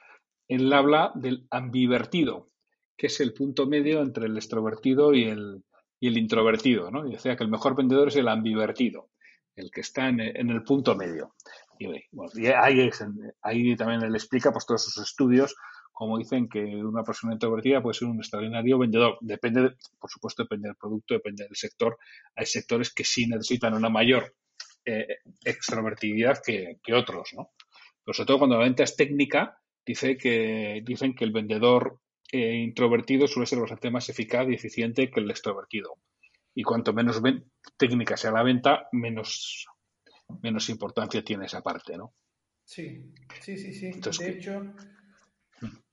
él 0.46 0.72
habla 0.72 1.10
del 1.14 1.46
ambivertido, 1.50 2.50
que 2.96 3.08
es 3.08 3.20
el 3.20 3.32
punto 3.32 3.66
medio 3.66 4.00
entre 4.00 4.26
el 4.26 4.36
extrovertido 4.36 5.12
y 5.12 5.24
el, 5.24 5.64
el 6.06 6.18
introvertido, 6.18 6.90
¿no? 6.90 7.06
Y 7.06 7.12
decía 7.12 7.36
que 7.36 7.44
el 7.44 7.50
mejor 7.50 7.76
vendedor 7.76 8.08
es 8.08 8.16
el 8.16 8.28
ambivertido, 8.28 9.10
el 9.56 9.70
que 9.70 9.80
está 9.80 10.08
en, 10.08 10.20
el 10.20 10.62
punto 10.62 10.94
medio. 10.94 11.34
Y, 11.78 11.86
bueno, 12.12 12.32
ahí, 12.60 12.90
ahí, 13.42 13.76
también 13.76 14.02
él 14.02 14.14
explica 14.14 14.52
pues, 14.52 14.66
todos 14.66 14.84
sus 14.84 15.02
estudios 15.02 15.54
como 15.94 16.18
dicen 16.18 16.48
que 16.48 16.58
una 16.58 17.04
persona 17.04 17.34
introvertida 17.34 17.80
puede 17.80 17.94
ser 17.94 18.08
un 18.08 18.18
extraordinario 18.18 18.78
vendedor. 18.78 19.16
Depende, 19.20 19.76
por 20.00 20.10
supuesto, 20.10 20.42
depende 20.42 20.68
del 20.68 20.76
producto, 20.76 21.14
depende 21.14 21.44
del 21.44 21.54
sector. 21.54 21.96
Hay 22.34 22.46
sectores 22.46 22.92
que 22.92 23.04
sí 23.04 23.28
necesitan 23.28 23.74
una 23.74 23.88
mayor 23.88 24.34
eh, 24.84 25.06
extrovertividad 25.44 26.42
que, 26.44 26.78
otros, 26.92 27.30
¿no? 27.36 27.52
Pero 28.04 28.12
sobre 28.12 28.26
todo 28.26 28.38
cuando 28.38 28.58
la 28.58 28.64
venta 28.64 28.82
es 28.82 28.96
técnica, 28.96 29.56
dice 29.86 30.16
que, 30.16 30.82
dicen 30.84 31.14
que 31.14 31.24
el 31.24 31.30
vendedor 31.30 32.00
eh, 32.32 32.56
introvertido 32.56 33.28
suele 33.28 33.46
ser 33.46 33.60
bastante 33.60 33.92
más 33.92 34.08
eficaz 34.08 34.48
y 34.48 34.54
eficiente 34.54 35.12
que 35.12 35.20
el 35.20 35.30
extrovertido. 35.30 35.98
Y 36.56 36.64
cuanto 36.64 36.92
menos 36.92 37.22
técnica 37.76 38.16
sea 38.16 38.32
la 38.32 38.42
venta, 38.42 38.88
menos, 38.90 39.68
menos 40.42 40.68
importancia 40.68 41.22
tiene 41.22 41.46
esa 41.46 41.62
parte, 41.62 41.96
¿no? 41.96 42.14
Sí, 42.64 43.12
sí, 43.40 43.56
sí, 43.58 43.72
sí. 43.72 44.00
de 44.00 44.28
hecho, 44.30 44.74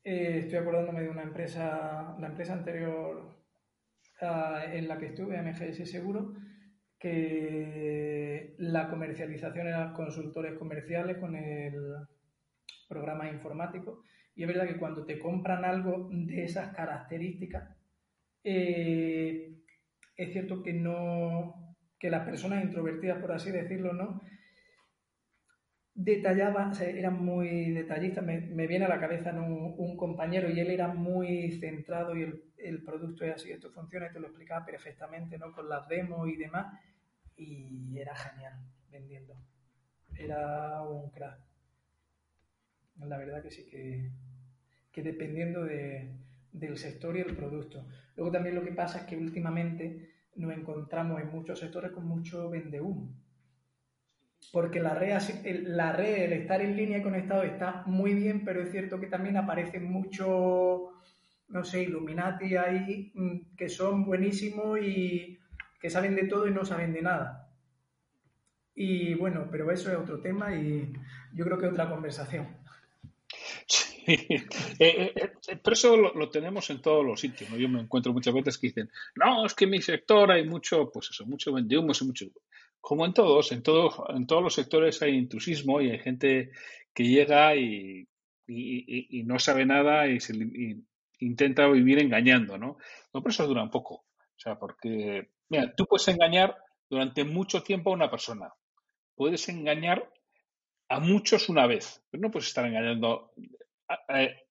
eh, 0.04 0.40
estoy 0.44 0.60
acordándome 0.60 1.02
de 1.02 1.10
una 1.10 1.24
empresa, 1.24 2.16
la 2.20 2.28
empresa 2.28 2.54
anterior 2.54 3.38
en 4.22 4.88
la 4.88 4.98
que 4.98 5.08
estuve, 5.08 5.42
MGS 5.42 5.90
Seguro, 5.90 6.34
que 7.00 8.56
la 8.60 8.90
comercialización 8.90 9.68
era 9.68 9.94
consultores 9.94 10.58
comerciales 10.58 11.18
con 11.18 11.36
el 11.36 11.74
programa 12.88 13.30
informático. 13.30 14.04
Y 14.36 14.44
es 14.44 14.48
verdad 14.48 14.68
que 14.68 14.78
cuando 14.78 15.06
te 15.06 15.20
compran 15.20 15.66
algo 15.66 16.08
de 16.12 16.44
esas 16.44 16.74
características, 16.76 17.76
eh, 18.44 19.56
es 20.16 20.32
cierto 20.32 20.62
que 20.62 20.74
no 20.74 21.71
que 22.02 22.10
las 22.10 22.26
personas 22.26 22.64
introvertidas, 22.64 23.22
por 23.22 23.32
así 23.32 23.52
decirlo, 23.52 23.94
¿no? 23.94 24.22
detallaba, 25.94 26.72
era 26.82 27.12
muy 27.12 27.72
detallista, 27.72 28.22
me, 28.22 28.40
viene 28.66 28.86
a 28.86 28.90
la 28.90 29.00
cabeza 29.00 29.32
un, 29.34 29.96
compañero 29.98 30.50
y 30.50 30.60
él 30.60 30.72
era 30.72 30.88
muy 30.88 31.52
centrado 31.60 32.16
y 32.18 32.24
el, 32.58 32.84
producto 32.84 33.24
es 33.24 33.36
así, 33.36 33.52
esto 33.52 33.70
funciona 33.72 34.08
y 34.08 34.14
te 34.14 34.20
lo 34.20 34.28
explicaba 34.28 34.66
perfectamente, 34.66 35.38
¿no? 35.38 35.52
Con 35.52 35.70
las 35.70 35.88
demos 35.88 36.28
y 36.28 36.38
demás, 36.38 36.74
y 37.38 38.00
era 38.00 38.16
genial 38.16 38.54
vendiendo. 38.90 39.36
Era 40.16 40.82
un 40.82 41.12
crack. 41.12 41.40
La 43.06 43.18
verdad 43.18 43.44
que 43.44 43.52
sí 43.52 43.66
que, 43.68 44.10
que 44.92 45.04
dependiendo 45.04 45.66
de, 45.66 46.12
del 46.52 46.78
sector 46.78 47.16
y 47.16 47.22
el 47.22 47.36
producto. 47.36 47.86
Luego 48.16 48.32
también 48.32 48.56
lo 48.56 48.64
que 48.64 48.72
pasa 48.72 49.00
es 49.00 49.06
que 49.06 49.18
últimamente 49.18 50.11
nos 50.36 50.54
encontramos 50.54 51.22
en 51.22 51.30
muchos 51.30 51.60
sectores 51.60 51.92
con 51.92 52.06
mucho 52.06 52.50
vende 52.50 52.82
humo 52.82 53.14
porque 54.52 54.80
la 54.82 54.96
red, 54.96 55.18
la 55.64 55.94
red, 55.94 56.24
el 56.24 56.34
estar 56.34 56.62
en 56.62 56.76
línea 56.76 57.02
conectado 57.02 57.44
está 57.44 57.84
muy 57.86 58.14
bien, 58.14 58.44
pero 58.44 58.62
es 58.62 58.72
cierto 58.72 59.00
que 59.00 59.08
también 59.08 59.38
aparecen 59.38 59.90
muchos, 59.90 60.82
no 61.48 61.64
sé, 61.64 61.84
Illuminati 61.84 62.56
ahí 62.56 63.12
mm, 63.16 63.56
que 63.56 63.70
son 63.70 64.06
buenísimos 64.06 64.80
y 64.82 65.40
que 65.80 65.90
saben 65.90 66.16
de 66.16 66.28
todo 66.28 66.48
y 66.48 66.52
no 66.52 66.66
saben 66.66 66.94
de 66.94 67.02
nada. 67.02 67.50
Y 68.76 69.14
bueno, 69.16 69.48
pero 69.52 69.72
eso 69.72 69.92
es 69.92 69.98
otro 69.98 70.22
tema 70.22 70.54
y 70.56 70.92
yo 71.34 71.46
creo 71.46 71.58
que 71.58 71.68
otra 71.68 71.90
conversación. 71.90 72.61
Eh, 74.80 75.14
eh, 75.14 75.14
eh, 75.16 75.60
eso 75.72 75.96
lo, 75.96 76.30
tenemos 76.30 76.70
en 76.70 76.82
todos 76.82 77.06
los 77.06 77.20
sitios. 77.20 77.50
Yo 77.52 77.70
me 77.70 77.82
encuentro 77.82 78.14
muchas 78.14 78.34
veces 78.34 78.58
que 78.58 78.68
dicen, 78.68 78.90
no, 79.16 79.46
es 79.46 79.54
que 79.54 79.66
en 79.66 79.72
mi 79.72 79.82
sector 79.82 80.32
hay 80.32 80.48
mucho, 80.48 80.90
pues 80.92 81.10
eso, 81.12 81.26
mucho 81.26 81.54
vendehumos 81.54 82.02
y 82.02 82.06
mucho 82.06 82.26
como 82.80 83.06
en 83.06 83.14
todos, 83.14 83.52
en, 83.52 83.62
todo, 83.62 84.08
en 84.10 84.26
todos 84.26 84.42
los 84.42 84.56
sectores 84.56 85.02
hay 85.04 85.16
intrusismo 85.16 85.82
y 85.82 85.92
hay 85.92 86.00
gente 86.00 86.52
que 86.94 87.04
llega 87.04 87.56
y, 87.56 88.08
no 89.24 89.40
sabe 89.40 89.66
nada 89.66 90.08
y, 90.08 90.20
se, 90.20 90.34
intenta 91.20 91.68
vivir 91.68 92.00
engañando, 92.00 92.58
¿no? 92.58 92.78
No, 93.14 93.22
pero 93.22 93.30
eso 93.30 93.48
dura 93.48 93.64
un 93.64 93.70
poco. 93.70 93.94
O 93.94 94.40
sea, 94.44 94.58
porque, 94.58 95.30
mira, 95.50 95.74
tú 95.76 95.86
puedes 95.86 96.08
engañar 96.08 96.58
durante 96.90 97.24
mucho 97.24 97.62
tiempo 97.62 97.92
a 97.92 97.94
una 97.94 98.10
persona. 98.10 98.52
Puedes 99.16 99.48
engañar 99.48 100.12
a 100.90 101.00
muchos 101.00 101.48
una 101.48 101.68
vez, 101.68 102.04
pero 102.10 102.22
no 102.22 102.32
puedes 102.32 102.48
estar 102.48 102.66
engañando 102.66 103.32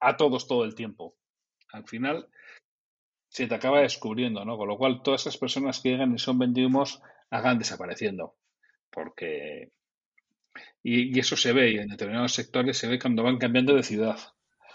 a, 0.00 0.16
todos 0.16 0.46
todo 0.46 0.64
el 0.64 0.74
tiempo. 0.74 1.14
Al 1.72 1.84
final 1.86 2.28
se 3.28 3.46
te 3.46 3.54
acaba 3.54 3.80
descubriendo, 3.80 4.44
¿no? 4.44 4.56
Con 4.56 4.68
lo 4.68 4.76
cual, 4.76 5.02
todas 5.02 5.22
esas 5.22 5.36
personas 5.36 5.80
que 5.80 5.90
llegan 5.90 6.14
y 6.14 6.18
son 6.18 6.38
vendidos 6.38 7.02
hagan 7.30 7.58
desapareciendo. 7.58 8.34
Porque. 8.90 9.70
Y, 10.82 11.18
eso 11.18 11.36
se 11.36 11.52
ve, 11.52 11.70
y 11.70 11.78
en 11.78 11.88
determinados 11.88 12.32
sectores 12.32 12.76
se 12.76 12.88
ve 12.88 12.98
cuando 12.98 13.22
van 13.22 13.38
cambiando 13.38 13.74
de 13.74 13.82
ciudad. 13.82 14.18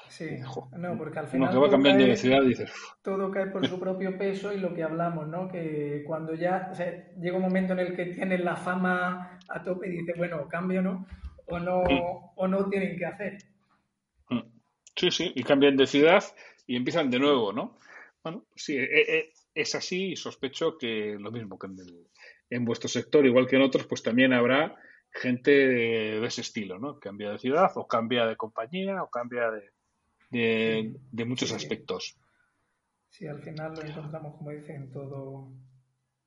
Sí, 0.08 0.38
no, 0.78 0.98
porque 0.98 1.20
al 1.20 1.28
final. 1.28 1.62
va 1.62 1.70
cambiando 1.70 2.06
de 2.06 2.16
ciudad 2.16 2.42
dices. 2.44 2.72
Todo 3.02 3.30
cae 3.32 3.48
por 3.48 3.68
su 3.68 3.80
propio 3.80 4.18
peso 4.18 4.54
y 4.54 4.60
lo 4.60 4.74
que 4.74 4.84
hablamos, 4.84 5.28
¿no? 5.28 5.50
Que 5.50 6.04
cuando 6.06 6.36
ya 6.36 6.72
llega 7.20 7.36
un 7.36 7.44
momento 7.44 7.74
en 7.74 7.80
el 7.80 7.96
que 7.96 8.06
tienes 8.06 8.40
la 8.40 8.56
fama 8.56 9.40
a 9.50 9.64
tope 9.64 9.88
y 9.88 9.98
dices, 9.98 10.16
bueno, 10.16 10.48
cambio, 10.48 10.82
¿no? 10.82 11.06
O 11.48 11.60
no, 11.60 11.84
o 12.36 12.48
no 12.48 12.70
tienen 12.70 12.98
que 12.98 13.06
hacer. 13.06 13.38
Sí, 14.96 15.12
sí, 15.12 15.32
y 15.36 15.44
cambian 15.44 15.76
de 15.76 15.88
ciudad 15.88 16.24
y 16.66 16.76
empiezan 16.76 17.10
de 17.10 17.20
nuevo, 17.20 17.52
¿no? 17.52 17.78
Bueno, 18.24 18.46
sí, 18.56 18.78
e, 18.78 19.18
e, 19.18 19.34
es 19.54 19.76
así 19.76 20.12
y 20.12 20.16
sospecho 20.16 20.78
que 20.78 21.18
lo 21.20 21.32
mismo 21.32 21.60
que 21.60 21.68
en 21.68 21.80
el, 21.80 22.08
en 22.50 22.66
vuestro 22.66 22.90
sector, 22.90 23.26
igual 23.26 23.48
que 23.48 23.56
en 23.56 23.64
otros, 23.64 23.86
pues 23.88 24.04
también 24.04 24.34
habrá 24.34 24.76
gente 25.12 25.52
de, 25.52 26.26
ese 26.26 26.42
estilo, 26.42 26.80
¿no? 26.80 27.00
Cambia 27.00 27.32
de 27.32 27.40
ciudad 27.40 27.72
o 27.76 27.88
cambia 27.88 28.26
de 28.26 28.36
compañía 28.36 29.02
o 29.02 29.10
cambia 29.10 29.50
de, 29.52 29.72
de, 31.12 31.26
muchos 31.26 31.54
aspectos. 31.54 32.18
Sí, 33.10 33.28
al 33.28 33.42
final 33.42 33.74
lo 33.74 33.82
encontramos, 33.82 34.36
como 34.38 34.52
dice, 34.52 34.76
en 34.76 34.92
todo, 34.92 35.54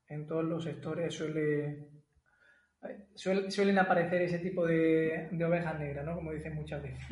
en 0.09 0.27
todos 0.27 0.45
los 0.45 0.65
sectores 0.65 1.15
suele, 1.15 1.91
suelen 3.15 3.79
aparecer 3.79 4.23
ese 4.23 4.39
tipo 4.39 4.67
de, 4.67 5.29
ovejas 5.45 5.79
negras, 5.79 6.07
¿no? 6.07 6.15
Como 6.15 6.33
dicen 6.33 6.55
muchas 6.55 6.83
veces. 6.83 7.05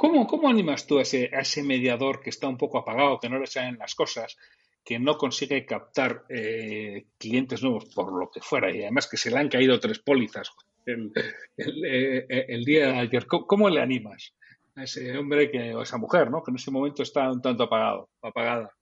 ¿Cómo, 0.00 0.26
¿Cómo, 0.26 0.48
animas 0.48 0.86
tú 0.86 0.98
a 0.98 1.02
ese, 1.02 1.30
a 1.30 1.62
mediador 1.62 2.22
que 2.22 2.30
está 2.30 2.48
un 2.48 2.56
poco 2.56 2.78
apagado, 2.78 3.20
que 3.20 3.28
no 3.28 3.38
le 3.38 3.46
salen 3.46 3.76
las 3.76 3.94
cosas, 3.94 4.38
que 4.82 4.98
no 4.98 5.18
consigue 5.18 5.66
captar 5.66 6.24
eh, 6.30 7.04
clientes 7.18 7.62
nuevos 7.62 7.84
por 7.94 8.10
lo 8.10 8.30
que 8.30 8.40
fuera 8.40 8.74
y 8.74 8.80
además 8.80 9.06
que 9.06 9.18
se 9.18 9.30
le 9.30 9.36
han 9.36 9.50
caído 9.50 9.78
tres 9.78 9.98
pólizas 9.98 10.52
el, 10.86 11.12
el, 11.58 12.64
día 12.64 12.92
de 12.92 12.98
ayer? 12.98 13.26
¿Cómo, 13.26 13.68
le 13.68 13.82
animas 13.82 14.34
a 14.74 14.84
ese 14.84 15.18
hombre 15.18 15.50
que, 15.50 15.74
o 15.74 15.82
esa 15.82 15.98
mujer, 15.98 16.30
¿no? 16.30 16.42
que 16.42 16.50
en 16.50 16.56
ese 16.56 16.70
momento 16.70 17.02
está 17.02 17.30
un 17.30 17.42
tanto 17.42 17.64
apagado, 17.64 18.08
apagada? 18.22 18.72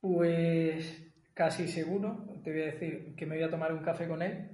Pues 0.00 1.04
casi 1.34 1.68
seguro, 1.68 2.26
te 2.42 2.50
voy 2.50 2.62
a 2.62 2.72
decir 2.72 3.14
que 3.16 3.26
me 3.26 3.36
voy 3.36 3.44
a 3.44 3.50
tomar 3.50 3.72
un 3.72 3.84
café 3.84 4.08
con 4.08 4.22
él, 4.22 4.50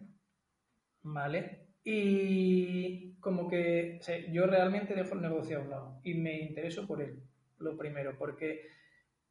¿vale? 1.02 1.69
Y 1.82 3.14
como 3.20 3.48
que 3.48 4.00
yo 4.30 4.46
realmente 4.46 4.94
dejo 4.94 5.14
el 5.14 5.22
negocio 5.22 5.58
a 5.58 5.62
un 5.62 5.70
lado 5.70 6.00
y 6.02 6.14
me 6.14 6.38
intereso 6.40 6.86
por 6.86 7.00
él, 7.00 7.22
lo 7.58 7.76
primero, 7.76 8.16
porque 8.18 8.68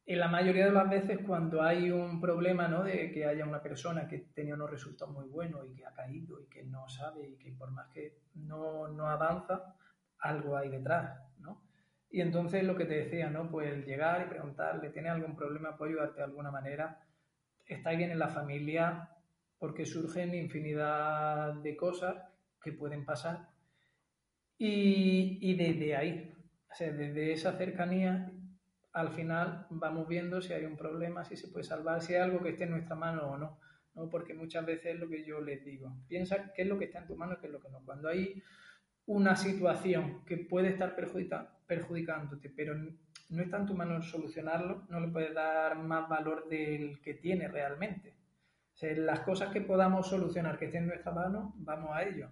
en 0.06 0.18
la 0.18 0.28
mayoría 0.28 0.66
de 0.66 0.72
las 0.72 0.88
veces 0.90 1.18
cuando 1.24 1.62
hay 1.62 1.90
un 1.90 2.20
problema, 2.20 2.66
¿no? 2.66 2.82
De 2.82 3.12
que 3.12 3.24
haya 3.24 3.44
una 3.44 3.62
persona 3.62 4.08
que 4.08 4.18
tenía 4.18 4.54
unos 4.54 4.70
resultados 4.70 5.14
muy 5.14 5.28
buenos 5.28 5.66
y 5.68 5.74
que 5.74 5.86
ha 5.86 5.92
caído 5.92 6.40
y 6.40 6.46
que 6.46 6.64
no 6.64 6.88
sabe 6.88 7.28
y 7.28 7.36
que 7.36 7.52
por 7.52 7.70
más 7.70 7.88
que 7.90 8.18
no, 8.34 8.88
no 8.88 9.08
avanza, 9.08 9.76
algo 10.18 10.56
hay 10.56 10.68
detrás, 10.68 11.20
¿no? 11.38 11.62
Y 12.10 12.22
entonces 12.22 12.64
lo 12.64 12.74
que 12.74 12.86
te 12.86 12.94
decía, 12.94 13.30
¿no? 13.30 13.48
Pues 13.50 13.86
llegar 13.86 14.26
y 14.26 14.28
preguntarle, 14.28 14.90
¿tiene 14.90 15.10
algún 15.10 15.36
problema? 15.36 15.76
¿Puedo 15.76 15.92
ayudarte 15.92 16.18
de 16.18 16.24
alguna 16.24 16.50
manera? 16.50 17.00
¿Está 17.66 17.90
bien 17.90 18.10
en 18.10 18.18
la 18.18 18.28
familia? 18.28 19.10
Porque 19.60 19.86
surgen 19.86 20.34
infinidad 20.34 21.54
de 21.54 21.76
cosas 21.76 22.29
que 22.62 22.72
pueden 22.72 23.04
pasar. 23.04 23.48
Y, 24.58 25.38
y 25.40 25.54
desde 25.54 25.96
ahí, 25.96 26.34
o 26.70 26.74
sea, 26.74 26.92
desde 26.92 27.32
esa 27.32 27.56
cercanía, 27.56 28.32
al 28.92 29.10
final 29.10 29.66
vamos 29.70 30.08
viendo 30.08 30.40
si 30.40 30.52
hay 30.52 30.64
un 30.64 30.76
problema, 30.76 31.24
si 31.24 31.36
se 31.36 31.48
puede 31.48 31.64
salvar, 31.64 32.02
si 32.02 32.14
hay 32.14 32.20
algo 32.20 32.42
que 32.42 32.50
esté 32.50 32.64
en 32.64 32.72
nuestra 32.72 32.96
mano 32.96 33.30
o 33.30 33.38
no. 33.38 33.58
¿no? 33.94 34.08
Porque 34.08 34.34
muchas 34.34 34.64
veces 34.66 34.94
es 34.94 35.00
lo 35.00 35.08
que 35.08 35.24
yo 35.24 35.40
les 35.40 35.64
digo. 35.64 35.96
Piensa 36.08 36.52
qué 36.52 36.62
es 36.62 36.68
lo 36.68 36.78
que 36.78 36.86
está 36.86 37.00
en 37.00 37.06
tu 37.06 37.16
mano 37.16 37.34
y 37.34 37.36
qué 37.38 37.46
es 37.46 37.52
lo 37.52 37.60
que 37.60 37.70
no. 37.70 37.84
Cuando 37.84 38.08
hay 38.08 38.42
una 39.06 39.36
situación 39.36 40.24
que 40.24 40.36
puede 40.36 40.68
estar 40.68 40.94
perjudicándote, 40.94 42.50
pero 42.50 42.74
no 42.74 43.42
está 43.42 43.58
en 43.58 43.66
tu 43.66 43.74
mano 43.74 44.00
solucionarlo, 44.02 44.86
no 44.88 45.00
le 45.00 45.08
puedes 45.08 45.34
dar 45.34 45.76
más 45.78 46.08
valor 46.08 46.48
del 46.48 47.00
que 47.00 47.14
tiene 47.14 47.48
realmente. 47.48 48.14
Las 48.80 49.20
cosas 49.20 49.52
que 49.52 49.60
podamos 49.60 50.08
solucionar 50.08 50.58
que 50.58 50.66
estén 50.66 50.84
en 50.84 50.88
nuestra 50.88 51.12
mano, 51.12 51.52
vamos 51.56 51.90
a 51.92 52.02
ello. 52.04 52.30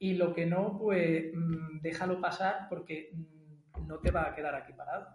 Y 0.00 0.14
lo 0.14 0.34
que 0.34 0.46
no, 0.46 0.78
pues 0.78 1.30
mm, 1.32 1.80
déjalo 1.82 2.20
pasar 2.20 2.66
porque 2.70 3.10
mm, 3.12 3.86
no 3.86 3.98
te 3.98 4.10
va 4.10 4.28
a 4.28 4.34
quedar 4.34 4.54
aquí 4.54 4.72
parado. 4.72 5.06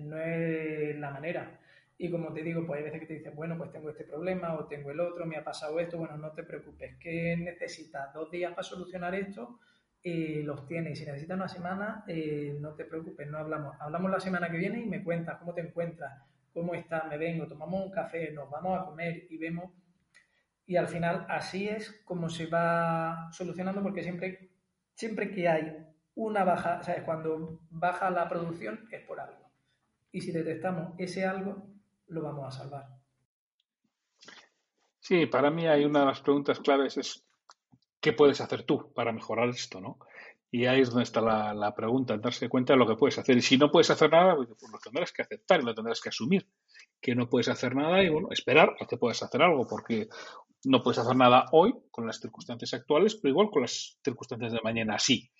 No 0.00 0.18
es 0.18 0.98
la 0.98 1.10
manera. 1.10 1.60
Y 1.98 2.10
como 2.10 2.32
te 2.32 2.42
digo, 2.42 2.66
pues 2.66 2.78
hay 2.78 2.84
veces 2.84 3.00
que 3.00 3.06
te 3.06 3.14
dicen, 3.14 3.36
bueno, 3.36 3.56
pues 3.56 3.70
tengo 3.70 3.90
este 3.90 4.04
problema 4.04 4.54
o 4.54 4.66
tengo 4.66 4.90
el 4.90 4.98
otro, 4.98 5.26
me 5.26 5.36
ha 5.36 5.44
pasado 5.44 5.78
esto, 5.78 5.98
bueno, 5.98 6.16
no 6.16 6.32
te 6.32 6.42
preocupes, 6.42 6.96
que 6.96 7.36
necesitas 7.36 8.12
dos 8.12 8.30
días 8.32 8.50
para 8.50 8.64
solucionar 8.64 9.14
esto, 9.14 9.60
eh, 10.02 10.42
los 10.42 10.66
tienes. 10.66 10.94
Y 10.94 10.96
si 10.96 11.06
necesitas 11.06 11.36
una 11.36 11.48
semana, 11.48 12.04
eh, 12.08 12.56
no 12.60 12.74
te 12.74 12.86
preocupes, 12.86 13.28
no 13.28 13.38
hablamos. 13.38 13.76
Hablamos 13.78 14.10
la 14.10 14.20
semana 14.20 14.50
que 14.50 14.56
viene 14.56 14.80
y 14.80 14.86
me 14.86 15.04
cuentas 15.04 15.36
cómo 15.38 15.54
te 15.54 15.60
encuentras, 15.60 16.20
cómo 16.52 16.74
estás, 16.74 17.06
me 17.08 17.18
vengo, 17.18 17.46
tomamos 17.46 17.84
un 17.84 17.92
café, 17.92 18.32
nos 18.32 18.50
vamos 18.50 18.80
a 18.80 18.86
comer 18.86 19.26
y 19.28 19.36
vemos. 19.36 19.70
Y 20.66 20.76
al 20.76 20.88
final 20.88 21.26
así 21.28 21.68
es 21.68 22.02
como 22.04 22.28
se 22.28 22.46
va 22.46 23.28
solucionando 23.32 23.82
porque 23.82 24.02
siempre, 24.02 24.50
siempre 24.94 25.30
que 25.30 25.48
hay 25.48 25.76
una 26.14 26.44
baja, 26.44 26.82
¿sabes? 26.82 27.02
Cuando 27.02 27.60
baja 27.70 28.10
la 28.10 28.28
producción 28.28 28.88
es 28.90 29.02
por 29.02 29.20
algo. 29.20 29.50
Y 30.12 30.20
si 30.20 30.32
detectamos 30.32 30.94
ese 30.98 31.26
algo, 31.26 31.66
lo 32.08 32.22
vamos 32.22 32.46
a 32.46 32.58
salvar. 32.58 32.86
Sí, 35.00 35.26
para 35.26 35.50
mí 35.50 35.66
hay 35.66 35.84
una 35.84 36.00
de 36.00 36.06
las 36.06 36.20
preguntas 36.20 36.60
claves 36.60 36.96
es 36.96 37.24
¿qué 38.00 38.12
puedes 38.12 38.40
hacer 38.40 38.62
tú 38.62 38.92
para 38.92 39.12
mejorar 39.12 39.48
esto? 39.48 39.80
¿no? 39.80 39.98
Y 40.50 40.66
ahí 40.66 40.82
es 40.82 40.90
donde 40.90 41.04
está 41.04 41.20
la, 41.20 41.74
pregunta, 41.74 42.16
darse 42.18 42.48
cuenta 42.48 42.74
de 42.74 42.78
lo 42.78 42.86
que 42.86 42.94
puedes 42.94 43.18
hacer. 43.18 43.36
Y 43.36 43.42
si 43.42 43.58
no 43.58 43.70
puedes 43.72 43.90
hacer 43.90 44.10
nada, 44.10 44.36
pues 44.36 44.48
lo 44.50 44.78
tendrás 44.78 45.10
que 45.10 45.22
aceptar 45.22 45.60
y 45.60 45.64
lo 45.64 45.74
tendrás 45.74 46.00
que 46.00 46.10
asumir. 46.10 46.46
Que 47.00 47.14
no 47.14 47.28
puedes 47.28 47.48
hacer 47.48 47.74
nada 47.74 48.02
y 48.02 48.08
bueno, 48.08 48.28
esperar 48.30 48.76
a 48.78 48.86
que 48.86 48.96
puedas 48.96 49.22
hacer 49.22 49.42
algo, 49.42 49.66
porque 49.66 50.08
no 50.64 50.82
puedes 50.82 50.98
hacer 50.98 51.16
nada 51.16 51.46
hoy 51.52 51.74
con 51.90 52.06
las 52.06 52.20
circunstancias 52.20 52.74
actuales, 52.74 53.16
pero 53.16 53.32
igual 53.32 53.50
con 53.50 53.62
las 53.62 53.98
circunstancias 54.04 54.52
de 54.52 54.60
mañana 54.62 54.98
sí. 54.98 55.30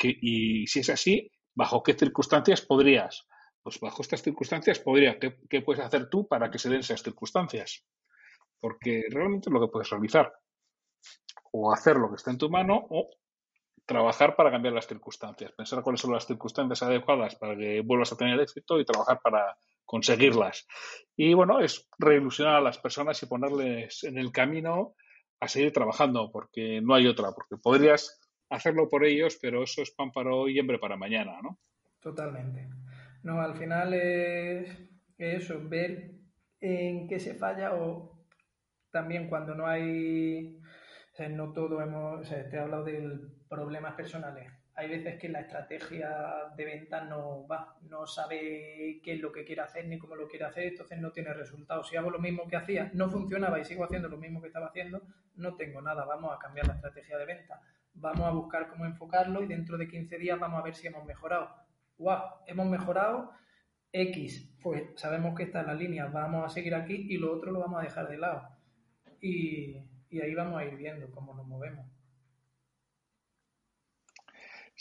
Y 0.00 0.66
si 0.66 0.80
es 0.80 0.90
así, 0.90 1.30
¿bajo 1.54 1.82
qué 1.82 1.94
circunstancias 1.94 2.62
podrías? 2.62 3.26
Pues 3.62 3.80
bajo 3.80 4.02
estas 4.02 4.22
circunstancias 4.22 4.78
podría. 4.78 5.18
¿Qué, 5.18 5.38
qué 5.48 5.62
puedes 5.62 5.84
hacer 5.84 6.08
tú 6.08 6.26
para 6.28 6.50
que 6.50 6.58
se 6.58 6.68
den 6.68 6.80
esas 6.80 7.02
circunstancias? 7.02 7.84
Porque 8.60 9.02
realmente 9.10 9.48
es 9.48 9.52
lo 9.52 9.60
que 9.60 9.72
puedes 9.72 9.90
realizar 9.90 10.32
o 11.52 11.72
hacer 11.72 11.96
lo 11.96 12.08
que 12.08 12.16
está 12.16 12.30
en 12.30 12.38
tu 12.38 12.50
mano 12.50 12.86
o 12.90 13.10
trabajar 13.86 14.34
para 14.34 14.50
cambiar 14.50 14.74
las 14.74 14.86
circunstancias, 14.86 15.52
pensar 15.52 15.82
cuáles 15.82 16.00
son 16.00 16.12
las 16.12 16.26
circunstancias 16.26 16.82
adecuadas 16.82 17.36
para 17.36 17.56
que 17.56 17.82
vuelvas 17.82 18.12
a 18.12 18.16
tener 18.16 18.40
éxito 18.40 18.80
y 18.80 18.84
trabajar 18.84 19.20
para 19.22 19.56
conseguirlas. 19.84 20.66
Y 21.16 21.34
bueno, 21.34 21.60
es 21.60 21.88
reilusionar 21.98 22.56
a 22.56 22.60
las 22.60 22.78
personas 22.78 23.22
y 23.22 23.26
ponerles 23.26 24.04
en 24.04 24.18
el 24.18 24.32
camino 24.32 24.94
a 25.40 25.48
seguir 25.48 25.72
trabajando, 25.72 26.30
porque 26.32 26.80
no 26.80 26.94
hay 26.94 27.06
otra, 27.06 27.32
porque 27.32 27.56
podrías 27.56 28.20
hacerlo 28.50 28.88
por 28.88 29.04
ellos, 29.04 29.38
pero 29.40 29.62
eso 29.62 29.82
es 29.82 29.90
pan 29.90 30.10
para 30.12 30.34
hoy 30.34 30.56
y 30.56 30.60
hambre 30.60 30.78
para 30.78 30.96
mañana, 30.96 31.40
¿no? 31.42 31.58
Totalmente. 32.00 32.68
No, 33.22 33.40
al 33.40 33.56
final 33.56 33.94
es 33.94 34.68
eso, 35.18 35.60
ver 35.68 36.12
en 36.60 37.08
qué 37.08 37.18
se 37.18 37.34
falla 37.34 37.74
o 37.74 38.26
también 38.90 39.28
cuando 39.28 39.54
no 39.54 39.66
hay 39.66 40.60
no 41.30 41.52
todo 41.52 41.80
hemos, 41.80 42.28
te 42.28 42.56
he 42.56 42.58
hablado 42.58 42.84
de 42.84 43.20
problemas 43.48 43.94
personales. 43.94 44.50
Hay 44.76 44.88
veces 44.88 45.18
que 45.20 45.28
la 45.28 45.40
estrategia 45.40 46.52
de 46.56 46.64
venta 46.64 47.04
no 47.04 47.46
va, 47.46 47.76
no 47.82 48.06
sabe 48.06 49.00
qué 49.02 49.14
es 49.14 49.20
lo 49.20 49.30
que 49.30 49.44
quiere 49.44 49.62
hacer 49.62 49.86
ni 49.86 49.98
cómo 49.98 50.16
lo 50.16 50.26
quiere 50.26 50.46
hacer, 50.46 50.64
entonces 50.64 50.98
no 50.98 51.12
tiene 51.12 51.32
resultados. 51.32 51.88
Si 51.88 51.96
hago 51.96 52.10
lo 52.10 52.18
mismo 52.18 52.48
que 52.48 52.56
hacía, 52.56 52.90
no 52.92 53.08
funcionaba 53.08 53.60
y 53.60 53.64
sigo 53.64 53.84
haciendo 53.84 54.08
lo 54.08 54.16
mismo 54.16 54.40
que 54.40 54.48
estaba 54.48 54.66
haciendo, 54.66 55.02
no 55.36 55.54
tengo 55.54 55.80
nada. 55.80 56.04
Vamos 56.04 56.34
a 56.34 56.38
cambiar 56.38 56.66
la 56.66 56.74
estrategia 56.74 57.16
de 57.18 57.24
venta. 57.24 57.60
Vamos 57.94 58.26
a 58.26 58.30
buscar 58.30 58.68
cómo 58.68 58.84
enfocarlo 58.84 59.42
y 59.42 59.46
dentro 59.46 59.78
de 59.78 59.86
15 59.86 60.18
días 60.18 60.38
vamos 60.38 60.60
a 60.60 60.64
ver 60.64 60.74
si 60.74 60.86
hemos 60.88 61.04
mejorado. 61.04 61.54
¡Wow! 61.98 62.22
Hemos 62.46 62.66
mejorado 62.66 63.30
X. 63.92 64.56
Pues 64.60 64.82
sabemos 64.96 65.36
que 65.36 65.44
está 65.44 65.60
en 65.60 65.66
la 65.68 65.74
línea, 65.74 66.06
vamos 66.06 66.44
a 66.44 66.48
seguir 66.48 66.74
aquí 66.74 67.06
y 67.08 67.18
lo 67.18 67.32
otro 67.32 67.52
lo 67.52 67.60
vamos 67.60 67.80
a 67.80 67.84
dejar 67.84 68.08
de 68.08 68.18
lado. 68.18 68.48
Y 69.20 69.84
y 70.14 70.20
ahí 70.20 70.32
vamos 70.32 70.56
a 70.60 70.64
ir 70.64 70.76
viendo 70.76 71.10
cómo 71.10 71.34
nos 71.34 71.44
movemos. 71.44 71.84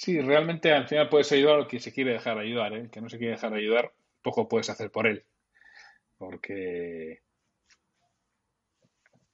Sí, 0.04 0.20
realmente 0.20 0.74
al 0.74 0.86
final 0.86 1.08
puedes 1.08 1.32
ayudar 1.32 1.60
al 1.60 1.68
que 1.68 1.80
se 1.80 1.94
quiere 1.94 2.12
dejar 2.12 2.38
ayudar, 2.38 2.74
¿eh? 2.74 2.82
el 2.82 2.90
que 2.90 3.00
no 3.00 3.08
se 3.08 3.18
quiere 3.18 3.36
dejar 3.36 3.54
ayudar, 3.54 3.94
poco 4.22 4.50
puedes 4.50 4.70
hacer 4.70 4.92
por 4.92 5.08
él, 5.08 5.24
porque 6.18 7.22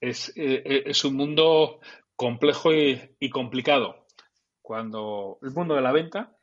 es, 0.00 0.28
eh, 0.36 0.62
eh, 0.64 0.82
es 0.86 1.04
un 1.04 1.16
mundo 1.16 1.80
complejo 2.14 2.72
y, 2.72 3.30
complicado. 3.30 4.06
Cuando 4.62 5.40
el 5.42 5.50
mundo 5.50 5.74
de 5.74 5.80
la 5.82 5.90
venta, 5.90 6.36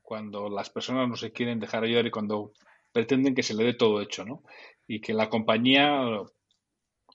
cuando 0.00 0.48
las 0.48 0.70
personas 0.70 1.06
no 1.06 1.16
se 1.16 1.32
quieren 1.32 1.60
dejar 1.60 1.84
ayudar 1.84 2.06
y 2.06 2.10
cuando 2.10 2.54
pretenden 2.90 3.34
que 3.34 3.42
se 3.42 3.52
le 3.52 3.64
dé 3.64 3.74
todo 3.74 4.00
hecho, 4.00 4.24
¿no? 4.24 4.44
Y 4.86 5.02
que 5.02 5.12
la 5.12 5.28
compañía 5.28 6.24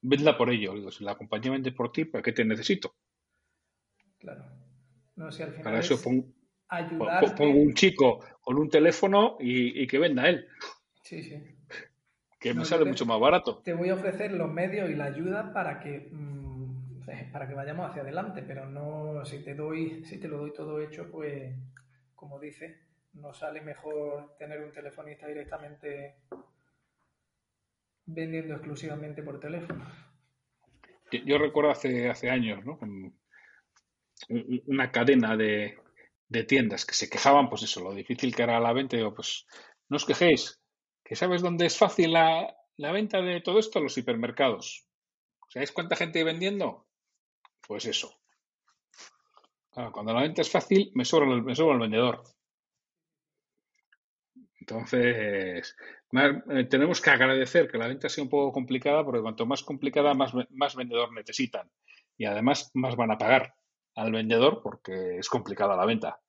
Venda 0.04 0.38
por 0.38 0.52
ello. 0.52 0.76
Digo, 0.76 0.92
si 0.92 1.04
la 1.04 1.16
compañía 1.16 1.52
vende 1.52 1.72
por 1.72 1.92
ti, 1.92 2.06
¿para 2.06 2.22
qué 2.22 2.32
te 2.32 2.46
necesito? 2.46 2.96
Claro. 4.20 4.46
No, 5.16 5.32
si 5.32 5.42
al 5.42 5.50
final 5.50 5.64
Para 5.64 5.80
eso 5.80 5.98
pongo, 7.38 7.60
un 7.60 7.74
chico 7.74 8.20
con 8.42 8.58
un 8.58 8.70
teléfono 8.70 9.38
y, 9.40 9.86
que 9.88 10.00
venda 10.00 10.28
él. 10.28 10.48
Sí, 11.04 11.24
sí. 11.24 11.42
Que 12.40 12.54
me 12.54 12.64
sale 12.66 12.86
mucho 12.86 13.06
más 13.06 13.20
barato. 13.20 13.62
Te 13.64 13.74
voy 13.74 13.90
a 13.90 13.96
ofrecer 13.96 14.32
los 14.32 14.52
medios 14.52 14.90
y 14.90 14.96
la 14.96 15.06
ayuda 15.06 15.52
para 15.52 15.80
que 15.80 16.10
mm, 16.12 17.02
para 17.32 17.48
que 17.48 17.54
vayamos 17.54 17.90
hacia 17.90 18.04
adelante, 18.04 18.44
pero 18.44 18.66
no 18.66 19.26
si 19.26 19.44
te 19.44 19.56
doy 19.56 20.06
si 20.06 20.20
te 20.20 20.28
lo 20.28 20.38
doy 20.38 20.54
todo 20.54 20.82
hecho, 20.82 21.10
pues 21.12 21.54
como 22.16 22.40
dice, 22.40 22.80
no 23.14 23.34
sale 23.34 23.62
mejor 23.62 24.36
tener 24.38 24.62
un 24.62 24.72
telefonista 24.72 25.28
directamente 25.28 26.16
vendiendo 28.06 28.56
exclusivamente 28.56 29.24
por 29.24 29.40
teléfono. 29.40 29.86
Yo, 31.26 31.38
recuerdo 31.40 31.72
hace, 31.72 32.10
hace 32.10 32.30
años, 32.30 32.64
¿no? 32.66 32.80
una 34.68 34.92
cadena 34.92 35.36
de, 35.36 35.78
tiendas 36.48 36.86
que 36.86 36.96
se 36.96 37.10
quejaban, 37.10 37.50
pues 37.50 37.64
eso, 37.64 37.82
lo 37.82 37.94
difícil 37.94 38.36
que 38.36 38.44
era 38.44 38.60
la 38.60 38.74
venta. 38.74 38.96
Digo, 38.98 39.14
pues 39.14 39.46
no 39.90 39.98
os 39.98 40.06
quejéis, 40.06 40.60
¿Que 41.10 41.16
sabes 41.16 41.42
dónde 41.42 41.66
es 41.66 41.76
fácil 41.76 42.14
la, 42.14 42.56
venta 42.78 43.20
de 43.20 43.42
todo 43.42 43.58
esto? 43.58 43.80
Los 43.80 43.98
hipermercados. 43.98 44.86
¿Sabéis 45.48 45.72
cuánta 45.72 45.96
gente 45.96 46.24
vendiendo? 46.24 46.86
Pues 47.68 47.88
eso. 47.88 48.22
cuando 49.92 50.14
la 50.14 50.22
venta 50.22 50.44
es 50.44 50.52
fácil, 50.52 50.92
me 50.94 51.06
sobra 51.06 51.34
el, 51.34 51.42
me 51.42 51.56
sobra 51.56 51.74
el 51.74 51.80
vendedor. 51.80 52.22
Entonces, 54.60 55.76
eh, 56.12 56.64
tenemos 56.70 57.02
que 57.02 57.10
agradecer 57.10 57.68
que 57.68 57.80
la 57.80 57.88
venta 57.88 58.08
sea 58.08 58.24
un 58.24 58.30
poco 58.30 58.54
complicada, 58.54 59.04
porque 59.04 59.24
cuanto 59.24 59.48
más 59.48 59.64
complicada, 59.64 60.14
más, 60.14 60.34
más 60.52 60.76
vendedor 60.76 61.12
necesitan. 61.12 61.72
Y 62.18 62.26
además, 62.26 62.70
más 62.76 62.96
van 62.96 63.10
a 63.10 63.18
pagar 63.18 63.56
al 63.96 64.12
vendedor 64.12 64.62
porque 64.62 65.18
es 65.18 65.30
complicada 65.30 65.76
la 65.76 65.86
venta. 65.86 66.20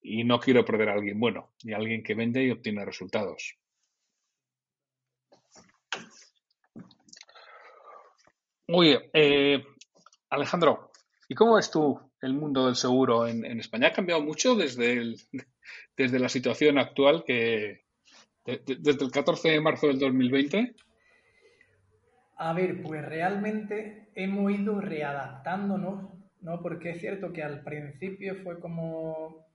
Y 0.00 0.24
no 0.24 0.38
quiero 0.38 0.64
perder 0.64 0.90
a 0.90 0.94
alguien 0.94 1.18
bueno, 1.18 1.52
y 1.62 1.72
a 1.72 1.76
alguien 1.76 2.02
que 2.02 2.14
vende 2.14 2.44
y 2.44 2.50
obtiene 2.50 2.84
resultados. 2.84 3.56
Oye, 8.68 9.10
eh, 9.12 9.64
Alejandro, 10.30 10.92
¿y 11.26 11.34
cómo 11.34 11.56
ves 11.56 11.70
tú 11.70 11.98
el 12.20 12.34
mundo 12.34 12.66
del 12.66 12.76
seguro 12.76 13.26
en, 13.26 13.44
España? 13.58 13.88
¿Ha 13.88 13.92
cambiado 13.92 14.22
mucho 14.22 14.54
desde, 14.54 15.14
desde 15.96 16.18
la 16.18 16.28
situación 16.28 16.78
actual 16.78 17.24
que 17.24 17.84
desde 18.44 19.04
el 19.04 19.10
14 19.10 19.50
de 19.50 19.60
marzo 19.60 19.88
del 19.88 19.98
2020? 19.98 20.74
A 22.36 22.52
ver, 22.52 22.82
pues 22.82 23.04
realmente 23.04 24.10
hemos 24.14 24.52
ido 24.52 24.80
readaptándonos, 24.80 26.17
¿no? 26.40 26.60
Porque 26.60 26.90
es 26.90 27.00
cierto 27.00 27.32
que 27.32 27.42
al 27.42 27.62
principio 27.62 28.36
fue 28.36 28.58
como, 28.60 29.46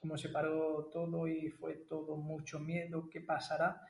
como 0.00 0.16
se 0.16 0.28
paró 0.28 0.90
todo 0.92 1.26
y 1.28 1.50
fue 1.50 1.74
todo 1.88 2.16
mucho 2.16 2.58
miedo, 2.58 3.08
¿qué 3.10 3.20
pasará? 3.20 3.82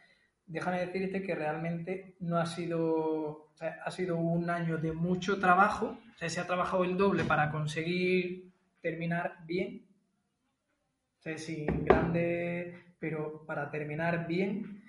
déjame 0.51 0.81
decirte 0.81 1.23
que 1.23 1.35
realmente 1.35 2.17
no 2.21 2.37
ha 2.39 2.47
sido, 2.47 3.53
ha 3.61 3.91
sido 3.91 4.17
un 4.17 4.51
año 4.51 4.79
de 4.79 4.93
mucho 4.93 5.39
trabajo, 5.39 5.97
se 6.17 6.41
ha 6.41 6.47
trabajado 6.47 6.85
el 6.85 6.97
doble 6.97 7.25
para 7.25 7.51
conseguir 7.51 8.51
terminar 8.81 9.39
bien, 9.47 9.87
sin 11.37 11.85
grande, 11.85 12.95
pero 12.99 13.45
para 13.47 13.71
terminar 13.71 14.27
bien. 14.27 14.83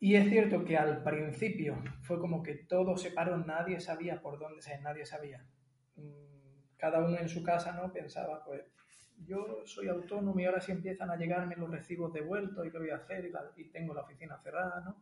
Y 0.00 0.16
es 0.16 0.28
cierto 0.28 0.64
que 0.64 0.76
al 0.76 1.04
principio 1.04 1.76
fue 2.02 2.18
como 2.18 2.42
que 2.42 2.54
todo 2.54 2.96
se 2.96 3.10
paró, 3.10 3.36
nadie 3.36 3.78
sabía 3.78 4.20
por 4.20 4.40
dónde, 4.40 4.62
nadie 4.82 5.06
sabía. 5.06 5.46
Cada 6.80 7.00
uno 7.00 7.18
en 7.18 7.28
su 7.28 7.42
casa, 7.42 7.72
¿no? 7.72 7.92
Pensaba, 7.92 8.42
pues, 8.44 8.62
yo 9.26 9.62
soy 9.66 9.88
autónomo 9.88 10.40
y 10.40 10.46
ahora 10.46 10.60
sí 10.60 10.72
empiezan 10.72 11.10
a 11.10 11.16
llegarme 11.16 11.56
los 11.56 11.70
recibos 11.70 12.12
devueltos 12.12 12.66
y 12.66 12.70
qué 12.70 12.78
voy 12.78 12.90
a 12.90 12.96
hacer 12.96 13.30
y, 13.56 13.64
tengo 13.64 13.92
la 13.92 14.02
oficina 14.02 14.38
cerrada, 14.38 14.80
¿no? 14.80 14.96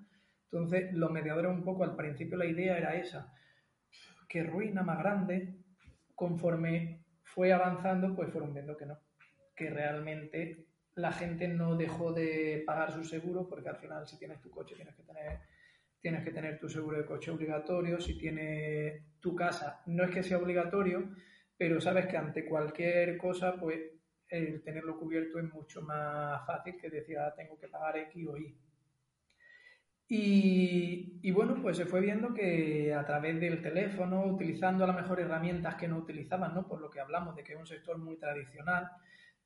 Entonces, 0.50 0.92
los 0.94 1.10
mediadores 1.10 1.52
un 1.52 1.62
poco, 1.62 1.84
al 1.84 1.94
principio 1.94 2.36
la 2.36 2.46
idea 2.46 2.76
era 2.78 2.96
esa, 2.96 3.32
que 4.28 4.42
ruina 4.42 4.82
más 4.82 4.98
grande, 4.98 5.54
conforme 6.14 7.04
fue 7.22 7.52
avanzando, 7.52 8.16
pues 8.16 8.30
fueron 8.30 8.52
viendo 8.52 8.76
que 8.76 8.86
no, 8.86 8.98
que 9.54 9.70
realmente 9.70 10.66
la 10.94 11.12
gente 11.12 11.46
no 11.46 11.76
dejó 11.76 12.12
de 12.12 12.64
pagar 12.66 12.92
su 12.92 13.04
seguro, 13.04 13.48
porque 13.48 13.68
al 13.68 13.76
final 13.76 14.06
si 14.06 14.18
tienes 14.18 14.40
tu 14.40 14.50
coche 14.50 14.74
tienes 14.74 14.96
que 14.96 15.04
tener, 15.04 15.38
tienes 16.00 16.24
que 16.24 16.32
tener 16.32 16.58
tu 16.58 16.68
seguro 16.68 16.98
de 16.98 17.04
coche 17.04 17.30
obligatorio, 17.30 18.00
si 18.00 18.18
tienes 18.18 19.02
tu 19.20 19.36
casa, 19.36 19.82
no 19.86 20.04
es 20.04 20.10
que 20.10 20.22
sea 20.22 20.38
obligatorio, 20.38 21.10
pero 21.58 21.80
sabes 21.80 22.06
que 22.06 22.16
ante 22.16 22.46
cualquier 22.46 23.18
cosa, 23.18 23.56
pues 23.56 23.80
el 24.28 24.62
tenerlo 24.62 24.98
cubierto 24.98 25.38
es 25.40 25.52
mucho 25.52 25.82
más 25.82 26.46
fácil 26.46 26.76
que 26.80 26.88
decir, 26.88 27.18
ah, 27.18 27.34
tengo 27.36 27.58
que 27.58 27.68
pagar 27.68 27.96
X 27.98 28.26
o 28.28 28.36
Y. 28.36 28.56
Y, 30.10 31.30
bueno, 31.32 31.60
pues 31.60 31.76
se 31.76 31.84
fue 31.84 32.00
viendo 32.00 32.32
que 32.32 32.94
a 32.94 33.04
través 33.04 33.38
del 33.40 33.60
teléfono, 33.60 34.24
utilizando 34.24 34.84
a 34.84 34.86
lo 34.86 34.94
mejor 34.94 35.20
herramientas 35.20 35.74
que 35.74 35.86
no 35.86 35.98
utilizaban, 35.98 36.54
¿no? 36.54 36.66
Por 36.66 36.80
lo 36.80 36.88
que 36.88 37.00
hablamos 37.00 37.36
de 37.36 37.44
que 37.44 37.52
es 37.52 37.58
un 37.58 37.66
sector 37.66 37.98
muy 37.98 38.16
tradicional 38.16 38.88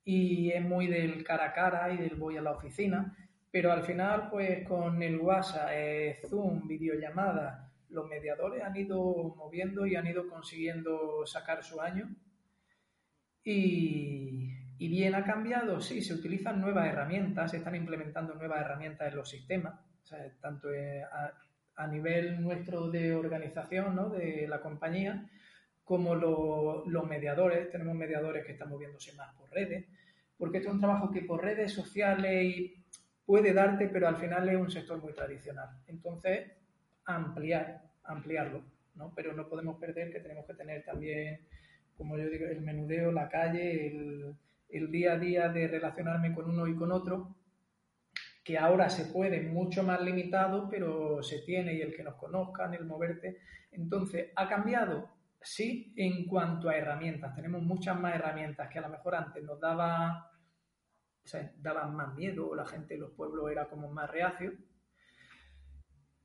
y 0.05 0.51
es 0.53 0.63
muy 0.63 0.87
del 0.87 1.25
cara 1.25 1.47
a 1.47 1.53
cara 1.53 1.93
y 1.93 1.97
del 1.97 2.15
voy 2.15 2.37
a 2.37 2.43
la 2.43 2.53
oficina, 2.53 3.17
pero 3.51 3.73
al 3.73 3.83
final, 3.83 4.29
pues 4.31 4.67
con 4.67 5.03
el 5.03 5.19
WhatsApp, 5.19 5.69
eh, 5.73 6.21
Zoom, 6.29 6.69
videollamada, 6.69 7.72
los 7.93 8.09
mediadores 8.09 8.62
han 8.62 8.76
ido 8.76 9.34
moviendo 9.36 9.86
y 9.86 9.97
han 9.97 10.07
ido 10.07 10.28
consiguiendo 10.28 11.26
sacar 11.26 11.62
su 11.62 11.80
año. 11.80 12.09
Y, 13.45 14.49
bien 14.78 15.14
ha 15.14 15.24
cambiado, 15.24 15.80
sí, 15.80 16.03
se 16.03 16.14
utilizan 16.14 16.61
nuevas 16.61 16.88
herramientas, 16.88 17.53
se 17.53 17.59
están 17.59 17.74
implementando 17.74 18.34
nuevas 18.34 18.61
herramientas 18.61 19.09
en 19.09 19.16
los 19.16 19.28
sistemas, 19.28 19.78
tanto 20.40 20.68
a, 21.76 21.86
nivel 21.86 22.43
nuestro 22.43 22.90
de 22.90 23.14
organización, 23.14 23.97
¿no? 23.97 24.11
de 24.11 24.47
la 24.49 24.61
compañía, 24.61 25.28
como 25.84 26.14
los 26.14 27.09
mediadores, 27.09 27.70
tenemos 27.70 27.95
mediadores 27.95 28.45
que 28.45 28.53
están 28.53 28.68
moviéndose 28.68 29.14
más 29.14 29.34
por 29.34 29.51
redes, 29.51 29.86
porque 30.36 30.59
esto 30.59 30.68
es 30.68 30.74
un 30.74 30.80
trabajo 30.80 31.11
que 31.11 31.22
por 31.22 31.43
redes 31.43 31.72
sociales 31.72 32.72
puede 33.24 33.53
darte, 33.53 33.88
pero 33.88 34.09
al 34.09 34.16
final 34.16 34.49
es 34.49 34.57
un 34.57 34.70
sector 34.70 35.01
muy 35.01 35.12
tradicional. 35.12 35.70
Entonces, 35.86 36.53
ampliar, 37.05 37.82
ampliarlo, 38.05 38.64
¿no? 38.94 39.12
Pero 39.14 39.32
no 39.32 39.48
podemos 39.48 39.78
perder 39.78 40.12
que 40.12 40.20
tenemos 40.20 40.46
que 40.46 40.55
tener 40.55 40.84
también, 40.84 41.40
como 41.96 42.16
yo 42.18 42.28
digo, 42.28 42.46
el 42.46 42.61
menudeo, 42.61 43.12
la 43.12 43.28
calle, 43.28 43.86
el, 44.68 44.90
día 44.90 45.14
a 45.14 45.18
día 45.18 45.48
de 45.48 45.68
relacionarme 45.68 46.34
con 46.34 46.48
uno 46.48 46.66
y 46.66 46.74
con 46.74 46.92
otro, 46.92 47.36
que 48.44 48.59
ahora 48.59 48.88
se 48.88 49.12
puede 49.12 49.42
mucho 49.42 49.82
más 49.82 50.00
limitado, 50.00 50.68
pero 50.68 51.22
se 51.22 51.40
tiene 51.40 51.74
y 51.74 51.82
el 51.82 51.94
que 51.94 52.03
nos 52.03 52.16
conozcan, 52.16 52.74
el 52.74 52.84
moverte. 52.84 53.38
Entonces, 53.70 54.30
¿ha 54.34 54.48
cambiado? 54.48 55.09
Sí, 55.40 55.92
en 55.96 56.26
cuanto 56.26 56.68
a 56.68 56.76
herramientas. 56.76 57.34
Tenemos 57.34 57.62
muchas 57.62 57.98
más 57.98 58.14
herramientas 58.14 58.68
que 58.68 58.78
a 58.78 58.82
lo 58.82 58.88
mejor 58.88 59.14
antes 59.14 59.42
nos 59.42 59.61
daba, 59.61 60.30
daban 61.59 61.94
más 61.94 62.14
miedo, 62.14 62.55
la 62.55 62.66
gente 62.66 62.94
en 62.94 63.00
los 63.00 63.12
pueblos 63.12 63.50
era 63.50 63.68
como 63.68 63.88
más 63.88 64.11
reacio. 64.11 64.53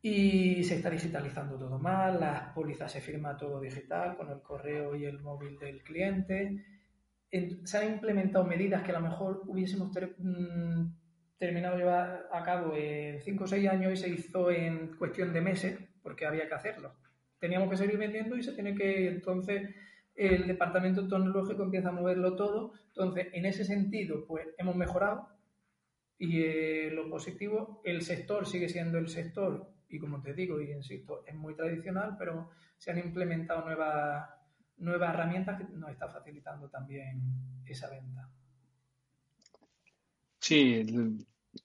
Y 0.02 0.64
se 0.64 0.76
está 0.76 0.89
digitalizando 0.89 1.58
todo 1.58 1.80
más, 1.80 2.18
las 2.20 2.54
pólizas 2.54 2.91
se 2.91 3.02
firma 3.02 3.36
todo 3.36 3.60
digital 3.60 4.16
con 4.16 4.30
el 4.30 4.41
correo 4.41 4.95
y 4.95 5.06
el 5.06 5.20
móvil 5.20 5.58
del 5.58 5.84
cliente 5.84 6.64
se 7.64 7.78
han 7.78 7.93
implementado 7.93 8.45
medidas 8.45 8.84
que 8.84 8.91
a 8.91 9.00
lo 9.00 9.08
mejor 9.08 9.43
hubiésemos 9.48 9.91
mm, 9.91 10.86
terminado 11.38 11.76
de 11.76 11.84
llevar 11.84 12.30
a 12.32 12.43
cabo 12.43 12.74
en 12.76 13.20
5 13.22 13.43
o 13.43 13.48
6 13.48 13.70
años 13.70 13.93
y 13.93 13.98
se 13.98 14.10
hizo 14.10 14.50
en 14.50 14.95
cuestión 14.98 15.34
de 15.34 15.41
meses 15.41 15.80
porque 16.02 16.26
había 16.26 16.48
que 16.48 16.56
hacerlo. 16.56 16.93
Teníamos 17.39 17.70
que 17.70 17.78
seguir 17.78 17.98
vendiendo 17.98 18.38
y 18.38 18.43
se 18.43 18.54
tiene 18.54 18.74
que, 18.74 19.10
entonces, 19.10 19.76
el 20.16 20.48
departamento 20.48 21.08
tecnológico 21.08 21.64
empieza 21.64 21.89
a 21.89 21.91
moverlo 21.91 22.36
todo. 22.36 22.74
Entonces, 22.88 23.28
en 23.34 23.45
ese 23.45 23.66
sentido, 23.66 24.26
pues 24.26 24.48
hemos 24.58 24.76
mejorado 24.76 25.30
y 26.18 26.41
eh, 26.41 26.89
lo 26.91 27.10
positivo, 27.10 27.82
el 27.84 28.02
sector 28.02 28.48
sigue 28.48 28.70
siendo 28.70 28.98
el 28.98 29.10
sector 29.10 29.70
y 29.90 30.00
como 30.00 30.22
te 30.22 30.34
digo 30.34 30.60
y 30.62 30.72
insisto, 30.72 31.24
es 31.26 31.36
muy 31.36 31.56
tradicional, 31.56 32.16
pero 32.18 32.50
se 32.78 32.92
han 32.92 33.00
implementado 33.00 33.66
nuevas 33.66 34.30
nuevas 34.78 35.14
herramientas 35.14 35.58
que 35.58 35.66
nos 35.76 35.90
está 35.90 36.08
facilitando 36.08 36.70
también 36.70 37.22
esa 37.66 37.90
venta. 37.90 38.30
Sí, 40.40 40.86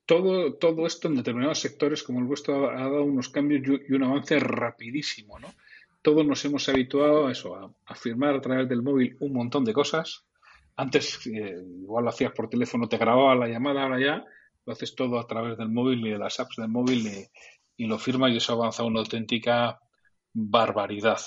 todo, 0.07 0.55
todo 0.55 0.87
esto 0.87 1.09
en 1.09 1.17
determinados 1.17 1.61
sectores 1.61 2.03
como 2.03 2.21
el 2.21 2.25
vuestro 2.25 2.71
ha, 2.71 2.81
dado 2.81 3.05
unos 3.05 3.29
cambios 3.29 3.81
y 3.89 3.93
un 3.93 4.05
avance 4.05 4.39
rapidísimo, 4.41 5.39
¿no? 5.39 5.49
Todos 6.01 6.27
nos 6.27 6.45
hemos 6.45 6.69
habituado 6.69 7.27
a 7.27 7.33
eso, 7.33 7.75
a, 7.87 7.95
firmar 7.95 8.35
a 8.35 8.41
través 8.41 8.69
del 8.69 8.83
móvil 8.83 9.17
un 9.21 9.35
montón 9.35 9.65
de 9.65 9.73
cosas. 9.73 10.25
Antes 10.75 11.25
eh, 11.27 11.63
igual 11.83 12.05
lo 12.05 12.11
hacías 12.11 12.33
por 12.33 12.49
teléfono, 12.49 12.89
te 12.89 12.97
grababa 12.97 13.37
la 13.37 13.47
llamada, 13.47 13.83
ahora 13.83 14.01
ya 14.01 14.25
lo 14.65 14.73
haces 14.73 14.95
todo 14.97 15.21
a 15.21 15.27
través 15.27 15.59
del 15.59 15.69
móvil 15.69 16.05
y 16.07 16.11
de 16.11 16.19
las 16.19 16.41
apps 16.41 16.57
del 16.57 16.69
móvil 16.69 17.07
y, 17.07 17.29
y 17.83 17.87
lo 17.87 17.99
firmas 17.99 18.31
y 18.31 18.37
eso 18.37 18.53
avanza 18.53 18.85
una 18.85 19.01
auténtica 19.01 19.81
barbaridad. 20.33 21.19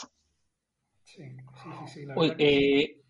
Sí, 1.04 1.36
sí, 1.62 1.70
sí, 1.86 2.08
eh, 2.40 3.02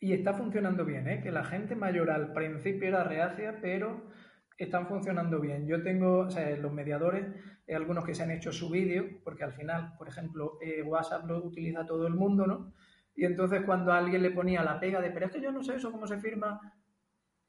Y 0.00 0.12
está 0.12 0.34
funcionando 0.34 0.84
bien, 0.84 1.06
¿eh? 1.06 1.20
Que 1.22 1.30
la 1.30 1.44
gente 1.44 1.76
mayor 1.76 2.10
al 2.10 2.32
principio 2.32 2.88
era 2.88 3.04
reacia, 3.04 3.60
pero 3.62 4.10
están 4.58 4.88
funcionando 4.88 5.38
bien. 5.40 5.68
Yo 5.68 5.84
tengo, 5.84 6.18
o 6.26 6.30
sea, 6.30 6.50
los 6.56 6.72
mediadores, 6.72 7.26
hay 7.68 7.74
algunos 7.76 8.04
que 8.04 8.14
se 8.16 8.24
han 8.24 8.32
hecho 8.32 8.50
su 8.50 8.70
vídeo, 8.70 9.04
porque 9.22 9.44
al 9.44 9.52
final, 9.52 9.94
por 9.96 10.08
ejemplo, 10.08 10.58
eh, 10.60 10.82
WhatsApp 10.82 11.26
lo 11.26 11.44
utiliza 11.44 11.86
todo 11.86 12.08
el 12.08 12.14
mundo, 12.14 12.44
¿no? 12.44 12.72
Y 13.14 13.24
entonces 13.24 13.62
cuando 13.64 13.92
alguien 13.92 14.20
le 14.22 14.32
ponía 14.32 14.64
la 14.64 14.80
pega 14.80 15.00
de, 15.00 15.12
pero 15.12 15.26
es 15.26 15.32
que 15.32 15.40
yo 15.40 15.52
no 15.52 15.62
sé 15.62 15.76
eso, 15.76 15.92
cómo 15.92 16.08
se 16.08 16.18
firma, 16.18 16.60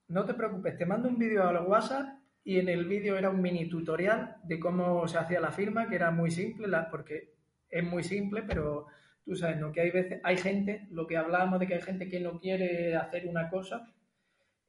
no 0.10 0.24
te 0.24 0.36
preocupes, 0.36 0.78
te 0.78 0.86
mando 0.86 1.10
un 1.10 1.18
vídeo 1.18 1.44
al 1.48 1.66
WhatsApp 1.66 2.17
y 2.48 2.60
en 2.60 2.70
el 2.70 2.86
vídeo 2.86 3.18
era 3.18 3.30
un 3.30 3.42
mini 3.42 3.68
tutorial 3.68 4.38
de 4.44 4.58
cómo 4.58 5.06
se 5.10 5.18
hacía 5.18 5.42
la 5.42 5.52
firma, 5.52 5.90
que 5.90 5.96
era 5.96 6.12
muy 6.12 6.32
simple, 6.32 6.70
porque 6.90 7.34
es 7.70 7.84
muy 7.84 8.06
simple, 8.06 8.42
pero 8.42 8.88
tú 9.26 9.36
sabes, 9.36 9.58
¿no? 9.58 9.74
Que 9.74 9.82
hay 9.82 9.92
veces, 9.92 10.22
hay 10.24 10.38
gente, 10.38 10.88
lo 10.90 11.06
que 11.08 11.18
hablábamos 11.18 11.60
de 11.60 11.68
que 11.68 11.74
hay 11.74 11.82
gente 11.82 12.08
que 12.08 12.22
no 12.22 12.40
quiere 12.40 12.96
hacer 12.96 13.28
una 13.28 13.50
cosa 13.50 13.94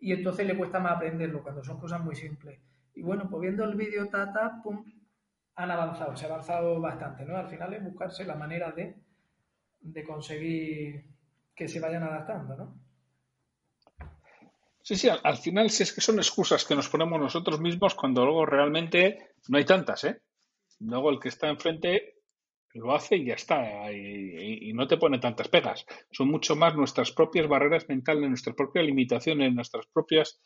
y 0.00 0.12
entonces 0.12 0.44
le 0.44 0.56
cuesta 0.56 0.80
más 0.80 0.96
aprenderlo 0.96 1.40
cuando 1.40 1.62
son 1.62 1.78
cosas 1.78 2.00
muy 2.00 2.16
simples. 2.16 2.58
Y 2.94 3.02
bueno, 3.02 3.30
pues 3.30 3.42
viendo 3.42 3.62
el 3.62 3.76
vídeo 3.76 4.08
Tata, 4.08 4.60
pum, 4.60 4.84
han 5.54 5.70
avanzado, 5.70 6.16
se 6.16 6.26
ha 6.26 6.30
avanzado 6.30 6.80
bastante, 6.80 7.24
¿no? 7.24 7.36
Al 7.36 7.46
final 7.46 7.72
es 7.74 7.84
buscarse 7.84 8.24
la 8.24 8.34
manera 8.34 8.72
de, 8.72 8.96
de 9.82 10.02
conseguir 10.02 11.04
que 11.54 11.68
se 11.68 11.78
vayan 11.78 12.02
adaptando, 12.02 12.56
¿no? 12.56 12.87
Sí, 14.88 14.96
sí, 14.96 15.10
al, 15.10 15.36
final 15.36 15.68
sí 15.68 15.82
es 15.82 15.92
que 15.92 16.00
son 16.00 16.16
excusas 16.16 16.64
que 16.64 16.74
nos 16.74 16.88
ponemos 16.88 17.20
nosotros 17.20 17.60
mismos 17.60 17.94
cuando 17.94 18.24
luego 18.24 18.46
realmente 18.46 19.18
no 19.48 19.58
hay 19.58 19.66
tantas, 19.66 20.04
¿eh? 20.04 20.22
Luego 20.80 21.10
el 21.10 21.20
que 21.20 21.28
está 21.28 21.50
enfrente 21.50 22.14
lo 22.72 22.94
hace 22.94 23.16
y 23.16 23.26
ya 23.26 23.34
está, 23.34 23.92
y, 23.92 24.72
no 24.72 24.86
te 24.86 24.96
pone 24.96 25.18
tantas 25.18 25.48
pegas. 25.48 25.84
Son 26.10 26.30
mucho 26.30 26.56
más 26.56 26.74
nuestras 26.74 27.12
propias 27.12 27.46
barreras 27.48 27.86
mentales, 27.86 28.30
nuestras 28.30 28.56
propias 28.56 28.86
limitaciones, 28.86 29.52
nuestras 29.52 29.86
propias 29.92 30.40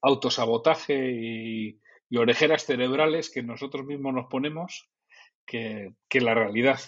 autosabotaje 0.00 1.10
y, 1.12 1.80
orejeras 2.16 2.66
cerebrales 2.66 3.30
que 3.30 3.42
nosotros 3.42 3.84
mismos 3.84 4.14
nos 4.14 4.26
ponemos 4.26 4.88
que, 5.44 5.90
la 6.12 6.34
realidad. 6.34 6.78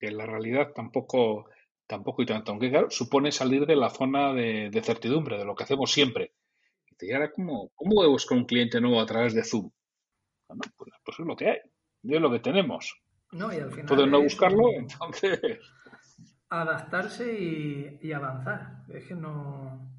Que 0.00 0.10
la 0.10 0.26
realidad 0.26 0.72
tampoco, 0.74 1.48
tampoco 1.86 2.22
y 2.22 2.26
tanto. 2.26 2.50
Aunque 2.50 2.70
claro, 2.70 2.90
supone 2.90 3.30
salir 3.30 3.64
de 3.64 3.76
la 3.76 3.90
zona 3.90 4.32
de, 4.34 4.82
certidumbre, 4.82 5.38
de 5.38 5.44
lo 5.44 5.54
que 5.54 5.62
hacemos 5.62 5.92
siempre. 5.92 6.32
Y 7.00 7.12
ahora, 7.12 7.30
¿cómo, 7.30 7.70
¿cómo 7.74 8.16
con 8.28 8.38
un 8.38 8.44
cliente 8.44 8.80
nuevo 8.80 9.00
a 9.00 9.06
través 9.06 9.34
de 9.34 9.44
Zoom? 9.44 9.70
Bueno, 10.48 10.62
pues, 10.76 10.92
pues 11.04 11.20
es 11.20 11.26
lo 11.26 11.36
que 11.36 11.48
hay, 11.50 11.58
es 12.02 12.20
lo 12.20 12.30
que 12.30 12.40
tenemos. 12.40 13.00
No, 13.32 13.52
y 13.52 13.56
al 13.56 13.70
final. 13.70 13.86
Puedes 13.86 14.08
no 14.08 14.22
buscarlo, 14.22 14.72
entonces. 14.72 15.40
Adaptarse 16.48 17.98
y, 18.00 18.12
avanzar. 18.12 18.84
Es 18.88 19.06
que 19.06 19.14
no. 19.14 19.92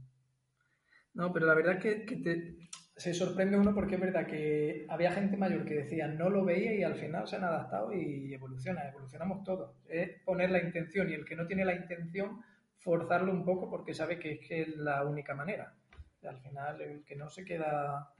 No, 1.13 1.33
pero 1.33 1.45
la 1.45 1.53
verdad 1.53 1.85
es 1.85 2.05
que, 2.05 2.69
se 2.95 3.13
sorprende 3.13 3.57
uno 3.57 3.73
porque 3.73 3.95
es 3.95 4.01
verdad 4.01 4.27
que 4.27 4.85
había 4.89 5.13
gente 5.13 5.37
mayor 5.37 5.63
que 5.63 5.75
decía 5.75 6.07
no 6.07 6.29
lo 6.29 6.43
veía 6.43 6.73
y 6.73 6.83
al 6.83 6.95
final 6.95 7.25
se 7.25 7.37
han 7.37 7.45
adaptado 7.45 7.93
y 7.93 8.33
evoluciona, 8.33 8.89
evolucionamos 8.89 9.43
todos. 9.45 9.77
Es 9.87 10.21
poner 10.23 10.51
la 10.51 10.61
intención 10.61 11.09
y 11.09 11.13
el 11.13 11.23
que 11.23 11.37
no 11.37 11.47
tiene 11.47 11.63
la 11.63 11.75
intención, 11.75 12.41
forzarlo 12.77 13.31
un 13.31 13.45
poco 13.45 13.69
porque 13.69 13.93
sabe 13.93 14.19
que 14.19 14.33
es, 14.33 14.39
que 14.45 14.61
es 14.63 14.75
la 14.75 15.05
única 15.05 15.33
manera. 15.33 15.78
Al 16.27 16.39
final, 16.39 16.81
el 16.81 17.03
que 17.05 17.15
no 17.15 17.29
se 17.29 17.45
queda 17.45 18.13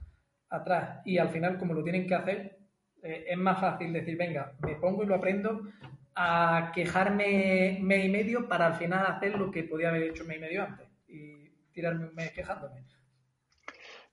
atrás 0.50 1.02
y 1.06 1.18
al 1.18 1.30
final, 1.30 1.58
como 1.58 1.74
lo 1.74 1.84
tienen 1.84 2.08
que 2.08 2.16
hacer, 2.16 2.58
eh, 3.04 3.26
es 3.30 3.38
más 3.38 3.60
fácil 3.60 3.94
decir, 3.94 4.18
venga, 4.18 4.54
me 4.62 4.76
pongo 4.76 5.04
y 5.04 5.08
lo 5.08 5.16
aprendo, 5.16 5.62
a 6.16 6.72
quejarme 6.74 7.80
mes 7.82 8.06
y 8.06 8.10
medio 8.10 8.48
para 8.48 8.68
al 8.68 8.76
final 8.76 9.06
hacer 9.06 9.38
lo 9.38 9.52
que 9.52 9.64
podía 9.64 9.90
haber 9.90 10.04
hecho 10.04 10.26
mes 10.26 10.38
y 10.38 10.42
medio 10.42 10.64
antes 10.64 10.88
y 11.08 11.50
tirarme 11.72 12.08
un 12.08 12.16
mes 12.16 12.32
quejándome. 12.32 12.84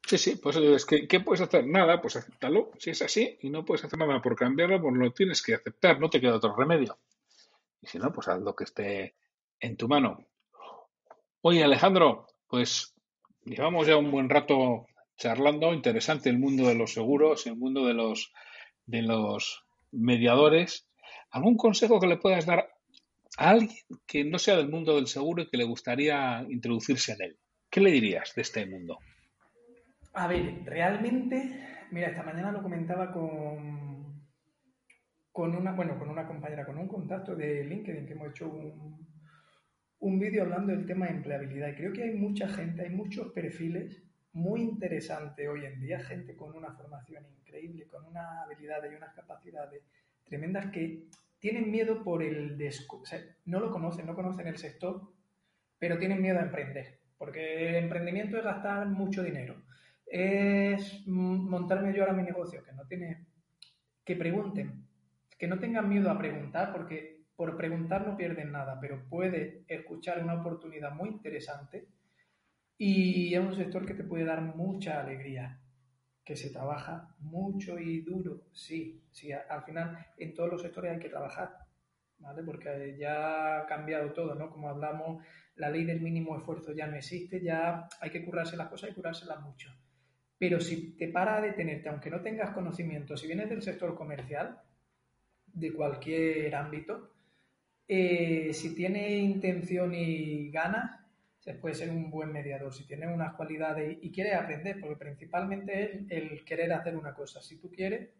Sí, 0.06 0.18
sí, 0.18 0.36
pues 0.36 0.56
es 0.56 0.86
que, 0.86 1.08
¿qué 1.08 1.18
puedes 1.18 1.40
hacer? 1.40 1.66
Nada, 1.66 2.00
pues 2.00 2.14
acéptalo, 2.14 2.70
si 2.78 2.90
es 2.90 3.02
así, 3.02 3.38
y 3.40 3.50
no 3.50 3.64
puedes 3.64 3.84
hacer 3.84 3.98
nada 3.98 4.22
por 4.22 4.36
cambiarlo, 4.36 4.80
pues 4.80 4.94
lo 4.94 5.12
tienes 5.12 5.42
que 5.42 5.54
aceptar, 5.54 5.98
no 5.98 6.08
te 6.08 6.20
queda 6.20 6.36
otro 6.36 6.54
remedio. 6.54 6.96
Y 7.82 7.88
si 7.88 7.98
no, 7.98 8.12
pues 8.12 8.28
haz 8.28 8.40
lo 8.40 8.54
que 8.54 8.64
esté 8.64 9.16
en 9.58 9.76
tu 9.76 9.88
mano. 9.88 10.24
Oye, 11.40 11.64
Alejandro, 11.64 12.28
pues 12.46 12.95
llevamos 13.46 13.86
ya 13.86 13.96
un 13.96 14.10
buen 14.10 14.28
rato 14.28 14.86
charlando, 15.16 15.72
interesante 15.72 16.28
el 16.28 16.38
mundo 16.38 16.68
de 16.68 16.74
los 16.74 16.92
seguros, 16.92 17.46
el 17.46 17.56
mundo 17.56 17.86
de 17.86 17.94
los 17.94 18.32
de 18.86 19.02
los 19.02 19.64
mediadores, 19.92 20.88
¿algún 21.30 21.56
consejo 21.56 21.98
que 21.98 22.06
le 22.06 22.18
puedas 22.18 22.46
dar 22.46 22.68
a 23.38 23.50
alguien 23.50 23.78
que 24.06 24.24
no 24.24 24.38
sea 24.38 24.56
del 24.56 24.68
mundo 24.68 24.94
del 24.94 25.06
seguro 25.06 25.42
y 25.42 25.48
que 25.48 25.56
le 25.56 25.64
gustaría 25.64 26.44
introducirse 26.48 27.12
en 27.12 27.22
él? 27.22 27.38
¿Qué 27.68 27.80
le 27.80 27.90
dirías 27.90 28.32
de 28.34 28.42
este 28.42 28.66
mundo? 28.66 28.98
A 30.14 30.28
ver, 30.28 30.62
realmente, 30.64 31.86
mira, 31.90 32.08
esta 32.08 32.22
mañana 32.22 32.52
lo 32.52 32.62
comentaba 32.62 33.12
con, 33.12 34.24
con 35.32 35.56
una, 35.56 35.72
bueno, 35.72 35.98
con 35.98 36.08
una 36.08 36.26
compañera, 36.26 36.64
con 36.64 36.78
un 36.78 36.88
contacto 36.88 37.34
de 37.34 37.64
LinkedIn 37.64 38.06
que 38.06 38.12
hemos 38.12 38.30
hecho 38.30 38.48
un, 38.48 39.06
un 39.98 40.18
vídeo 40.18 40.42
hablando 40.42 40.72
del 40.72 40.86
tema 40.86 41.06
de 41.06 41.12
empleabilidad. 41.12 41.68
Y 41.68 41.74
creo 41.74 41.92
que 41.92 42.04
hay 42.04 42.14
mucha 42.14 42.48
gente, 42.48 42.82
hay 42.82 42.90
muchos 42.90 43.32
perfiles 43.32 44.02
muy 44.32 44.60
interesantes 44.60 45.48
hoy 45.48 45.64
en 45.64 45.80
día, 45.80 45.98
gente 46.00 46.36
con 46.36 46.54
una 46.54 46.72
formación 46.72 47.24
increíble, 47.38 47.86
con 47.86 48.04
una 48.04 48.42
habilidad 48.42 48.82
y 48.84 48.94
unas 48.94 49.14
capacidades 49.14 49.82
tremendas 50.24 50.70
que 50.70 51.06
tienen 51.38 51.70
miedo 51.70 52.02
por 52.02 52.22
el 52.22 52.58
no 53.44 53.60
lo 53.60 53.70
conocen, 53.70 54.06
no 54.06 54.14
conocen 54.14 54.46
el 54.46 54.56
sector, 54.56 55.00
pero 55.78 55.98
tienen 55.98 56.20
miedo 56.20 56.38
a 56.38 56.42
emprender, 56.42 57.00
porque 57.16 57.68
el 57.68 57.76
emprendimiento 57.76 58.36
es 58.36 58.44
gastar 58.44 58.86
mucho 58.88 59.22
dinero, 59.22 59.62
es 60.06 61.06
montarme 61.06 61.94
yo 61.94 62.02
ahora 62.02 62.14
mi 62.14 62.22
negocio, 62.22 62.62
que 62.62 62.72
no 62.72 62.86
tiene, 62.86 63.26
que 64.04 64.16
pregunten, 64.16 64.86
que 65.38 65.46
no 65.46 65.58
tengan 65.58 65.88
miedo 65.88 66.10
a 66.10 66.18
preguntar, 66.18 66.72
porque 66.72 67.15
por 67.36 67.56
preguntar 67.56 68.06
no 68.06 68.16
pierden 68.16 68.50
nada, 68.52 68.78
pero 68.80 69.08
puede 69.08 69.64
escuchar 69.68 70.22
una 70.22 70.40
oportunidad 70.40 70.92
muy 70.92 71.10
interesante 71.10 71.86
y 72.78 73.34
es 73.34 73.40
un 73.40 73.54
sector 73.54 73.86
que 73.86 73.94
te 73.94 74.04
puede 74.04 74.24
dar 74.24 74.40
mucha 74.40 75.00
alegría 75.00 75.60
que 76.24 76.36
se 76.36 76.50
trabaja 76.50 77.14
mucho 77.20 77.78
y 77.78 78.00
duro, 78.00 78.48
sí, 78.52 79.04
sí, 79.12 79.30
al 79.30 79.62
final 79.62 80.06
en 80.18 80.34
todos 80.34 80.50
los 80.50 80.62
sectores 80.62 80.92
hay 80.92 80.98
que 80.98 81.08
trabajar, 81.08 81.56
¿vale? 82.18 82.42
Porque 82.42 82.96
ya 82.98 83.58
ha 83.58 83.66
cambiado 83.66 84.12
todo, 84.12 84.34
¿no? 84.34 84.50
Como 84.50 84.68
hablamos, 84.68 85.24
la 85.54 85.70
ley 85.70 85.84
del 85.84 86.00
mínimo 86.00 86.36
esfuerzo 86.36 86.72
ya 86.72 86.88
no 86.88 86.96
existe, 86.96 87.40
ya 87.40 87.88
hay 88.00 88.10
que 88.10 88.24
curarse 88.24 88.56
las 88.56 88.68
cosas 88.68 88.90
y 88.90 88.94
curárselas 88.94 89.40
mucho. 89.40 89.70
Pero 90.36 90.60
si 90.60 90.96
te 90.96 91.08
para 91.08 91.36
a 91.36 91.40
detenerte, 91.40 91.88
aunque 91.88 92.10
no 92.10 92.20
tengas 92.20 92.50
conocimiento, 92.50 93.16
si 93.16 93.28
vienes 93.28 93.48
del 93.48 93.62
sector 93.62 93.94
comercial, 93.94 94.60
de 95.46 95.72
cualquier 95.72 96.54
ámbito, 96.56 97.15
eh, 97.88 98.50
si 98.52 98.74
tienes 98.74 99.10
intención 99.22 99.94
y 99.94 100.50
ganas, 100.50 101.06
puede 101.54 101.74
ser 101.74 101.90
un 101.90 102.10
buen 102.10 102.32
mediador. 102.32 102.72
Si 102.74 102.86
tiene 102.86 103.06
unas 103.06 103.34
cualidades 103.34 103.98
y 104.02 104.10
quiere 104.10 104.34
aprender, 104.34 104.80
porque 104.80 104.96
principalmente 104.96 105.84
es 105.84 106.10
el 106.10 106.44
querer 106.44 106.72
hacer 106.72 106.96
una 106.96 107.14
cosa. 107.14 107.40
Si 107.40 107.58
tú 107.58 107.70
quieres, 107.70 108.10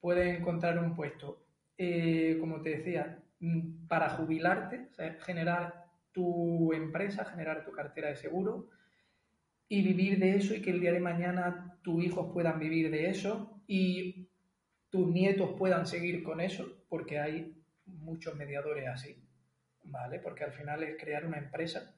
puedes 0.00 0.38
encontrar 0.38 0.78
un 0.78 0.94
puesto, 0.94 1.42
eh, 1.78 2.36
como 2.38 2.60
te 2.60 2.70
decía, 2.76 3.18
mm, 3.40 3.86
para 3.86 4.10
jubilarte, 4.10 4.88
generar 5.20 5.86
tu 6.12 6.72
empresa, 6.72 7.24
generar 7.24 7.64
tu 7.64 7.72
cartera 7.72 8.08
de 8.08 8.16
seguro 8.16 8.68
y 9.68 9.82
vivir 9.82 10.18
de 10.18 10.36
eso 10.36 10.54
y 10.54 10.60
que 10.60 10.70
el 10.70 10.80
día 10.80 10.92
de 10.92 11.00
mañana 11.00 11.78
tus 11.82 12.04
hijos 12.04 12.30
puedan 12.32 12.58
vivir 12.58 12.90
de 12.90 13.08
eso 13.08 13.62
y 13.66 14.28
tus 14.90 15.06
nietos 15.06 15.52
puedan 15.56 15.86
seguir 15.86 16.22
con 16.24 16.40
eso, 16.40 16.66
porque 16.88 17.20
hay 17.20 17.59
muchos 17.98 18.36
mediadores 18.36 18.88
así, 18.88 19.16
¿vale? 19.84 20.18
Porque 20.18 20.44
al 20.44 20.52
final 20.52 20.82
es 20.82 20.96
crear 20.98 21.26
una 21.26 21.38
empresa 21.38 21.94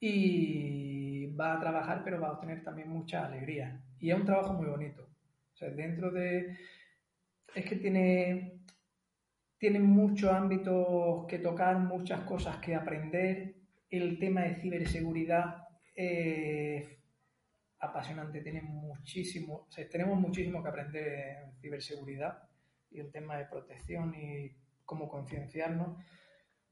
y 0.00 1.26
va 1.34 1.54
a 1.54 1.60
trabajar, 1.60 2.02
pero 2.04 2.20
va 2.20 2.28
a 2.28 2.32
obtener 2.32 2.62
también 2.62 2.88
mucha 2.88 3.26
alegría. 3.26 3.82
Y 3.98 4.10
es 4.10 4.16
un 4.16 4.26
trabajo 4.26 4.52
muy 4.52 4.66
bonito. 4.66 5.02
O 5.52 5.56
sea, 5.56 5.70
dentro 5.70 6.10
de... 6.10 6.56
Es 7.54 7.64
que 7.64 7.76
tiene, 7.76 8.60
tiene 9.58 9.78
muchos 9.78 10.32
ámbitos 10.32 11.26
que 11.26 11.38
tocar, 11.38 11.78
muchas 11.78 12.20
cosas 12.22 12.56
que 12.56 12.74
aprender. 12.74 13.54
El 13.88 14.18
tema 14.18 14.42
de 14.42 14.56
ciberseguridad 14.56 15.68
es 15.94 16.84
apasionante, 17.78 18.40
tiene 18.40 18.62
muchísimo, 18.62 19.68
tenemos 19.90 20.18
muchísimo 20.18 20.62
que 20.62 20.68
aprender 20.68 21.36
en 21.44 21.56
ciberseguridad 21.60 22.48
y 22.90 23.00
el 23.00 23.10
tema 23.10 23.36
de 23.36 23.44
protección 23.46 24.14
y 24.14 24.56
cómo 24.84 25.08
concienciarnos. 25.08 25.98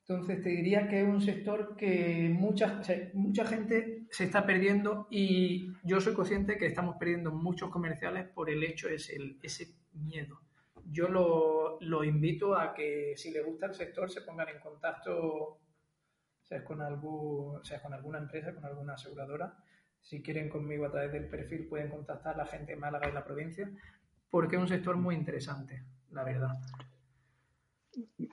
Entonces 0.00 0.42
te 0.42 0.48
diría 0.48 0.88
que 0.88 1.02
es 1.02 1.08
un 1.08 1.20
sector 1.20 1.76
que 1.76 2.28
mucha, 2.32 2.82
mucha 3.14 3.46
gente 3.46 4.06
se 4.10 4.24
está 4.24 4.44
perdiendo 4.44 5.06
y 5.10 5.72
yo 5.84 6.00
soy 6.00 6.12
consciente 6.12 6.58
que 6.58 6.66
estamos 6.66 6.96
perdiendo 6.96 7.30
muchos 7.30 7.70
comerciales 7.70 8.28
por 8.28 8.50
el 8.50 8.64
hecho 8.64 8.88
de 8.88 8.96
ese, 8.96 9.16
ese 9.42 9.68
miedo. 9.92 10.40
Yo 10.90 11.08
lo, 11.08 12.04
invito 12.04 12.56
a 12.56 12.74
que 12.74 13.14
si 13.16 13.30
le 13.30 13.42
gusta 13.42 13.66
el 13.66 13.74
sector 13.74 14.10
se 14.10 14.22
pongan 14.22 14.48
en 14.48 14.58
contacto 14.58 15.58
sea 16.42 16.64
con, 16.64 16.78
con 16.78 17.94
alguna 17.94 18.18
empresa, 18.18 18.52
con 18.52 18.64
alguna 18.64 18.94
aseguradora. 18.94 19.56
Si 20.00 20.20
quieren 20.20 20.48
conmigo 20.48 20.84
a 20.86 20.90
través 20.90 21.12
del 21.12 21.28
perfil 21.28 21.68
pueden 21.68 21.88
contactar 21.88 22.34
a 22.34 22.38
la 22.38 22.46
gente 22.46 22.72
de 22.72 22.78
Málaga 22.78 23.08
y 23.08 23.12
la 23.12 23.24
provincia 23.24 23.70
porque 24.32 24.56
es 24.56 24.62
un 24.62 24.68
sector 24.68 24.96
muy 24.96 25.14
interesante, 25.14 25.84
la 26.10 26.24
verdad. 26.24 26.54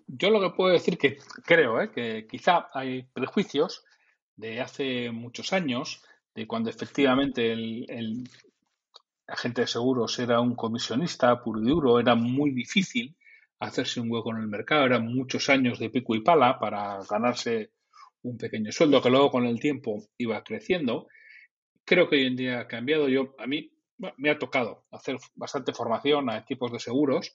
Yo 0.08 0.30
lo 0.30 0.40
que 0.42 0.56
puedo 0.56 0.72
decir 0.72 0.98
que 0.98 1.18
creo 1.46 1.82
¿eh? 1.82 1.92
que 1.92 2.28
quizá 2.28 2.70
hay 2.74 3.04
prejuicios 3.04 3.84
de 4.36 4.62
hace 4.62 5.12
muchos 5.12 5.52
años, 5.54 6.02
de 6.34 6.48
cuando 6.48 6.70
efectivamente 6.70 7.52
el, 7.52 8.30
agente 9.28 9.62
de 9.62 9.68
seguros 9.68 10.18
era 10.18 10.40
un 10.40 10.56
comisionista 10.56 11.42
puro 11.44 11.62
y 11.62 11.66
duro, 11.66 12.00
era 12.00 12.16
muy 12.16 12.52
difícil 12.52 13.16
hacerse 13.60 14.00
un 14.00 14.10
hueco 14.10 14.32
en 14.32 14.38
el 14.38 14.48
mercado, 14.48 14.86
eran 14.86 15.14
muchos 15.14 15.50
años 15.50 15.78
de 15.78 15.90
pico 15.90 16.16
y 16.16 16.22
pala 16.22 16.58
para 16.58 17.00
ganarse 17.08 17.72
un 18.24 18.38
pequeño 18.38 18.72
sueldo 18.72 19.02
que 19.02 19.10
luego 19.10 19.30
con 19.30 19.46
el 19.46 19.60
tiempo 19.60 20.04
iba 20.18 20.44
creciendo. 20.44 21.08
Creo 21.86 22.10
que 22.10 22.16
hoy 22.16 22.26
en 22.26 22.36
día 22.36 22.62
ha 22.62 22.68
cambiado. 22.68 23.08
Yo, 23.10 23.36
a 23.38 23.46
mí, 23.46 23.72
me 24.18 24.30
ha 24.30 24.40
tocado 24.40 24.86
hacer 24.92 25.18
bastante 25.36 25.74
formación 25.74 26.30
a 26.30 26.38
equipos 26.38 26.72
de 26.72 26.80
seguros 26.80 27.34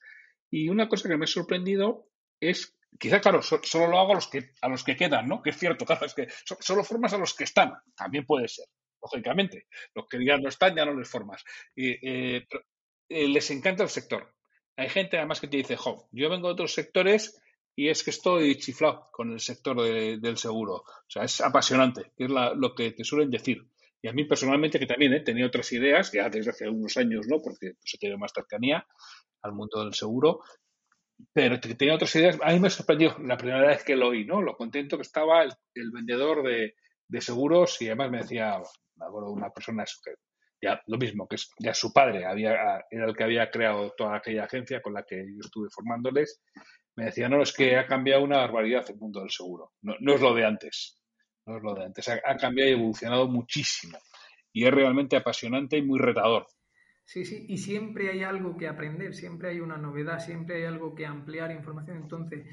y 0.49 0.69
una 0.69 0.89
cosa 0.89 1.07
que 1.07 1.17
me 1.17 1.25
ha 1.25 1.27
sorprendido 1.27 2.07
es, 2.49 2.77
quizá, 2.99 3.19
claro, 3.21 3.41
solo 3.41 3.87
lo 3.87 3.99
hago 3.99 4.11
a 4.11 4.15
los 4.15 4.27
que, 4.27 4.51
a 4.61 4.67
los 4.67 4.83
que 4.83 4.95
quedan, 4.95 5.27
¿no? 5.27 5.41
Que 5.41 5.51
es 5.51 5.57
cierto, 5.57 5.85
claro, 5.85 6.05
es 6.05 6.13
que 6.13 6.27
solo 6.59 6.83
formas 6.83 7.13
a 7.13 7.17
los 7.17 7.33
que 7.33 7.43
están, 7.43 7.73
también 7.95 8.25
puede 8.25 8.47
ser, 8.47 8.65
lógicamente. 9.01 9.67
Los 9.93 10.07
que 10.07 10.23
ya 10.25 10.37
no 10.37 10.49
están 10.49 10.75
ya 10.75 10.85
no 10.85 10.93
les 10.93 11.09
formas. 11.09 11.43
Eh, 11.75 12.45
les 13.09 13.51
encanta 13.51 13.83
el 13.83 13.89
sector. 13.89 14.33
Hay 14.77 14.89
gente 14.89 15.17
además 15.17 15.39
que 15.39 15.47
te 15.47 15.57
dice, 15.57 15.77
jo, 15.77 16.09
yo 16.11 16.29
vengo 16.29 16.47
de 16.47 16.53
otros 16.53 16.73
sectores 16.73 17.39
y 17.75 17.89
es 17.89 18.03
que 18.03 18.09
estoy 18.09 18.57
chiflado 18.57 19.09
con 19.11 19.31
el 19.31 19.39
sector 19.39 19.81
del 19.81 20.37
seguro. 20.37 20.75
O 20.75 21.09
sea, 21.09 21.23
es 21.23 21.41
apasionante, 21.41 22.11
que 22.17 22.25
es 22.25 22.29
lo 22.29 22.73
que 22.73 22.91
te 22.91 23.03
suelen 23.03 23.29
decir. 23.29 23.67
Y 24.01 24.07
a 24.07 24.13
mí 24.13 24.23
personalmente, 24.25 24.79
que 24.79 24.85
también 24.85 25.13
he 25.13 25.21
tenido 25.21 25.47
otras 25.47 25.71
ideas, 25.71 26.11
ya 26.11 26.29
desde 26.29 26.51
hace 26.51 26.69
unos 26.69 26.95
años, 26.97 27.25
¿no? 27.27 27.41
Porque 27.41 27.73
pues, 27.79 27.93
he 27.93 27.97
tenido 27.97 28.17
más 28.17 28.31
cercanía 28.33 28.85
al 29.41 29.53
mundo 29.53 29.83
del 29.83 29.93
seguro, 29.93 30.41
pero 31.33 31.59
tenía 31.59 31.95
otras 31.95 32.15
ideas. 32.15 32.37
A 32.41 32.51
mí 32.51 32.59
me 32.59 32.69
sorprendió 32.69 33.15
la 33.19 33.37
primera 33.37 33.67
vez 33.67 33.83
que 33.83 33.95
lo 33.95 34.09
oí, 34.09 34.25
¿no? 34.25 34.41
Lo 34.41 34.55
contento 34.55 34.97
que 34.97 35.03
estaba 35.03 35.43
el, 35.43 35.91
vendedor 35.91 36.43
de, 36.43 36.73
seguros 37.21 37.81
y 37.81 37.87
además 37.87 38.11
me 38.11 38.17
decía, 38.19 38.57
me 38.95 39.05
acuerdo 39.05 39.31
una 39.31 39.49
persona 39.49 39.85
que 40.03 40.13
ya 40.61 40.81
lo 40.87 40.97
mismo, 40.97 41.27
que 41.27 41.35
es, 41.35 41.51
ya 41.59 41.73
su 41.73 41.93
padre 41.93 42.25
había, 42.25 42.83
era 42.89 43.05
el 43.05 43.15
que 43.15 43.23
había 43.23 43.49
creado 43.49 43.91
toda 43.91 44.15
aquella 44.15 44.45
agencia 44.45 44.81
con 44.81 44.93
la 44.93 45.03
que 45.03 45.17
yo 45.17 45.41
estuve 45.41 45.69
formándoles 45.69 46.41
me 46.95 47.05
decía, 47.05 47.27
no, 47.27 47.41
es 47.41 47.51
que 47.53 47.77
ha 47.77 47.85
cambiado 47.85 48.23
una 48.23 48.37
barbaridad 48.37 48.89
el 48.89 48.97
mundo 48.97 49.19
del 49.19 49.29
seguro. 49.29 49.73
No, 49.81 50.13
es 50.13 50.21
lo 50.21 50.33
de 50.33 50.45
antes. 50.45 50.97
No 51.45 51.57
es 51.57 51.63
lo 51.63 51.73
de 51.73 51.83
antes. 51.83 52.07
Ha, 52.07 52.37
cambiado 52.37 52.69
y 52.69 52.73
evolucionado 52.73 53.27
muchísimo. 53.27 53.97
Y 54.53 54.65
es 54.65 54.73
realmente 54.73 55.17
apasionante 55.17 55.77
y 55.77 55.81
muy 55.81 55.99
retador. 55.99 56.47
Sí, 57.05 57.23
sí, 57.23 57.45
y 57.47 57.57
siempre 57.57 58.09
hay 58.09 58.23
algo 58.23 58.57
que 58.57 58.67
aprender, 58.67 59.13
siempre 59.13 59.49
hay 59.49 59.59
una 59.59 59.77
novedad, 59.77 60.19
siempre 60.19 60.57
hay 60.57 60.63
algo 60.63 60.95
que 60.95 61.05
ampliar 61.05 61.51
información. 61.51 61.97
Entonces, 61.97 62.47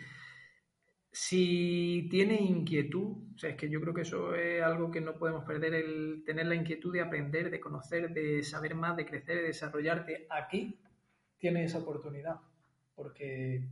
si 1.11 2.09
tiene 2.11 2.41
inquietud, 2.41 3.35
o 3.35 3.39
sea, 3.39 3.51
es 3.51 3.57
que 3.57 3.71
yo 3.71 3.81
creo 3.81 3.95
que 3.95 4.03
eso 4.03 4.35
es 4.35 4.63
algo 4.63 4.91
que 4.91 5.01
no 5.01 5.19
podemos 5.19 5.45
perder, 5.45 5.75
el 5.75 6.23
tener 6.25 6.47
la 6.47 6.55
inquietud 6.55 6.93
de 6.93 7.01
aprender, 7.01 7.51
de 7.51 7.61
conocer, 7.61 8.13
de 8.13 8.43
saber 8.43 8.75
más, 8.75 8.97
de 8.97 9.07
crecer, 9.07 9.37
de 9.37 9.43
desarrollarte. 9.45 10.27
Aquí 10.31 10.79
tiene 11.39 11.65
esa 11.65 11.79
oportunidad, 11.79 12.37
porque 12.95 13.63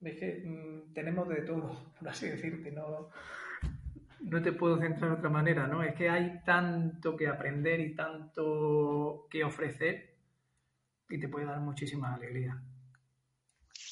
es 0.00 0.18
que 0.18 0.42
mm, 0.44 0.92
tenemos 0.94 1.28
de 1.28 1.42
todo, 1.42 1.92
por 1.98 2.08
así 2.08 2.28
decirte, 2.28 2.70
no, 2.70 3.10
no 4.22 4.42
te 4.42 4.52
puedo 4.52 4.78
centrar 4.78 5.10
de 5.10 5.16
otra 5.16 5.30
manera, 5.30 5.66
¿no? 5.66 5.82
Es 5.82 5.94
que 5.94 6.08
hay 6.08 6.40
tanto 6.44 7.16
que 7.16 7.26
aprender 7.26 7.80
y 7.80 7.94
tanto 7.94 9.26
que 9.30 9.44
ofrecer 9.44 10.14
y 11.08 11.20
te 11.20 11.28
puede 11.28 11.46
dar 11.46 11.60
muchísima 11.60 12.14
alegría. 12.14 12.60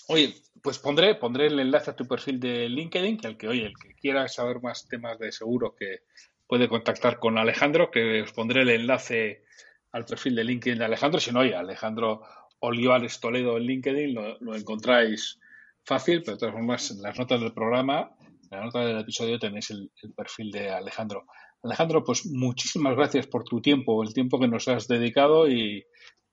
Oye, 0.09 0.35
pues 0.63 0.79
pondré, 0.79 1.15
pondré 1.15 1.47
el 1.47 1.61
enlace 1.61 1.91
a 1.91 1.97
tu 1.97 2.07
perfil 2.07 2.41
de 2.41 2.69
LinkedIn, 2.69 3.19
que 3.19 3.29
el 3.29 3.37
que, 3.37 3.49
oye, 3.49 3.67
el 3.67 3.77
que 3.77 3.95
quiera 3.95 4.27
saber 4.29 4.61
más 4.61 4.89
temas 4.89 5.19
de 5.19 5.33
seguro 5.33 5.75
que 5.75 6.01
puede 6.47 6.69
contactar 6.69 7.19
con 7.19 7.39
Alejandro, 7.39 7.91
que 7.91 8.23
os 8.23 8.33
pondré 8.33 8.63
el 8.63 8.71
enlace 8.71 9.45
al 9.93 10.05
perfil 10.05 10.35
de 10.35 10.45
LinkedIn 10.45 10.79
de 10.79 10.85
Alejandro. 10.85 11.21
Si 11.21 11.31
no, 11.31 11.41
oye, 11.41 11.55
Alejandro 11.55 12.23
Olivares 12.61 13.21
Toledo 13.21 13.57
en 13.57 13.65
LinkedIn 13.65 14.15
lo, 14.15 14.55
encontráis 14.55 15.39
fácil, 15.85 16.23
pero 16.23 16.37
de 16.37 16.41
todas 16.41 16.55
formas, 16.55 16.91
en 16.91 17.03
las 17.03 17.19
notas 17.19 17.41
del 17.41 17.53
programa, 17.53 18.11
la 18.51 18.65
nota 18.65 18.85
del 18.85 18.99
episodio 18.99 19.39
tenéis 19.39 19.71
el, 19.71 19.91
perfil 20.17 20.51
de 20.51 20.71
Alejandro. 20.71 21.27
Alejandro, 21.63 22.03
pues 22.05 22.27
muchísimas 22.27 22.97
gracias 22.97 23.27
por 23.27 23.45
tu 23.45 23.61
tiempo, 23.61 24.03
el 24.03 24.13
tiempo 24.13 24.41
que 24.41 24.49
nos 24.49 24.67
has 24.69 24.89
dedicado 24.89 25.49
y 25.49 25.87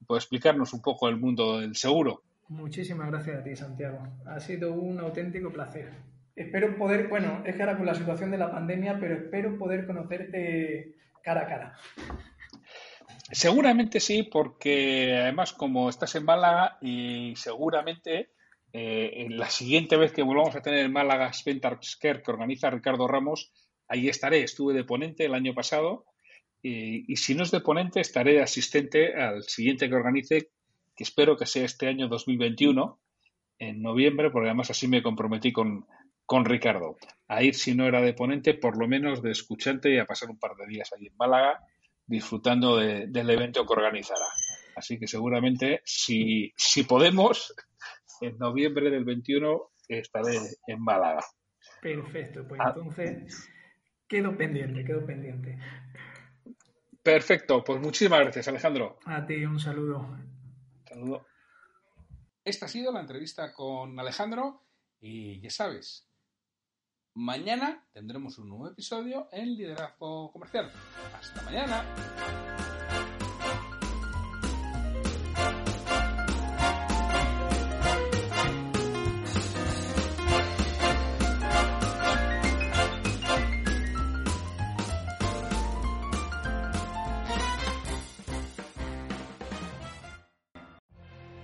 por 0.05 0.17
explicarnos 0.17 0.73
un 0.73 0.81
poco 0.81 1.09
el 1.09 1.17
mundo 1.17 1.59
del 1.59 1.75
seguro. 1.75 2.23
Muchísimas 2.49 3.09
gracias 3.11 3.39
a 3.39 3.43
ti, 3.43 3.55
Santiago. 3.55 3.99
Ha 4.25 4.39
sido 4.39 4.73
un 4.73 4.99
auténtico 4.99 5.51
placer. 5.51 5.91
Espero 6.35 6.77
poder, 6.77 7.07
bueno, 7.07 7.43
es 7.45 7.55
que 7.55 7.61
ahora 7.61 7.77
con 7.77 7.85
la 7.85 7.95
situación 7.95 8.31
de 8.31 8.37
la 8.37 8.51
pandemia, 8.51 8.97
pero 8.99 9.15
espero 9.15 9.57
poder 9.57 9.85
conocerte 9.85 10.95
cara 11.21 11.41
a 11.41 11.47
cara. 11.47 11.77
Seguramente 13.31 13.99
sí, 13.99 14.23
porque 14.23 15.17
además 15.21 15.51
como 15.51 15.89
estás 15.89 16.15
en 16.15 16.23
Málaga 16.23 16.77
y 16.81 17.33
seguramente 17.35 18.29
eh, 18.79 19.27
la 19.31 19.49
siguiente 19.49 19.97
vez 19.97 20.11
que 20.11 20.21
volvamos 20.21 20.55
a 20.55 20.61
tener 20.61 20.81
el 20.81 20.91
Málaga 20.91 21.29
Spentar 21.29 21.79
Scare 21.83 22.21
que 22.21 22.29
organiza 22.29 22.69
Ricardo 22.69 23.07
Ramos, 23.07 23.51
ahí 23.87 24.07
estaré. 24.07 24.43
Estuve 24.43 24.75
de 24.75 24.83
ponente 24.83 25.25
el 25.25 25.33
año 25.33 25.55
pasado 25.55 26.05
y, 26.61 27.15
si 27.15 27.33
no 27.33 27.41
es 27.41 27.49
de 27.49 27.61
ponente, 27.61 28.01
estaré 28.01 28.33
de 28.33 28.43
asistente 28.43 29.15
al 29.15 29.41
siguiente 29.43 29.89
que 29.89 29.95
organice, 29.95 30.51
que 30.95 31.03
espero 31.03 31.37
que 31.37 31.47
sea 31.47 31.65
este 31.65 31.87
año 31.87 32.07
2021, 32.07 32.99
en 33.57 33.81
noviembre, 33.81 34.29
porque 34.29 34.49
además 34.49 34.69
así 34.69 34.87
me 34.87 35.01
comprometí 35.01 35.51
con, 35.51 35.87
con 36.27 36.45
Ricardo. 36.45 36.97
A 37.27 37.41
ir, 37.41 37.55
si 37.55 37.73
no 37.73 37.87
era 37.87 38.01
de 38.01 38.13
ponente, 38.13 38.53
por 38.53 38.77
lo 38.77 38.87
menos 38.87 39.23
de 39.23 39.31
escuchante 39.31 39.91
y 39.91 39.97
a 39.97 40.05
pasar 40.05 40.29
un 40.29 40.37
par 40.37 40.55
de 40.55 40.67
días 40.67 40.93
allí 40.93 41.07
en 41.07 41.17
Málaga 41.17 41.59
disfrutando 42.05 42.77
del 42.77 43.29
evento 43.29 43.65
que 43.65 43.73
organizará. 43.73 44.25
Así 44.75 44.99
que 44.99 45.07
seguramente, 45.07 45.81
si, 45.83 46.53
si 46.55 46.83
podemos, 46.83 47.53
en 48.21 48.37
noviembre 48.37 48.89
del 48.89 49.05
21 49.05 49.71
estaré 49.87 50.37
en 50.67 50.81
Málaga. 50.81 51.23
Perfecto, 51.81 52.47
pues 52.47 52.59
ah. 52.63 52.73
entonces 52.75 53.49
quedo 54.07 54.35
pendiente, 54.37 54.83
quedo 54.83 55.05
pendiente. 55.05 55.59
Perfecto, 57.03 57.63
pues 57.63 57.79
muchísimas 57.79 58.19
gracias, 58.19 58.47
Alejandro. 58.47 58.99
A 59.05 59.25
ti, 59.25 59.45
un 59.45 59.59
saludo. 59.59 60.17
Saludo. 60.85 61.25
Esta 62.43 62.65
ha 62.65 62.69
sido 62.69 62.91
la 62.91 63.01
entrevista 63.01 63.53
con 63.53 63.99
Alejandro 63.99 64.63
y 64.99 65.39
ya 65.41 65.49
sabes, 65.49 66.09
mañana 67.13 67.87
tendremos 67.93 68.37
un 68.39 68.49
nuevo 68.49 68.69
episodio 68.69 69.27
en 69.31 69.55
Liderazgo 69.55 70.31
Comercial. 70.31 70.71
Hasta 71.13 71.41
mañana. 71.43 71.83